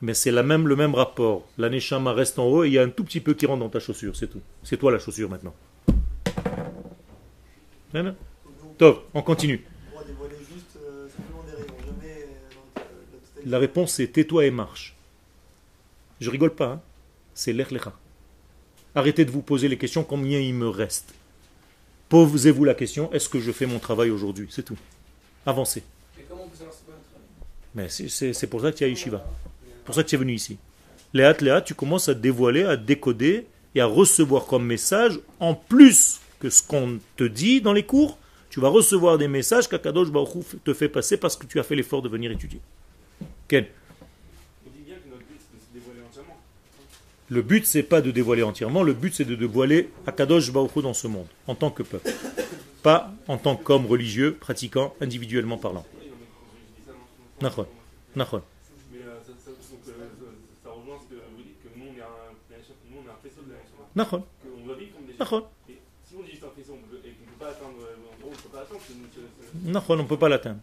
Mais 0.00 0.14
c'est 0.14 0.30
la 0.30 0.42
même, 0.44 0.68
le 0.68 0.76
même 0.76 0.94
rapport. 0.94 1.44
La 1.58 1.68
neshama 1.68 2.12
reste 2.12 2.38
en 2.38 2.44
haut 2.46 2.64
et 2.64 2.68
il 2.68 2.72
y 2.74 2.78
a 2.78 2.82
un 2.82 2.88
tout 2.88 3.04
petit 3.04 3.20
peu 3.20 3.34
qui 3.34 3.46
rentre 3.46 3.60
dans 3.60 3.68
ta 3.68 3.80
chaussure, 3.80 4.14
c'est 4.16 4.28
tout. 4.28 4.40
C'est 4.62 4.76
toi 4.76 4.92
la 4.92 4.98
chaussure 4.98 5.28
maintenant. 5.28 5.54
Top, 8.78 9.08
on 9.14 9.22
continue. 9.22 9.64
On 9.96 10.00
le- 10.00 10.06
la 13.50 13.58
réponse 13.58 13.94
c'est 13.94 14.08
tais-toi 14.08 14.46
et 14.46 14.50
marche. 14.50 14.94
Je 16.20 16.30
rigole 16.30 16.54
pas, 16.54 16.72
hein. 16.74 16.80
c'est 17.34 17.52
l'echlecha. 17.52 17.92
Arrêtez 18.94 19.24
de 19.24 19.30
vous 19.30 19.42
poser 19.42 19.68
les 19.68 19.78
questions 19.78 20.04
combien 20.04 20.38
il 20.38 20.54
me 20.54 20.68
reste. 20.68 21.14
Posez-vous 22.08 22.64
la 22.64 22.74
question 22.74 23.12
est-ce 23.12 23.28
que 23.28 23.40
je 23.40 23.52
fais 23.52 23.66
mon 23.66 23.78
travail 23.78 24.10
aujourd'hui? 24.10 24.46
C'est 24.50 24.62
tout. 24.64 24.78
Avancez. 25.44 25.82
Mais 27.74 27.88
c'est 27.88 28.46
pour 28.46 28.60
ça 28.62 28.72
qu'il 28.72 28.86
y 28.86 28.90
a 28.90 28.90
Yeshiva. 28.90 29.24
C'est 29.88 29.92
pour 29.92 29.94
ça 29.94 30.04
que 30.04 30.10
tu 30.10 30.16
es 30.16 30.18
venu 30.18 30.34
ici. 30.34 30.58
Léat, 31.14 31.38
Léat, 31.40 31.62
tu 31.62 31.72
commences 31.72 32.10
à 32.10 32.14
dévoiler, 32.14 32.62
à 32.62 32.76
décoder 32.76 33.46
et 33.74 33.80
à 33.80 33.86
recevoir 33.86 34.44
comme 34.44 34.66
message, 34.66 35.18
en 35.40 35.54
plus 35.54 36.20
que 36.40 36.50
ce 36.50 36.62
qu'on 36.62 36.98
te 37.16 37.24
dit 37.24 37.62
dans 37.62 37.72
les 37.72 37.84
cours, 37.84 38.18
tu 38.50 38.60
vas 38.60 38.68
recevoir 38.68 39.16
des 39.16 39.28
messages 39.28 39.66
qu'Akadosh 39.66 40.10
Baruch 40.10 40.34
Hu 40.34 40.58
te 40.62 40.74
fait 40.74 40.90
passer 40.90 41.16
parce 41.16 41.36
que 41.38 41.46
tu 41.46 41.58
as 41.58 41.62
fait 41.62 41.74
l'effort 41.74 42.02
de 42.02 42.10
venir 42.10 42.30
étudier. 42.30 42.60
Ken 43.48 43.64
On 44.66 44.70
dit 44.76 44.84
bien 44.84 44.96
que 44.96 45.08
notre 45.08 45.24
but, 45.24 45.40
c'est 45.40 45.56
de 45.56 45.62
se 45.62 45.72
dévoiler 45.72 46.00
entièrement. 46.06 46.36
Le 47.30 47.40
but, 47.40 47.64
c'est 47.64 47.82
pas 47.82 48.02
de 48.02 48.10
dévoiler 48.10 48.42
entièrement, 48.42 48.82
le 48.82 48.92
but, 48.92 49.14
c'est 49.14 49.24
de 49.24 49.36
dévoiler 49.36 49.88
Akadosh 50.06 50.52
Baruch 50.52 50.76
Hu 50.76 50.82
dans 50.82 50.92
ce 50.92 51.06
monde, 51.06 51.28
en 51.46 51.54
tant 51.54 51.70
que 51.70 51.82
peuple. 51.82 52.10
Pas 52.82 53.10
en 53.26 53.38
tant 53.38 53.56
qu'homme 53.56 53.86
religieux, 53.86 54.36
pratiquant, 54.38 54.94
individuellement 55.00 55.56
parlant. 55.56 55.86
Nachon. 57.40 57.66
Nachon. 58.14 58.42
Non, 69.64 69.82
on 69.88 69.96
ne 69.96 70.02
peut 70.02 70.18
pas 70.18 70.28
l'atteindre. 70.28 70.60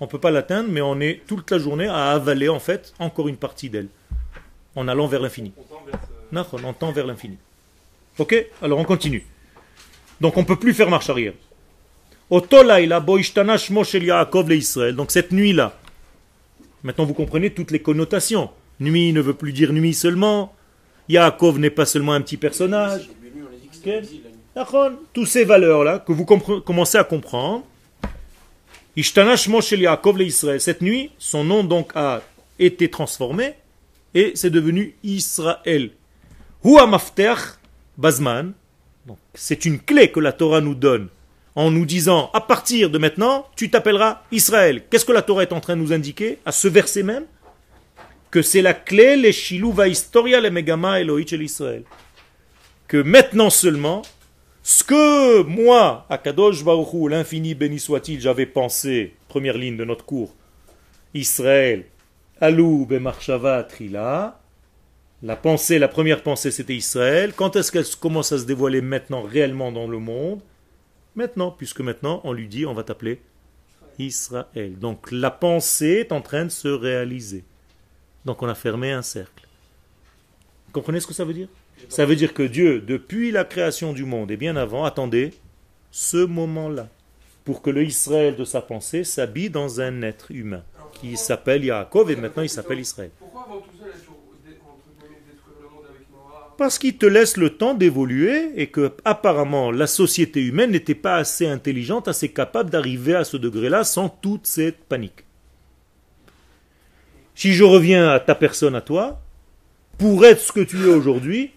On 0.00 0.06
ne 0.06 0.10
peut 0.10 0.18
pas 0.18 0.30
l'atteindre, 0.30 0.68
mais 0.70 0.80
on 0.80 1.00
est 1.00 1.22
toute 1.26 1.50
la 1.50 1.58
journée 1.58 1.86
à 1.86 2.10
avaler 2.10 2.48
en 2.48 2.60
fait 2.60 2.92
encore 2.98 3.28
une 3.28 3.36
partie 3.36 3.70
d'elle, 3.70 3.88
en 4.74 4.88
allant 4.88 5.06
vers 5.06 5.20
l'infini. 5.20 5.52
on 6.64 6.72
tend 6.72 6.92
vers 6.92 7.04
on 7.04 7.06
l'infini. 7.06 7.38
Ok 8.18 8.46
Alors 8.60 8.78
on 8.78 8.84
continue. 8.84 9.26
Donc 10.20 10.36
on 10.36 10.40
ne 10.40 10.46
peut 10.46 10.56
plus 10.56 10.74
faire 10.74 10.90
marche 10.90 11.10
arrière. 11.10 11.34
Donc 12.30 12.46
cette 15.10 15.32
nuit-là, 15.32 15.78
maintenant 16.82 17.04
vous 17.04 17.14
comprenez 17.14 17.50
toutes 17.50 17.70
les 17.70 17.82
connotations. 17.82 18.50
Nuit 18.80 19.12
ne 19.12 19.20
veut 19.20 19.34
plus 19.34 19.52
dire 19.52 19.72
nuit 19.72 19.94
seulement. 19.94 20.54
Yaakov 21.12 21.58
n'est 21.58 21.70
pas 21.70 21.84
seulement 21.84 22.12
un 22.14 22.22
petit 22.22 22.38
personnage. 22.38 23.10
Toutes 25.12 25.28
ces 25.28 25.44
valeurs-là 25.44 25.98
que 25.98 26.12
vous 26.12 26.24
commencez 26.24 26.96
à 26.96 27.04
comprendre. 27.04 27.64
Yaakov. 28.96 30.20
Cette 30.58 30.80
nuit, 30.80 31.10
son 31.18 31.44
nom 31.44 31.64
donc 31.64 31.92
a 31.94 32.22
été 32.58 32.90
transformé 32.90 33.54
et 34.14 34.32
c'est 34.34 34.50
devenu 34.50 34.94
Israël. 35.02 35.90
Bazman. 37.98 38.52
C'est 39.34 39.64
une 39.66 39.80
clé 39.80 40.10
que 40.10 40.20
la 40.20 40.32
Torah 40.32 40.60
nous 40.62 40.74
donne 40.74 41.08
en 41.54 41.70
nous 41.70 41.84
disant 41.84 42.30
à 42.32 42.40
partir 42.40 42.88
de 42.88 42.96
maintenant, 42.96 43.46
tu 43.56 43.68
t'appelleras 43.70 44.22
Israël. 44.30 44.84
Qu'est-ce 44.88 45.04
que 45.04 45.12
la 45.12 45.20
Torah 45.20 45.42
est 45.42 45.52
en 45.52 45.60
train 45.60 45.76
de 45.76 45.82
nous 45.82 45.92
indiquer 45.92 46.38
à 46.46 46.52
ce 46.52 46.68
verset 46.68 47.02
même? 47.02 47.24
Que 48.32 48.42
c'est 48.42 48.62
la 48.62 48.74
clé, 48.74 49.16
les 49.16 49.30
shiluva 49.30 49.86
historia, 49.86 50.40
les 50.40 50.50
megama 50.50 51.00
Elohit 51.00 51.28
shel 51.28 51.42
Israël. 51.42 51.84
Que 52.88 52.96
maintenant 52.96 53.50
seulement, 53.50 54.02
ce 54.62 54.82
que 54.82 55.42
moi, 55.42 56.06
Akadosh 56.08 56.64
Baruch 56.64 56.94
Hu, 56.94 57.08
l'infini 57.10 57.54
béni 57.54 57.78
soit-il, 57.78 58.20
j'avais 58.20 58.46
pensé, 58.46 59.14
première 59.28 59.58
ligne 59.58 59.76
de 59.76 59.84
notre 59.84 60.04
cours, 60.04 60.34
Israël, 61.12 61.84
Alou 62.40 62.86
Bemarshava 62.86 63.62
Trila, 63.64 64.40
la 65.22 65.36
pensée, 65.36 65.78
la 65.78 65.88
première 65.88 66.22
pensée 66.22 66.50
c'était 66.50 66.74
Israël. 66.74 67.34
Quand 67.36 67.54
est-ce 67.54 67.70
qu'elle 67.70 67.84
commence 68.00 68.32
à 68.32 68.38
se 68.38 68.44
dévoiler 68.44 68.80
maintenant 68.80 69.22
réellement 69.22 69.70
dans 69.70 69.86
le 69.86 69.98
monde? 69.98 70.40
Maintenant, 71.14 71.50
puisque 71.50 71.80
maintenant 71.80 72.22
on 72.24 72.32
lui 72.32 72.48
dit 72.48 72.64
on 72.64 72.74
va 72.74 72.82
t'appeler 72.82 73.20
Israël. 73.98 74.78
Donc 74.78 75.12
la 75.12 75.30
pensée 75.30 75.98
est 76.00 76.12
en 76.12 76.22
train 76.22 76.46
de 76.46 76.50
se 76.50 76.68
réaliser. 76.68 77.44
Donc 78.24 78.42
on 78.42 78.48
a 78.48 78.54
fermé 78.54 78.92
un 78.92 79.02
cercle. 79.02 79.46
Vous 80.66 80.72
comprenez 80.72 81.00
ce 81.00 81.06
que 81.06 81.14
ça 81.14 81.24
veut 81.24 81.34
dire? 81.34 81.48
Ça 81.88 82.06
veut 82.06 82.16
dire 82.16 82.32
que 82.32 82.42
Dieu, 82.42 82.80
depuis 82.80 83.30
la 83.30 83.44
création 83.44 83.92
du 83.92 84.04
monde 84.04 84.30
et 84.30 84.36
bien 84.36 84.56
avant, 84.56 84.84
attendait 84.84 85.32
ce 85.90 86.24
moment-là 86.24 86.88
pour 87.44 87.60
que 87.60 87.70
le 87.70 87.84
Israël 87.84 88.36
de 88.36 88.44
sa 88.44 88.62
pensée 88.62 89.04
s'habille 89.04 89.50
dans 89.50 89.80
un 89.80 90.02
être 90.02 90.30
humain 90.30 90.62
qui 90.92 91.16
s'appelle 91.16 91.64
Yaakov 91.64 92.10
et 92.10 92.16
maintenant 92.16 92.42
il 92.42 92.48
s'appelle 92.48 92.78
Israël. 92.78 93.10
Pourquoi 93.18 93.46
avant 93.48 93.60
tout 93.60 93.70
ça, 93.78 93.86
Parce 96.56 96.78
qu'il 96.78 96.96
te 96.96 97.06
laisse 97.06 97.36
le 97.36 97.50
temps 97.50 97.74
d'évoluer 97.74 98.52
et 98.54 98.68
que 98.68 98.92
apparemment 99.04 99.72
la 99.72 99.88
société 99.88 100.40
humaine 100.40 100.70
n'était 100.70 100.94
pas 100.94 101.16
assez 101.16 101.46
intelligente, 101.46 102.06
assez 102.06 102.28
capable 102.28 102.70
d'arriver 102.70 103.14
à 103.14 103.24
ce 103.24 103.36
degré-là 103.36 103.82
sans 103.82 104.08
toute 104.08 104.46
cette 104.46 104.84
panique. 104.84 105.24
Si 107.34 107.52
je 107.52 107.64
reviens 107.64 108.08
à 108.08 108.20
ta 108.20 108.34
personne, 108.34 108.74
à 108.74 108.80
toi, 108.80 109.20
pour 109.98 110.24
être 110.24 110.40
ce 110.40 110.52
que 110.52 110.60
tu 110.60 110.82
es 110.84 110.88
aujourd'hui, 110.88 111.52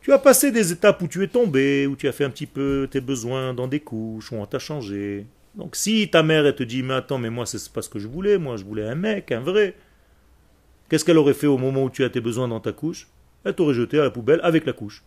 tu 0.00 0.12
as 0.12 0.18
passé 0.18 0.52
des 0.52 0.70
étapes 0.70 1.02
où 1.02 1.08
tu 1.08 1.22
es 1.24 1.28
tombé, 1.28 1.86
où 1.86 1.96
tu 1.96 2.06
as 2.06 2.12
fait 2.12 2.24
un 2.24 2.30
petit 2.30 2.46
peu 2.46 2.88
tes 2.90 3.00
besoins 3.00 3.54
dans 3.54 3.66
des 3.66 3.80
couches, 3.80 4.30
où 4.30 4.36
on 4.36 4.46
t'a 4.46 4.58
changé. 4.58 5.26
Donc 5.56 5.74
si 5.74 6.08
ta 6.10 6.22
mère 6.22 6.46
elle 6.46 6.54
te 6.54 6.62
dit 6.62 6.82
mais 6.82 6.94
attends 6.94 7.18
mais 7.18 7.30
moi 7.30 7.46
c'est 7.46 7.72
pas 7.72 7.82
ce 7.82 7.88
que 7.88 7.98
je 7.98 8.06
voulais, 8.06 8.38
moi 8.38 8.56
je 8.56 8.64
voulais 8.64 8.86
un 8.86 8.94
mec, 8.94 9.32
un 9.32 9.40
vrai. 9.40 9.74
Qu'est-ce 10.88 11.04
qu'elle 11.04 11.18
aurait 11.18 11.34
fait 11.34 11.46
au 11.48 11.58
moment 11.58 11.84
où 11.84 11.90
tu 11.90 12.04
as 12.04 12.10
tes 12.10 12.20
besoins 12.20 12.46
dans 12.46 12.60
ta 12.60 12.72
couche? 12.72 13.08
Elle 13.44 13.54
t'aurait 13.54 13.74
jeté 13.74 13.98
à 13.98 14.04
la 14.04 14.10
poubelle 14.10 14.40
avec 14.42 14.66
la 14.66 14.72
couche. 14.72 15.02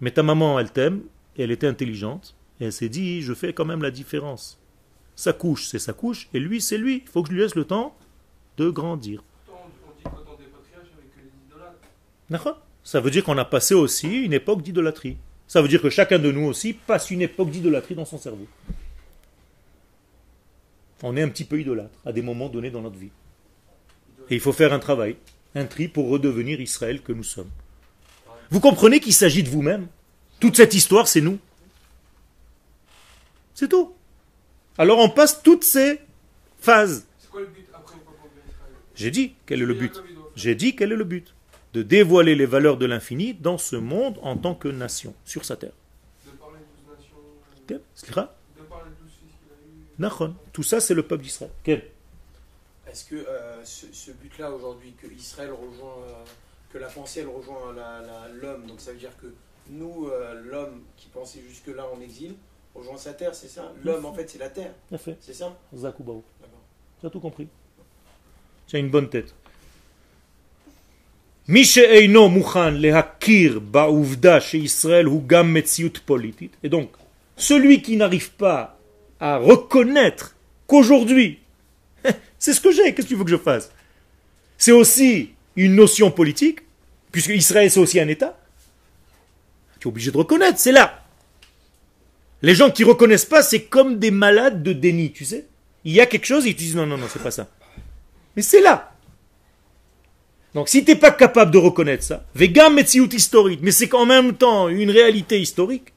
Mais 0.00 0.10
ta 0.10 0.22
maman, 0.22 0.58
elle 0.58 0.70
t'aime, 0.70 1.02
et 1.36 1.42
elle 1.42 1.50
était 1.50 1.66
intelligente, 1.66 2.34
et 2.60 2.64
elle 2.66 2.72
s'est 2.72 2.88
dit, 2.88 3.22
je 3.22 3.34
fais 3.34 3.52
quand 3.52 3.64
même 3.64 3.82
la 3.82 3.90
différence. 3.90 4.58
Sa 5.14 5.32
couche, 5.32 5.66
c'est 5.66 5.78
sa 5.78 5.92
couche, 5.92 6.28
et 6.32 6.40
lui, 6.40 6.60
c'est 6.60 6.78
lui. 6.78 7.02
Il 7.04 7.10
faut 7.10 7.22
que 7.22 7.28
je 7.28 7.34
lui 7.34 7.42
laisse 7.42 7.54
le 7.54 7.64
temps 7.64 7.94
de 8.62 8.70
grandir. 8.70 9.22
Ça 12.84 13.00
veut 13.00 13.10
dire 13.10 13.24
qu'on 13.24 13.38
a 13.38 13.44
passé 13.44 13.74
aussi 13.74 14.24
une 14.24 14.32
époque 14.32 14.62
d'idolâtrie. 14.62 15.16
Ça 15.46 15.60
veut 15.60 15.68
dire 15.68 15.82
que 15.82 15.90
chacun 15.90 16.18
de 16.18 16.32
nous 16.32 16.46
aussi 16.46 16.72
passe 16.72 17.10
une 17.10 17.22
époque 17.22 17.50
d'idolâtrie 17.50 17.94
dans 17.94 18.04
son 18.04 18.18
cerveau. 18.18 18.46
On 21.02 21.16
est 21.16 21.22
un 21.22 21.28
petit 21.28 21.44
peu 21.44 21.60
idolâtre 21.60 21.98
à 22.06 22.12
des 22.12 22.22
moments 22.22 22.48
donnés 22.48 22.70
dans 22.70 22.80
notre 22.80 22.96
vie. 22.96 23.10
Et 24.30 24.34
il 24.34 24.40
faut 24.40 24.52
faire 24.52 24.72
un 24.72 24.78
travail, 24.78 25.16
un 25.54 25.66
tri 25.66 25.88
pour 25.88 26.08
redevenir 26.08 26.60
Israël 26.60 27.02
que 27.02 27.12
nous 27.12 27.24
sommes. 27.24 27.50
Vous 28.50 28.60
comprenez 28.60 29.00
qu'il 29.00 29.12
s'agit 29.12 29.42
de 29.42 29.50
vous-même? 29.50 29.88
Toute 30.40 30.56
cette 30.56 30.74
histoire, 30.74 31.08
c'est 31.08 31.20
nous. 31.20 31.38
C'est 33.54 33.68
tout. 33.68 33.92
Alors 34.78 34.98
on 35.00 35.10
passe 35.10 35.42
toutes 35.42 35.64
ces 35.64 36.00
phases. 36.60 37.06
C'est 37.18 37.30
quoi 37.30 37.40
le 37.40 37.46
but 37.48 37.66
après 37.74 37.96
une 37.96 38.02
fois 38.04 38.14
qu'on 38.20 38.28
devient 38.28 38.48
Israël 38.48 38.72
J'ai 39.02 39.10
dit 39.10 39.34
quel 39.46 39.60
est 39.62 39.66
le 39.66 39.74
but. 39.74 40.00
J'ai 40.36 40.54
dit 40.54 40.76
quel 40.76 40.92
est 40.92 40.96
le 40.96 41.02
but. 41.02 41.34
De 41.72 41.82
dévoiler 41.82 42.36
les 42.36 42.46
valeurs 42.46 42.76
de 42.76 42.86
l'infini 42.86 43.34
dans 43.34 43.58
ce 43.58 43.74
monde 43.74 44.16
en 44.22 44.36
tant 44.36 44.54
que 44.54 44.68
nation, 44.68 45.12
sur 45.24 45.44
sa 45.44 45.56
terre. 45.56 45.72
De 46.24 46.30
parler 46.32 46.58
de 46.58 46.64
douze 46.86 46.96
nations, 46.96 47.16
Ok 47.76 47.80
Slicha? 47.96 48.36
De 48.56 48.62
parler 48.62 48.90
de 48.90 49.02
douze 49.02 49.10
fils 49.18 49.32
qu'il 49.40 49.50
a 49.50 49.56
eu. 49.56 50.00
Nachon. 50.00 50.36
Tout 50.52 50.62
ça, 50.62 50.80
c'est 50.80 50.94
le 50.94 51.02
peuple 51.02 51.24
d'Israël. 51.24 51.50
Ok 51.66 51.68
Est-ce 52.86 53.04
que 53.06 53.16
euh, 53.16 53.64
ce, 53.64 53.86
ce 53.92 54.12
but-là 54.12 54.52
aujourd'hui, 54.52 54.92
que 54.92 55.08
Israël 55.12 55.50
rejoint, 55.50 55.96
euh, 56.06 56.24
que 56.72 56.78
la 56.78 56.86
pensée 56.88 57.20
elle 57.22 57.28
rejoint 57.28 57.74
l'homme, 58.40 58.66
donc 58.66 58.80
ça 58.80 58.92
veut 58.92 58.98
dire 58.98 59.16
que 59.20 59.34
nous, 59.68 60.06
euh, 60.06 60.40
l'homme 60.44 60.82
qui 60.96 61.08
pensait 61.08 61.40
jusque-là 61.48 61.86
en 61.92 62.00
exil, 62.00 62.34
rejoint 62.72 62.98
sa 62.98 63.14
terre, 63.14 63.34
c'est 63.34 63.48
ça? 63.48 63.72
L'homme 63.82 64.04
en 64.04 64.12
fait 64.14 64.28
c'est 64.30 64.38
la 64.38 64.50
terre, 64.50 64.74
c'est 65.20 65.32
ça? 65.34 65.58
Zakoubaou. 65.74 66.22
D'accord. 66.40 66.60
Tu 67.00 67.06
as 67.06 67.10
tout 67.10 67.20
compris. 67.20 67.48
Tu 68.67 68.75
as 68.75 68.79
une 68.79 68.89
bonne 68.89 69.09
tête. 69.09 69.33
מי 71.49 71.65
שאינו 71.65 72.29
מוכן 72.29 72.73
להכיר 72.73 73.59
בעובדה 73.59 74.41
שישראל 74.41 75.05
הוא 75.05 75.23
גם 75.27 75.53
מציאות 75.53 75.99
פוליטית, 76.05 76.55
et 76.63 76.69
donc, 76.69 76.87
celui 77.37 77.81
qui 77.81 77.95
n'arrive 77.95 78.31
pas 78.31 78.77
à 79.19 79.37
reconnaître 79.37 80.35
qu'aujourd'hui, 80.67 81.39
c'est 82.39 82.53
ce 82.53 82.59
que 82.59 82.71
j'ai, 82.71 82.93
qu'est-ce 82.93 83.07
que 83.07 83.13
tu 83.13 83.15
veux 83.15 83.23
que 83.23 83.29
je 83.29 83.37
fasse 83.37 83.71
C'est 84.57 84.73
aussi 84.73 85.31
une 85.55 85.75
notion 85.75 86.11
politique, 86.11 86.59
puisque 87.13 87.29
Israël 87.29 87.71
c'est 87.71 87.79
aussi 87.79 87.99
un 87.99 88.09
État. 88.09 88.37
Tu 89.79 89.87
es 89.87 89.89
obligé 89.89 90.11
de 90.11 90.17
reconnaître, 90.17 90.59
c'est 90.59 90.73
là. 90.73 91.05
Les 92.41 92.55
gens 92.55 92.69
qui 92.69 92.83
reconnaissent 92.83 93.25
pas, 93.25 93.41
c'est 93.41 93.63
comme 93.63 93.99
des 93.99 94.11
malades 94.11 94.63
de 94.63 94.73
déni, 94.73 95.11
tu 95.11 95.23
sais. 95.23 95.45
Il 95.85 95.93
y 95.93 96.01
a 96.01 96.05
quelque 96.05 96.25
chose 96.25 96.45
et 96.45 96.49
ils 96.49 96.55
te 96.55 96.59
disent 96.59 96.75
non, 96.75 96.85
non, 96.85 96.97
non, 96.97 97.07
c'est 97.11 97.23
pas 97.23 97.31
ça. 97.31 97.47
Mais 98.36 98.42
c'est 98.42 98.60
là. 98.60 98.92
Donc 100.54 100.68
si 100.68 100.84
tu 100.84 100.92
n'es 100.92 100.98
pas 100.98 101.10
capable 101.10 101.50
de 101.50 101.58
reconnaître 101.58 102.04
ça, 102.04 102.24
vegam 102.34 102.74
metziut 102.74 103.08
historique, 103.12 103.60
mais 103.62 103.70
c'est 103.70 103.88
qu'en 103.88 104.06
même 104.06 104.34
temps 104.34 104.68
une 104.68 104.90
réalité 104.90 105.40
historique, 105.40 105.92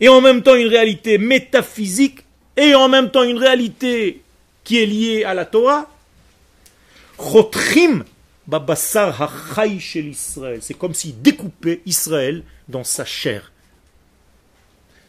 et 0.00 0.08
en 0.08 0.20
même 0.20 0.42
temps 0.42 0.54
une 0.54 0.68
réalité 0.68 1.18
métaphysique, 1.18 2.20
et 2.56 2.74
en 2.74 2.88
même 2.88 3.10
temps 3.10 3.24
une 3.24 3.38
réalité 3.38 4.22
qui 4.64 4.82
est 4.82 4.86
liée 4.86 5.24
à 5.24 5.34
la 5.34 5.44
Torah, 5.44 5.88
chotrim 7.18 8.04
Babassar 8.46 9.20
hachai 9.20 9.80
shel 9.80 10.06
Israël. 10.08 10.58
C'est 10.62 10.74
comme 10.74 10.94
s'il 10.94 11.20
découpait 11.20 11.80
Israël 11.84 12.44
dans 12.68 12.84
sa 12.84 13.04
chair. 13.04 13.50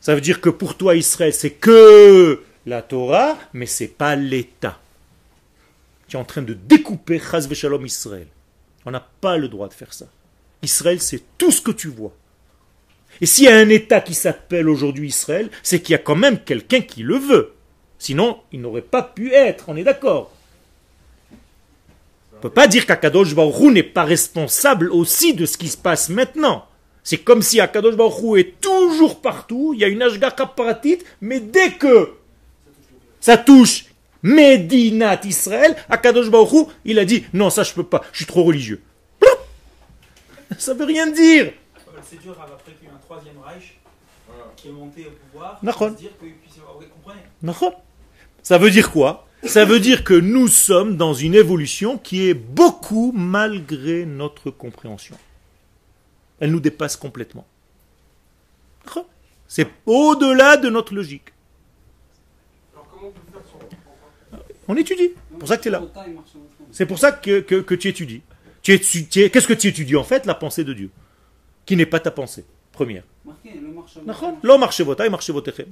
Ça 0.01 0.15
veut 0.15 0.21
dire 0.21 0.41
que 0.41 0.49
pour 0.49 0.75
toi, 0.75 0.95
Israël, 0.95 1.33
c'est 1.33 1.51
que 1.51 2.41
la 2.65 2.81
Torah, 2.81 3.37
mais 3.53 3.65
c'est 3.65 3.87
pas 3.87 4.15
l'État. 4.15 4.79
Tu 6.07 6.15
es 6.15 6.19
en 6.19 6.25
train 6.25 6.41
de 6.41 6.53
découper 6.53 7.19
Chaz 7.19 7.51
Shalom 7.53 7.85
Israël. 7.85 8.27
On 8.85 8.91
n'a 8.91 9.05
pas 9.21 9.37
le 9.37 9.49
droit 9.49 9.67
de 9.67 9.73
faire 9.73 9.93
ça. 9.93 10.05
Israël, 10.61 11.01
c'est 11.01 11.23
tout 11.37 11.51
ce 11.51 11.61
que 11.61 11.71
tu 11.71 11.89
vois. 11.89 12.13
Et 13.19 13.25
s'il 13.25 13.45
y 13.45 13.49
a 13.49 13.57
un 13.57 13.69
État 13.69 14.01
qui 14.01 14.13
s'appelle 14.13 14.69
aujourd'hui 14.69 15.09
Israël, 15.09 15.49
c'est 15.63 15.81
qu'il 15.81 15.93
y 15.93 15.95
a 15.95 15.99
quand 15.99 16.15
même 16.15 16.39
quelqu'un 16.39 16.81
qui 16.81 17.03
le 17.03 17.17
veut. 17.17 17.53
Sinon, 17.99 18.39
il 18.51 18.61
n'aurait 18.61 18.81
pas 18.81 19.01
pu 19.01 19.33
être, 19.33 19.65
on 19.67 19.75
est 19.75 19.83
d'accord. 19.83 20.31
On 22.33 22.35
ne 22.37 22.41
peut 22.41 22.49
pas 22.51 22.67
dire 22.67 22.85
qu'Akadosh 22.85 23.33
Baruch 23.33 23.73
n'est 23.73 23.81
pas 23.81 24.03
responsable 24.03 24.91
aussi 24.91 25.33
de 25.33 25.45
ce 25.45 25.57
qui 25.57 25.69
se 25.69 25.77
passe 25.77 26.09
maintenant. 26.09 26.67
C'est 27.03 27.17
comme 27.17 27.41
si 27.41 27.59
Akadosh 27.59 27.95
Baruch 27.95 28.37
est 28.37 28.61
toujours 28.61 29.21
partout, 29.21 29.71
il 29.73 29.79
y 29.79 29.83
a 29.83 29.87
une 29.87 30.03
Ashgaka 30.03 30.45
pratit, 30.45 30.99
mais 31.19 31.39
dès 31.39 31.71
que 31.71 32.11
ça 33.19 33.37
touche 33.37 33.85
Medinat 34.35 35.21
Israël, 35.25 35.75
Akadosh 35.89 36.29
Baruch 36.29 36.51
Hu, 36.53 36.65
il 36.85 36.99
a 36.99 37.05
dit 37.05 37.23
non, 37.33 37.49
ça 37.49 37.63
je 37.63 37.73
peux 37.73 37.83
pas, 37.83 38.01
je 38.11 38.17
suis 38.17 38.25
trop 38.25 38.43
religieux. 38.43 38.81
Ça 40.57 40.73
veut 40.73 40.85
rien 40.85 41.07
dire. 41.07 41.53
C'est 42.03 42.21
dur 42.21 42.35
après 42.39 42.71
qu'il 42.73 42.87
y 42.87 42.91
ait 42.91 42.93
un 42.93 42.99
troisième 42.99 43.37
Reich 43.39 43.77
qui 44.55 44.69
est 44.69 44.71
monté 44.71 45.05
au 45.07 45.11
pouvoir. 45.11 45.59
D'accord. 45.61 45.89
se 45.91 45.95
dire 45.95 46.11
qu'il 46.19 46.33
puisse 46.35 46.55
y 46.57 46.59
avoir- 46.59 46.77
vous 46.77 46.85
comprenez 46.85 47.21
D'accord 47.41 47.81
Ça 48.43 48.57
veut 48.57 48.69
dire 48.71 48.91
quoi? 48.91 49.27
Ça 49.43 49.65
veut 49.65 49.79
dire 49.79 50.03
que 50.03 50.13
nous 50.13 50.47
sommes 50.47 50.97
dans 50.97 51.13
une 51.13 51.35
évolution 51.35 51.97
qui 51.97 52.27
est 52.29 52.33
beaucoup 52.33 53.11
malgré 53.15 54.05
notre 54.05 54.51
compréhension. 54.51 55.17
Elle 56.39 56.51
nous 56.51 56.59
dépasse 56.59 56.95
complètement. 56.95 57.45
C'est 59.49 59.67
au-delà 59.85 60.57
de 60.57 60.69
notre 60.69 60.93
logique. 60.93 61.29
Alors 62.73 62.87
comment 62.89 63.07
on 63.07 63.11
peut 63.11 63.21
faire 63.31 63.41
sur. 63.49 63.59
On 64.67 64.75
étudie. 64.75 65.11
C'est 65.31 65.37
pour 65.39 65.47
ça 65.47 65.57
que 65.57 65.61
tu 65.63 65.67
es 65.69 65.71
là. 65.71 65.81
C'est 66.71 66.85
pour 66.85 66.99
ça 66.99 67.11
que, 67.11 67.39
que- 67.39 67.61
que 67.61 67.75
tu 67.75 67.87
étudies. 67.87 68.21
Tu 68.61 68.73
étu- 68.73 69.07
tu 69.07 69.21
es- 69.21 69.29
Qu'est-ce 69.29 69.47
que 69.47 69.53
tu 69.53 69.67
étudies 69.67 69.95
en 69.95 70.03
fait 70.03 70.25
La 70.25 70.35
pensée 70.35 70.63
de 70.63 70.73
Dieu? 70.73 70.89
Qui 71.65 71.75
n'est 71.75 71.85
pas 71.85 71.99
ta 71.99 72.11
pensée. 72.11 72.45
Première. 72.71 73.03
Marchevotechem. 74.05 75.67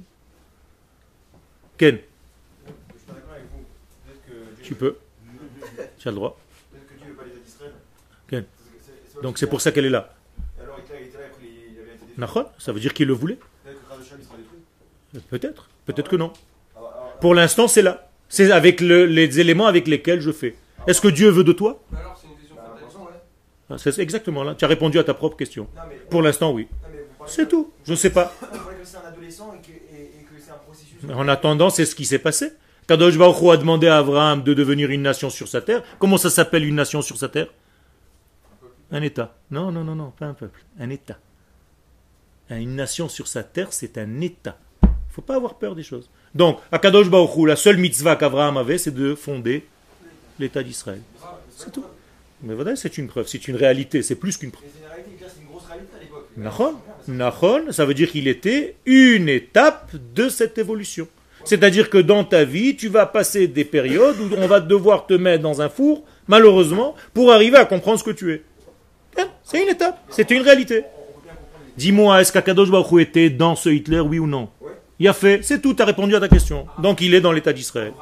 Ken, 1.78 1.98
Je 1.98 2.98
suis 2.98 3.06
pas 3.06 3.12
d'accord 3.14 3.32
avec 3.32 3.44
vous. 3.52 3.64
Peut-être 4.06 4.24
que 4.26 4.54
Dieu- 4.56 4.64
tu 4.64 4.74
peux. 4.74 4.96
Tu 5.98 6.08
as 6.08 6.10
le 6.10 6.14
droit. 6.16 6.38
Peut-être 6.72 6.88
que 6.88 7.04
Dieu 7.04 7.12
pas 7.14 7.24
d'Israël. 7.24 8.44
Donc 9.22 9.38
c'est 9.38 9.46
pour 9.46 9.60
ça 9.60 9.72
qu'elle 9.72 9.84
est 9.86 9.90
là. 9.90 10.14
Alors 10.60 10.78
il 10.78 10.84
était 10.84 10.94
là, 10.94 11.00
il 11.00 11.06
était 11.08 11.18
là, 11.18 11.24
après 11.30 11.44
il 11.46 11.78
avait 11.80 11.88
été 11.94 12.06
détruit. 12.06 12.14
Nachon, 12.18 12.46
ça 12.58 12.72
veut 12.72 12.80
dire 12.80 12.92
qu'il 12.94 13.08
le 13.08 13.14
voulait 13.14 13.38
Peut-être. 13.64 15.28
Peut-être. 15.28 15.68
Peut-être 15.86 16.08
que 16.10 16.16
non. 16.16 16.32
Alors, 16.76 16.92
alors, 16.92 17.18
Pour 17.20 17.34
l'instant, 17.34 17.68
c'est 17.68 17.82
là. 17.82 18.10
C'est 18.28 18.50
avec 18.50 18.80
le- 18.80 19.06
les 19.06 19.40
éléments 19.40 19.66
avec 19.66 19.86
lesquels 19.88 20.20
je 20.20 20.32
fais. 20.32 20.56
Est-ce 20.86 21.00
que 21.00 21.08
Dieu 21.08 21.30
veut 21.30 21.44
de 21.44 21.52
toi? 21.52 21.82
Bah, 21.90 21.98
ouais. 21.98 23.06
Ah, 23.70 23.78
C'est 23.78 23.98
exactement 23.98 24.44
là. 24.44 24.54
Tu 24.54 24.64
as 24.64 24.68
répondu 24.68 24.98
à 24.98 25.04
ta 25.04 25.14
propre 25.14 25.36
question. 25.36 25.68
Non, 25.74 25.82
mais, 25.88 25.96
Pour 26.10 26.22
l'instant, 26.22 26.52
oui. 26.52 26.68
C'est 27.26 27.48
tout. 27.48 27.72
Je 27.84 27.92
ne 27.92 27.96
sais 27.96 28.10
pas. 28.10 28.32
En 31.12 31.28
attendant, 31.28 31.70
c'est 31.70 31.84
ce 31.84 31.94
qui 31.94 32.04
s'est 32.04 32.18
passé. 32.18 32.52
Kadosh 32.86 33.18
Baruch 33.18 33.42
Hu 33.42 33.50
a 33.50 33.56
demandé 33.56 33.88
à 33.88 33.98
Abraham 33.98 34.42
de 34.42 34.54
devenir 34.54 34.90
une 34.90 35.02
nation 35.02 35.28
sur 35.30 35.48
sa 35.48 35.60
terre. 35.60 35.82
Comment 35.98 36.18
ça 36.18 36.30
s'appelle 36.30 36.64
une 36.64 36.76
nation 36.76 37.02
sur 37.02 37.16
sa 37.16 37.28
terre? 37.28 37.48
Un 38.92 39.02
État. 39.02 39.34
Non, 39.50 39.72
non, 39.72 39.82
non, 39.82 39.96
non, 39.96 40.12
pas 40.16 40.26
un 40.26 40.34
peuple. 40.34 40.62
Un 40.78 40.90
État. 40.90 41.18
Une 42.50 42.76
nation 42.76 43.08
sur 43.08 43.26
sa 43.26 43.42
terre, 43.42 43.72
c'est 43.72 43.98
un 43.98 44.20
État. 44.20 44.56
Il 44.84 44.86
ne 44.88 45.12
faut 45.12 45.22
pas 45.22 45.34
avoir 45.34 45.54
peur 45.58 45.74
des 45.74 45.82
choses. 45.82 46.08
Donc, 46.36 46.58
à 46.70 46.78
Kadosh 46.78 47.08
Baruch 47.08 47.34
Hu, 47.34 47.46
la 47.46 47.56
seule 47.56 47.78
mitzvah 47.78 48.14
qu'Abraham 48.14 48.58
avait, 48.58 48.76
c'est 48.76 48.94
de 48.94 49.14
fonder 49.14 49.64
l'État 50.38 50.62
d'Israël. 50.62 51.00
C'est 51.56 51.72
tout. 51.72 51.84
Mais 52.42 52.52
voilà, 52.52 52.76
c'est 52.76 52.98
une 52.98 53.06
preuve, 53.08 53.26
c'est 53.26 53.48
une 53.48 53.56
réalité, 53.56 54.02
c'est 54.02 54.16
plus 54.16 54.36
qu'une 54.36 54.50
preuve. 54.50 54.66
Mais 54.66 54.72
c'est 54.74 54.84
une 54.84 54.92
réalité, 54.92 55.24
c'est 55.34 55.40
une 55.40 55.48
grosse 55.48 55.64
réalité 55.66 55.92
à 55.96 56.02
l'époque. 56.02 56.28
Nachon, 56.36 56.74
Nachon, 57.08 57.72
ça 57.72 57.86
veut 57.86 57.94
dire 57.94 58.10
qu'il 58.10 58.28
était 58.28 58.76
une 58.84 59.30
étape 59.30 59.92
de 60.14 60.28
cette 60.28 60.58
évolution. 60.58 61.08
C'est-à-dire 61.44 61.88
que 61.88 61.96
dans 61.96 62.22
ta 62.22 62.44
vie, 62.44 62.76
tu 62.76 62.88
vas 62.88 63.06
passer 63.06 63.48
des 63.48 63.64
périodes 63.64 64.20
où 64.20 64.28
on 64.36 64.46
va 64.46 64.60
devoir 64.60 65.06
te 65.06 65.14
mettre 65.14 65.42
dans 65.42 65.62
un 65.62 65.70
four, 65.70 66.04
malheureusement, 66.28 66.94
pour 67.14 67.32
arriver 67.32 67.56
à 67.56 67.64
comprendre 67.64 67.98
ce 67.98 68.04
que 68.04 68.10
tu 68.10 68.34
es. 68.34 68.42
Hein, 69.18 69.28
C'est 69.42 69.62
une 69.62 69.70
étape, 69.70 69.98
c'est 70.10 70.30
une 70.30 70.42
réalité. 70.42 70.84
Dis-moi, 71.78 72.20
est-ce 72.20 72.30
qu'Akadosh 72.30 72.70
Baruch 72.70 72.92
Hu 72.92 73.00
était 73.00 73.30
dans 73.30 73.56
ce 73.56 73.70
Hitler, 73.70 74.00
oui 74.00 74.18
ou 74.18 74.26
non? 74.26 74.50
Ouais. 74.60 74.72
Il 74.98 75.08
a 75.08 75.12
fait, 75.12 75.40
c'est 75.42 75.60
tout, 75.60 75.74
tu 75.74 75.82
as 75.82 75.86
répondu 75.86 76.14
à 76.14 76.20
ta 76.20 76.28
question. 76.28 76.66
Donc 76.78 77.00
il 77.00 77.14
est 77.14 77.20
dans 77.20 77.32
l'État 77.32 77.52
d'Israël. 77.52 77.92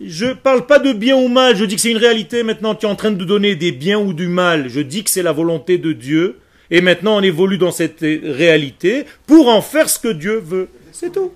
Je 0.00 0.32
parle 0.32 0.66
pas 0.66 0.78
de 0.78 0.92
bien 0.92 1.16
ou 1.16 1.28
mal, 1.28 1.56
je 1.56 1.64
dis 1.64 1.74
que 1.76 1.80
c'est 1.80 1.90
une 1.90 1.96
réalité. 1.96 2.42
Maintenant, 2.42 2.74
tu 2.74 2.86
es 2.86 2.88
en 2.88 2.94
train 2.96 3.10
de 3.10 3.24
donner 3.24 3.56
des 3.56 3.72
biens 3.72 3.98
ou 3.98 4.12
du 4.12 4.28
mal. 4.28 4.68
Je 4.68 4.80
dis 4.80 5.02
que 5.02 5.10
c'est 5.10 5.22
la 5.22 5.32
volonté 5.32 5.78
de 5.78 5.92
Dieu. 5.92 6.38
Et 6.70 6.80
maintenant, 6.80 7.16
on 7.16 7.22
évolue 7.22 7.58
dans 7.58 7.70
cette 7.70 8.00
réalité 8.00 9.06
pour 9.26 9.48
en 9.48 9.62
faire 9.62 9.88
ce 9.88 9.98
que 9.98 10.08
Dieu 10.08 10.38
veut. 10.38 10.68
C'est 10.92 11.12
tout. 11.12 11.32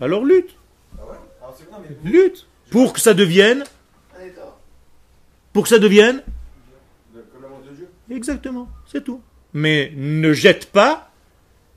Alors 0.00 0.24
lutte, 0.24 0.54
lutte. 2.04 2.46
Pour 2.70 2.92
que 2.92 3.00
ça 3.00 3.14
devienne, 3.14 3.64
Un 4.16 4.26
État. 4.26 4.56
pour 5.52 5.62
que 5.64 5.68
ça 5.70 5.78
devienne, 5.78 6.22
exactement, 8.10 8.68
c'est 8.86 9.02
tout. 9.02 9.20
Mais 9.54 9.92
ne 9.96 10.32
jette 10.32 10.66
pas 10.66 11.10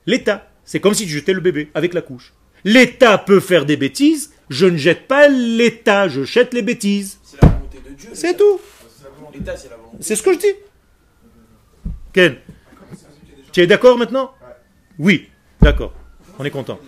l'État. 0.06 0.50
C'est 0.66 0.80
comme 0.80 0.94
si 0.94 1.06
tu 1.06 1.12
jetais 1.12 1.34
le 1.34 1.40
bébé 1.40 1.70
avec 1.74 1.94
la 1.94 2.02
couche. 2.02 2.34
L'État 2.64 3.18
peut 3.18 3.40
faire 3.40 3.66
des 3.66 3.78
bêtises, 3.78 4.34
je 4.50 4.68
ne 4.68 4.78
jette 4.78 5.08
pas 5.08 5.28
l'État, 5.28 6.08
je 6.08 6.24
jette 6.24 6.54
les 6.54 6.62
bêtises. 6.62 7.20
C'est 7.24 7.42
la 7.42 7.50
volonté 7.50 7.80
de 7.80 7.96
Dieu. 7.96 8.10
C'est 8.14 8.38
tout. 8.38 8.60
C'est 10.00 10.16
ce 10.16 10.24
que 10.24 10.34
je 10.34 10.40
dis. 10.40 10.54
Ken, 12.14 12.36
tu 13.52 13.62
es 13.62 13.68
d'accord 13.68 13.98
maintenant? 13.98 14.34
Oui, 15.00 15.30
d'accord. 15.62 15.94
On 16.38 16.46
est 16.46 16.52
content. 16.52 16.80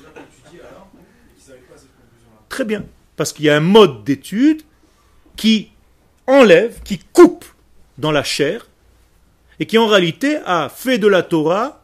Très 2.49 2.65
bien. 2.65 2.85
Parce 3.15 3.33
qu'il 3.33 3.45
y 3.45 3.49
a 3.49 3.55
un 3.55 3.61
mode 3.61 4.03
d'étude 4.03 4.61
qui 5.35 5.71
enlève, 6.27 6.81
qui 6.83 6.99
coupe 6.99 7.45
dans 7.97 8.11
la 8.11 8.23
chair, 8.23 8.67
et 9.63 9.65
qui 9.65 9.77
en 9.77 9.87
réalité 9.87 10.39
a 10.45 10.67
fait 10.67 10.97
de 10.97 11.07
la 11.07 11.23
Torah 11.23 11.81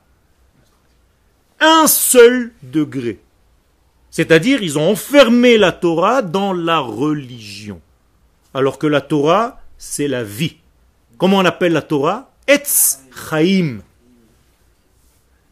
un 1.62 1.88
seul 1.88 2.52
degré. 2.62 3.20
C'est-à-dire, 4.12 4.62
ils 4.62 4.78
ont 4.78 4.92
enfermé 4.92 5.58
la 5.58 5.72
Torah 5.72 6.22
dans 6.22 6.52
la 6.52 6.80
religion. 6.80 7.80
Alors 8.54 8.80
que 8.80 8.88
la 8.88 9.00
Torah, 9.00 9.62
c'est 9.78 10.10
la 10.10 10.26
vie. 10.26 10.58
Comment 11.18 11.38
on 11.38 11.46
appelle 11.46 11.72
la 11.72 11.82
Torah? 11.82 12.34
Etz 12.50 13.00
Chaim. 13.30 13.78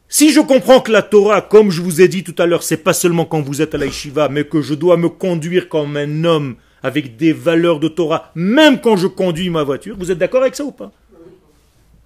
Si 0.10 0.34
je 0.34 0.42
comprends 0.42 0.82
que 0.82 0.92
la 0.92 1.04
Torah, 1.04 1.40
comme 1.42 1.72
je 1.72 1.82
vous 1.82 2.02
ai 2.02 2.10
dit 2.10 2.26
tout 2.26 2.36
à 2.40 2.46
l'heure, 2.46 2.64
c'est 2.64 2.76
pas 2.76 2.92
seulement 2.92 3.24
quand 3.24 3.40
vous 3.40 3.62
êtes 3.62 3.74
à 3.74 3.78
la 3.78 3.86
yeshiva, 3.86 4.28
mais 4.28 4.44
que 4.44 4.62
je 4.62 4.74
dois 4.74 4.98
me 4.98 5.08
conduire 5.08 5.70
comme 5.70 5.96
un 5.96 6.26
homme 6.26 6.58
avec 6.84 7.16
des 7.16 7.32
valeurs 7.32 7.80
de 7.80 7.88
Torah, 7.88 8.32
même 8.36 8.82
quand 8.82 8.98
je 8.98 9.08
conduis 9.08 9.50
ma 9.50 9.64
voiture, 9.64 9.96
vous 9.98 10.12
êtes 10.12 10.18
d'accord 10.18 10.42
avec 10.42 10.58
ça 10.58 10.66
ou 10.66 10.74
pas? 10.74 10.92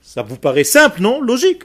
Ça 0.01 0.23
vous 0.23 0.37
paraît 0.37 0.63
simple, 0.63 1.01
non? 1.01 1.21
Logique. 1.21 1.63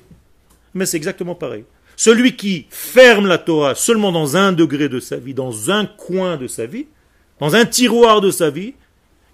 Mais 0.75 0.87
c'est 0.87 0.97
exactement 0.97 1.35
pareil. 1.35 1.65
Celui 1.97 2.37
qui 2.37 2.67
ferme 2.71 3.27
la 3.27 3.39
Torah 3.39 3.75
seulement 3.75 4.13
dans 4.13 4.37
un 4.37 4.53
degré 4.53 4.89
de 4.89 5.01
sa 5.01 5.17
vie, 5.17 5.33
dans 5.33 5.71
un 5.71 5.87
coin 5.87 6.37
de 6.37 6.47
sa 6.47 6.67
vie, 6.67 6.87
dans 7.41 7.55
un 7.55 7.65
tiroir 7.65 8.21
de 8.21 8.31
sa 8.31 8.51
vie, 8.51 8.75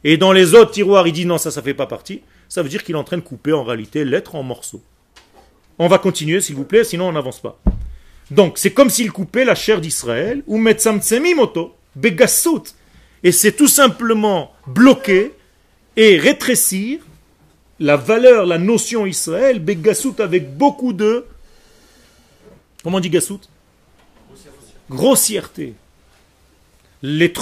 et 0.05 0.17
dans 0.17 0.33
les 0.33 0.55
autres 0.55 0.71
tiroirs, 0.71 1.07
il 1.07 1.13
dit 1.13 1.27
non, 1.27 1.39
ça, 1.39 1.51
ça 1.51 1.63
fait 1.63 1.75
pas 1.75 1.87
partie, 1.87 2.23
ça 2.49 2.63
veut 2.63 2.69
dire 2.69 2.85
qu'il 2.85 2.95
est 2.95 2.99
en 2.99 3.05
train 3.05 3.17
de 3.17 3.23
couper 3.23 3.53
en 3.53 3.65
réalité 3.65 4.05
l'être 4.05 4.37
en 4.37 4.43
morceaux. 4.43 4.83
On 5.79 5.89
va 5.89 5.99
continuer, 5.99 6.41
s'il 6.41 6.55
vous 6.55 6.65
plaît, 6.65 6.85
sinon 6.85 7.09
on 7.09 7.13
n'avance 7.13 7.41
pas. 7.41 7.61
Donc, 8.31 8.59
c'est 8.59 8.73
comme 8.73 8.91
s'il 8.91 9.11
coupait 9.11 9.45
la 9.45 9.55
chair 9.55 9.81
d'Israël, 9.81 10.43
ou 10.47 10.59
moto, 10.59 11.75
begasut, 11.97 12.75
et 13.25 13.33
c'est 13.33 13.53
tout 13.53 13.69
simplement 13.69 14.53
bloquer 14.67 15.33
et 15.97 16.19
rétrécir 16.19 17.01
la 17.81 17.97
valeur, 17.97 18.47
la 18.47 18.59
notion 18.59 19.07
Israël, 19.07 19.59
begasut 19.59 20.21
avec 20.21 20.57
beaucoup 20.57 20.93
de, 20.93 21.25
comment 22.83 22.99
on 22.99 23.01
dit 23.01 23.11
gasut 23.11 23.41
Grossièreté. 24.91 25.75
Les 27.03 27.33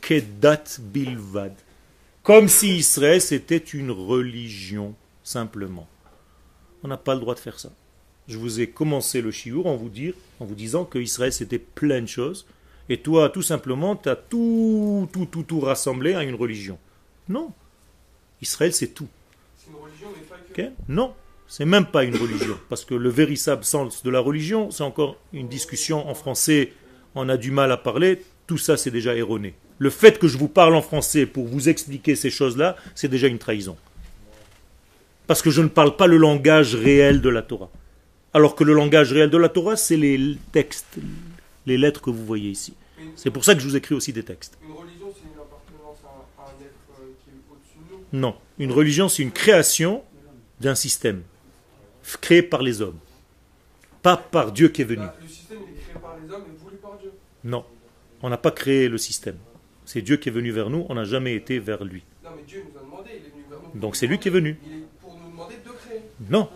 kedat 0.00 0.64
bilvad. 0.80 1.52
Comme 2.22 2.48
si 2.48 2.76
Israël 2.76 3.20
c'était 3.20 3.56
une 3.56 3.90
religion, 3.90 4.94
simplement. 5.22 5.86
On 6.82 6.88
n'a 6.88 6.96
pas 6.96 7.14
le 7.14 7.20
droit 7.20 7.34
de 7.34 7.40
faire 7.40 7.58
ça. 7.58 7.70
Je 8.28 8.38
vous 8.38 8.60
ai 8.60 8.66
commencé 8.68 9.20
le 9.20 9.30
chiour 9.30 9.66
en 9.66 9.76
vous, 9.76 9.90
disant 10.54 10.84
que 10.84 10.98
Israël 10.98 11.32
c'était 11.32 11.58
plein 11.58 12.00
de 12.00 12.06
choses 12.06 12.46
Et 12.88 12.98
toi, 12.98 13.28
tout 13.28 13.42
simplement, 13.42 13.96
tu 13.96 14.08
tout, 14.28 15.08
tout, 15.12 15.26
tout, 15.26 15.42
tout 15.42 15.60
rassemblé 15.60 16.14
à 16.14 16.22
une 16.22 16.34
religion. 16.34 16.78
Non. 17.28 17.52
Israël, 18.42 18.72
c'est 18.72 18.88
tout. 18.88 19.08
C'est 19.56 19.70
une 19.70 19.76
religion, 19.82 20.08
mais 20.14 20.22
pas 20.22 20.36
que. 20.52 20.62
Ok? 20.62 20.72
Non, 20.88 21.14
c'est 21.46 21.64
même 21.64 21.86
pas 21.86 22.04
une 22.04 22.16
religion. 22.16 22.58
Parce 22.68 22.84
que 22.84 22.94
le 22.94 23.08
véritable 23.08 23.64
sens 23.64 24.02
de 24.02 24.10
la 24.10 24.20
religion, 24.20 24.70
c'est 24.70 24.82
encore 24.82 25.16
une 25.32 25.48
discussion 25.48 26.08
en 26.08 26.14
français. 26.14 26.72
On 27.14 27.28
a 27.28 27.36
du 27.36 27.50
mal 27.50 27.70
à 27.72 27.76
parler. 27.76 28.22
Tout 28.46 28.58
ça, 28.58 28.76
c'est 28.76 28.90
déjà 28.90 29.14
erroné. 29.16 29.54
Le 29.78 29.90
fait 29.90 30.18
que 30.18 30.28
je 30.28 30.38
vous 30.38 30.48
parle 30.48 30.74
en 30.74 30.82
français 30.82 31.26
pour 31.26 31.46
vous 31.46 31.68
expliquer 31.68 32.14
ces 32.14 32.30
choses-là, 32.30 32.76
c'est 32.94 33.08
déjà 33.08 33.26
une 33.28 33.38
trahison. 33.38 33.76
Parce 35.26 35.42
que 35.42 35.50
je 35.50 35.62
ne 35.62 35.68
parle 35.68 35.96
pas 35.96 36.06
le 36.06 36.16
langage 36.16 36.74
réel 36.74 37.20
de 37.20 37.28
la 37.28 37.42
Torah. 37.42 37.70
Alors 38.34 38.54
que 38.56 38.64
le 38.64 38.74
langage 38.74 39.12
réel 39.12 39.30
de 39.30 39.38
la 39.38 39.48
Torah, 39.48 39.76
c'est 39.76 39.96
les 39.96 40.36
textes, 40.52 40.98
les 41.66 41.78
lettres 41.78 42.02
que 42.02 42.10
vous 42.10 42.24
voyez 42.24 42.50
ici. 42.50 42.74
C'est 43.16 43.30
pour 43.30 43.44
ça 43.44 43.54
que 43.54 43.60
je 43.60 43.66
vous 43.68 43.76
écris 43.76 43.94
aussi 43.94 44.12
des 44.12 44.22
textes. 44.22 44.58
une 44.62 44.74
religion, 44.74 45.06
c'est 45.14 45.22
une 45.22 45.38
appartenance 45.40 45.98
à, 46.04 46.42
à 46.42 46.46
un 46.46 46.60
être 46.60 47.00
euh, 47.00 47.12
qui 47.22 47.30
est 47.30 47.40
au-dessus 47.50 47.78
de 47.78 47.94
nous. 47.94 48.03
Non. 48.14 48.36
Une 48.60 48.70
religion, 48.70 49.08
c'est 49.08 49.24
une 49.24 49.32
création 49.32 50.04
d'un 50.60 50.76
système 50.76 51.22
créé 52.20 52.42
par 52.42 52.62
les 52.62 52.80
hommes. 52.80 52.98
Pas 54.02 54.16
par 54.16 54.52
Dieu 54.52 54.68
qui 54.68 54.82
est 54.82 54.84
venu. 54.84 55.04
Le 55.20 55.28
système, 55.28 55.58
est 55.58 55.80
créé 55.80 56.00
par 56.00 56.16
les 56.22 56.32
hommes 56.32 56.44
et 56.46 56.62
voulu 56.62 56.76
par 56.76 56.96
Dieu. 56.96 57.10
Non. 57.42 57.64
On 58.22 58.28
n'a 58.28 58.36
pas 58.36 58.52
créé 58.52 58.88
le 58.88 58.98
système. 58.98 59.36
C'est 59.84 60.00
Dieu 60.00 60.16
qui 60.16 60.28
est 60.28 60.32
venu 60.32 60.52
vers 60.52 60.70
nous, 60.70 60.86
on 60.88 60.94
n'a 60.94 61.04
jamais 61.04 61.34
été 61.34 61.58
vers 61.58 61.82
lui. 61.82 62.04
Non, 62.22 62.30
mais 62.36 62.44
Dieu 62.46 62.64
nous 62.72 62.78
a 62.78 62.84
demandé, 62.84 63.10
il 63.14 63.26
est 63.26 63.30
venu 63.30 63.44
vers 63.50 63.58
nous. 63.74 63.80
Donc 63.80 63.96
c'est 63.96 64.06
lui 64.06 64.20
qui 64.20 64.28
est 64.28 64.30
venu. 64.30 64.58
Il 64.64 64.72
est 64.72 64.76
pour 65.00 65.16
nous 65.18 65.30
demander 65.32 65.56
de 65.56 65.70
créer. 65.70 66.00
Non, 66.30 66.48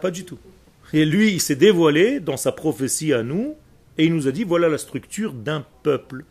pas 0.00 0.10
du 0.10 0.24
tout. 0.24 0.38
Et 0.92 1.04
lui, 1.04 1.32
il 1.32 1.40
s'est 1.40 1.54
dévoilé 1.54 2.18
dans 2.18 2.36
sa 2.36 2.50
prophétie 2.50 3.12
à 3.12 3.22
nous, 3.22 3.54
et 3.96 4.06
il 4.06 4.14
nous 4.14 4.26
a 4.26 4.32
dit, 4.32 4.42
voilà 4.42 4.68
la 4.68 4.78
structure 4.78 5.32
d'un 5.32 5.64
peuple, 5.84 6.24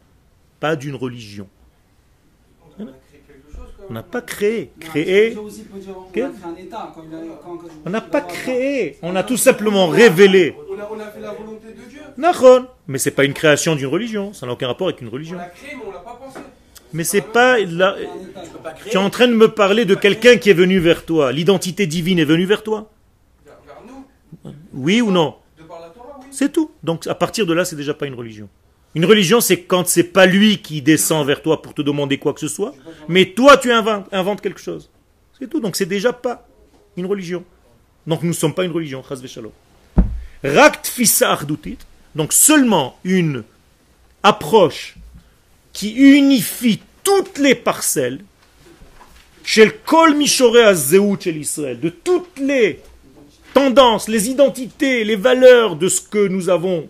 pas 0.60 0.76
d'une 0.76 0.96
religion. 0.96 1.48
On 3.90 3.94
n'a 3.94 4.04
pas 4.04 4.22
créé. 4.22 4.72
Créé, 4.80 5.36
on 7.86 7.90
n'a 7.90 8.02
pas 8.02 8.22
créé. 8.22 8.98
On 9.02 9.16
a 9.16 9.24
tout 9.24 9.38
simplement 9.38 9.88
révélé. 9.88 10.56
On 10.70 11.00
a, 11.00 11.06
fait 11.06 11.20
la 11.20 11.32
volonté 11.32 11.68
de 11.68 11.90
Dieu. 11.90 12.02
Nachon. 12.18 12.68
Mais 12.88 12.98
c'est 12.98 13.12
pas 13.12 13.24
une 13.24 13.34
création 13.34 13.76
d'une 13.76 13.88
religion. 13.88 14.34
Ça 14.34 14.46
n'a 14.46 14.54
aucun 14.54 14.68
rapport 14.68 14.88
avec 14.88 15.02
une 15.02 15.08
On 15.08 15.12
religion. 15.12 15.38
mais 16.94 17.04
c'est 17.04 17.22
pas 17.22 17.60
la... 17.60 17.96
Tu 18.86 18.94
es 18.94 18.98
en 18.98 19.10
train 19.10 19.28
de 19.28 19.34
me 19.34 19.48
parler 19.48 19.86
de 19.86 19.96
quelqu'un 19.96 20.38
qui 20.38 20.50
est 20.50 20.56
venu 20.56 20.80
vers 20.80 21.06
toi. 21.06 21.32
L'identité 21.32 21.88
divine 21.88 22.20
est 22.20 22.26
venue 22.26 22.46
vers 22.46 22.64
toi 22.64 22.90
Vers, 23.46 23.56
vers 23.66 23.82
nous, 23.88 24.52
Oui 24.74 25.02
ou 25.02 25.12
non? 25.12 25.36
C'est 26.32 26.52
tout. 26.52 26.72
Donc 26.84 27.06
à 27.08 27.16
partir 27.16 27.46
de 27.46 27.54
là, 27.54 27.64
c'est 27.64 27.76
déjà 27.76 27.94
pas 27.94 28.08
une 28.08 28.16
religion. 28.16 28.50
Une 28.96 29.06
religion, 29.06 29.42
c'est 29.42 29.62
quand 29.62 29.88
c'est 29.88 30.04
pas 30.04 30.28
lui 30.28 30.60
qui 30.60 30.82
descend 30.82 31.26
vers 31.26 31.42
toi 31.42 31.62
pour 31.62 31.74
te 31.74 31.82
demander 31.82 32.20
quoi 32.20 32.34
que 32.34 32.40
ce 32.40 32.48
soit, 32.48 32.76
mais 33.08 33.26
toi 33.26 33.58
tu 33.58 33.72
inventes, 33.72 34.42
quelque 34.42 34.62
chose. 34.62 34.90
C'est 35.40 35.50
tout. 35.50 35.60
Donc 35.60 35.76
c'est 35.76 35.88
déjà 35.88 36.14
pas 36.14 36.48
une 36.96 37.08
religion. 37.08 37.44
Donc 38.06 38.22
nous 38.22 38.30
ne 38.30 38.34
sommes 38.34 38.54
pas 38.54 38.66
une 38.66 38.72
religion. 38.72 39.04
Donc 42.16 42.34
seulement 42.34 43.00
une 43.04 43.44
approche 44.22 44.96
qui 45.72 45.94
unifie 45.94 46.80
toutes 47.04 47.40
les 47.40 47.56
parcelles 47.56 48.20
de 49.44 51.90
toutes 51.90 52.40
les 52.40 52.80
tendances, 53.54 54.08
les 54.08 54.30
identités, 54.30 55.04
les 55.04 55.16
valeurs 55.16 55.76
de 55.76 55.90
ce 55.90 56.02
que 56.02 56.28
nous 56.28 56.50
avons 56.50 56.88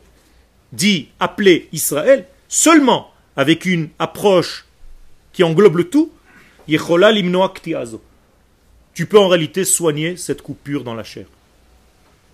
dit, 0.74 1.10
appelé 1.20 1.70
Israël, 1.72 2.28
seulement 2.50 3.12
avec 3.38 3.66
une 3.66 3.90
approche 4.00 4.66
qui 5.32 5.44
englobe 5.44 5.78
le 5.78 5.90
tout, 5.90 6.12
tu 8.94 9.06
peux 9.06 9.20
en 9.20 9.28
réalité 9.28 9.66
soigner 9.66 10.18
cette 10.18 10.42
coupure 10.42 10.84
dans 10.84 10.94
la 10.96 11.04
chair. 11.04 11.26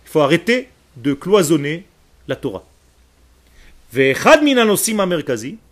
Il 0.05 0.09
faut 0.09 0.21
arrêter 0.21 0.69
de 0.97 1.13
cloisonner 1.13 1.85
la 2.27 2.35
Torah. 2.35 2.65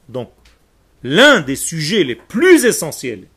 Donc 0.09 0.30
l'un 1.03 1.41
des 1.41 1.55
sujets 1.55 2.03
les 2.03 2.15
plus 2.15 2.65
essentiels 2.65 3.28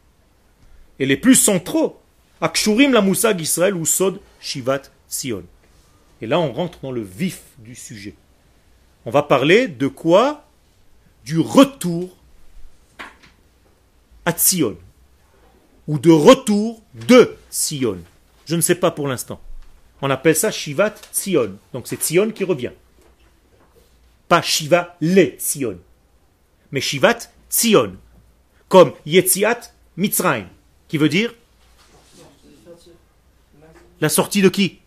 et 0.99 1.07
les 1.07 1.17
plus 1.17 1.35
centraux, 1.35 2.01
akshurim 2.41 2.93
la 2.93 3.03
musag 3.03 3.41
Israël 3.41 3.75
ou 3.75 3.87
sod 3.87 4.21
shivat 4.41 4.83
Sion. 5.09 5.45
Et 6.23 6.27
là, 6.27 6.39
on 6.39 6.53
rentre 6.53 6.79
dans 6.83 6.93
le 6.93 7.03
vif 7.03 7.41
du 7.59 7.75
sujet. 7.75 8.15
On 9.07 9.11
va 9.11 9.23
parler 9.23 9.69
de 9.69 9.89
quoi? 9.89 10.47
Du 11.25 11.39
retour 11.39 12.17
à 14.25 14.37
Sion. 14.37 14.77
Ou 15.87 15.99
de 15.99 16.11
retour 16.11 16.83
de 16.95 17.37
Sion. 17.51 17.99
Je 18.47 18.57
ne 18.57 18.61
sais 18.61 18.75
pas 18.75 18.91
pour 18.91 19.09
l'instant. 19.09 19.41
On 20.03 20.11
appelle 20.11 20.37
ça 20.37 20.51
Shivat 20.51 20.95
Sion. 21.13 21.59
Donc 21.73 21.87
c'est 21.87 22.03
Sion 22.03 22.31
qui 22.31 22.45
revient. 22.45 22.73
Pas 24.29 24.43
Shiva 24.43 24.97
le 25.01 25.35
Sion. 25.39 25.79
Mais 26.73 26.81
Shivat 26.81 27.19
Sion. 27.49 27.97
Comme 28.69 28.93
Yetziat 29.05 29.61
Mitzrayim. 29.97 30.47
Qui 30.89 30.99
veut 30.99 31.09
dire? 31.09 31.35
La 34.01 34.09
sortie 34.09 34.43
de 34.43 34.49
qui? 34.49 34.79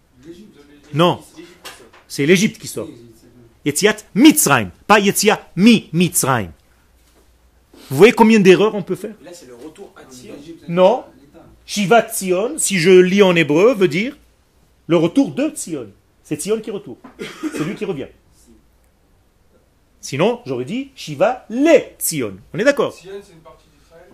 Non. 0.93 1.24
C'est 2.07 2.26
l'Égypte 2.26 2.59
qui 2.59 2.68
sort. 2.68 2.88
Yetziat 3.66 3.97
Mitzrayim. 4.16 4.72
Pas 4.88 4.99
Yetzia 4.99 5.47
mi 5.55 5.89
Mitzrayim. 5.93 6.51
Vous 7.89 7.97
voyez 7.97 8.14
combien 8.14 8.39
d'erreurs 8.39 8.76
on 8.76 8.82
peut 8.82 8.95
faire? 8.95 9.16
Là, 9.24 9.32
c'est 9.34 9.47
le 9.47 9.55
retour 9.55 9.93
à 9.95 10.11
Sion. 10.11 10.34
Non. 10.68 11.03
Shivat 11.66 12.09
Sion, 12.09 12.57
si 12.57 12.78
je 12.78 12.89
lis 12.89 13.22
en 13.22 13.36
hébreu, 13.36 13.74
veut 13.74 13.88
dire 13.88 14.18
le 14.88 14.97
retour 14.97 15.32
de 15.32 15.51
Sion. 15.55 15.88
C'est 16.24 16.41
Sion 16.41 16.59
qui 16.59 16.72
retourne. 16.72 16.97
C'est 17.41 17.64
lui 17.64 17.76
qui 17.76 17.86
revient. 17.86 18.07
Sinon, 20.01 20.41
j'aurais 20.45 20.66
dit 20.66 20.91
Shiva 20.95 21.45
le 21.49 21.80
Sion. 21.97 22.38
On 22.53 22.59
est 22.59 22.64
d'accord? 22.66 22.91
Sion, 22.93 23.11
c'est 23.24 23.34
une 23.34 23.39
partie 23.39 23.68
d'Israël. 23.80 24.07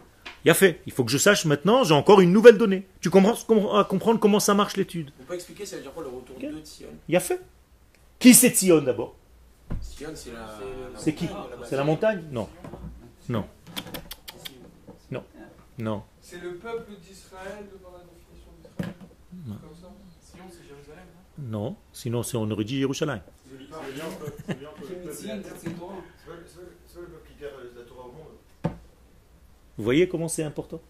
Il 0.45 0.51
a 0.51 0.53
fait. 0.53 0.81
Il 0.85 0.91
faut 0.91 1.03
que 1.03 1.11
je 1.11 1.17
sache 1.17 1.45
maintenant, 1.45 1.83
j'ai 1.83 1.95
encore 1.95 2.21
une 2.21 2.31
nouvelle 2.31 2.57
donnée. 2.57 2.85
Tu 3.01 3.09
comprends 3.09 3.75
à 3.75 3.83
comprendre 3.83 4.19
comment 4.19 4.39
ça 4.39 4.53
marche 4.53 4.77
l'étude? 4.77 5.11
On 5.21 5.23
peut 5.23 5.33
expliquer, 5.33 5.65
ça 5.65 5.77
veut 5.77 5.81
dire 5.81 5.93
quoi 5.93 6.03
le 6.03 6.09
retour 6.09 6.37
de 6.39 6.63
Sion 6.63 6.89
Il 7.07 7.15
a 7.15 7.19
fait. 7.19 7.41
Qui 8.19 8.35
c'est 8.35 8.55
Sion 8.55 8.81
d'abord? 8.81 9.15
Sion, 9.81 10.09
c'est 10.15 10.31
la. 10.31 10.59
C'est 10.97 11.13
qui 11.13 11.29
C'est 11.65 11.75
la 11.77 11.83
montagne 11.83 12.23
Non. 12.31 12.47
Non. 13.27 13.45
Non. 15.11 15.23
Non. 15.77 16.03
C'est 16.21 16.39
le 16.41 16.55
peuple 16.55 16.91
d'Israël, 17.01 17.65
de 17.71 17.77
par 17.77 17.91
la 17.93 17.99
définition 17.99 18.51
d'Israël. 18.57 18.93
Non. 19.47 19.55
Comme 19.55 19.75
ça. 19.75 19.87
Sion, 20.21 20.43
c'est 20.49 20.67
Jérusalem. 20.67 21.05
Non. 21.37 21.75
Sinon, 21.93 22.23
c'est 22.23 22.37
on 22.37 22.49
aurait 22.51 22.63
dit. 22.65 22.81
C'est 22.81 22.85
le 22.85 23.65
peuple- 23.67 24.43
qui 27.27 27.43
la 27.75 27.83
Torah 27.83 28.07
au 28.07 28.11
monde. 28.11 28.73
Vous 29.77 29.83
voyez 29.83 30.09
comment 30.09 30.27
c'est 30.27 30.43
important 30.43 30.81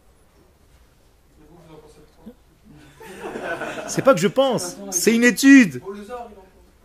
C'est 3.88 4.02
pas 4.04 4.14
que 4.14 4.20
je 4.20 4.28
pense, 4.28 4.78
c'est 4.92 5.16
une 5.16 5.24
étude. 5.24 5.82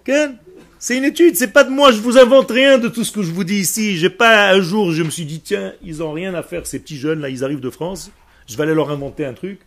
Ken 0.04 0.38
C'est 0.84 0.98
une 0.98 1.04
étude, 1.04 1.34
c'est 1.34 1.48
pas 1.48 1.64
de 1.64 1.70
moi, 1.70 1.92
je 1.92 2.00
vous 2.02 2.18
invente 2.18 2.50
rien 2.50 2.76
de 2.76 2.88
tout 2.88 3.04
ce 3.04 3.12
que 3.12 3.22
je 3.22 3.32
vous 3.32 3.42
dis 3.42 3.54
ici. 3.54 3.96
J'ai 3.96 4.10
pas 4.10 4.50
un 4.50 4.60
jour, 4.60 4.92
je 4.92 5.02
me 5.02 5.08
suis 5.08 5.24
dit, 5.24 5.40
tiens, 5.40 5.72
ils 5.82 6.02
ont 6.02 6.12
rien 6.12 6.34
à 6.34 6.42
faire, 6.42 6.66
ces 6.66 6.78
petits 6.78 6.98
jeunes 6.98 7.20
là, 7.20 7.30
ils 7.30 7.42
arrivent 7.42 7.62
de 7.62 7.70
France, 7.70 8.10
je 8.46 8.54
vais 8.54 8.64
aller 8.64 8.74
leur 8.74 8.90
inventer 8.90 9.24
un 9.24 9.32
truc. 9.32 9.60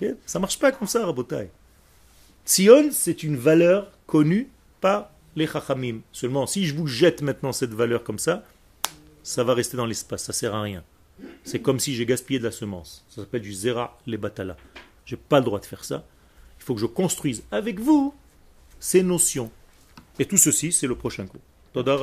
Ok 0.00 0.10
Ça 0.26 0.38
marche 0.38 0.60
pas 0.60 0.70
comme 0.70 0.86
ça, 0.86 1.04
Rabotai. 1.04 1.50
Sion, 2.44 2.90
c'est 2.92 3.24
une 3.24 3.36
valeur 3.36 3.90
connue 4.06 4.48
par 4.80 5.10
les 5.34 5.48
Chachamim. 5.48 6.02
Seulement, 6.12 6.46
si 6.46 6.64
je 6.64 6.76
vous 6.76 6.86
jette 6.86 7.20
maintenant 7.20 7.52
cette 7.52 7.74
valeur 7.74 8.04
comme 8.04 8.20
ça, 8.20 8.44
ça 9.24 9.42
va 9.42 9.54
rester 9.54 9.76
dans 9.76 9.86
l'espace, 9.86 10.22
ça 10.22 10.32
sert 10.32 10.54
à 10.54 10.62
rien. 10.62 10.84
C'est 11.42 11.58
comme 11.58 11.80
si 11.80 11.96
j'ai 11.96 12.06
gaspillé 12.06 12.38
de 12.38 12.44
la 12.44 12.52
semence. 12.52 13.04
Ça 13.08 13.22
s'appelle 13.22 13.42
du 13.42 13.52
Zera 13.52 13.98
les 14.06 14.18
Batala. 14.18 14.56
J'ai 15.04 15.16
pas 15.16 15.40
le 15.40 15.46
droit 15.46 15.58
de 15.58 15.66
faire 15.66 15.84
ça. 15.84 16.04
Il 16.60 16.64
faut 16.64 16.76
que 16.76 16.80
je 16.80 16.86
construise 16.86 17.42
avec 17.50 17.80
vous 17.80 18.14
ces 18.80 19.02
notions. 19.02 19.50
Et 20.18 20.24
tout 20.24 20.36
ceci, 20.36 20.72
c'est 20.72 20.86
le 20.86 20.94
prochain 20.94 21.26
cours. 21.26 21.40
Toda. 21.72 21.98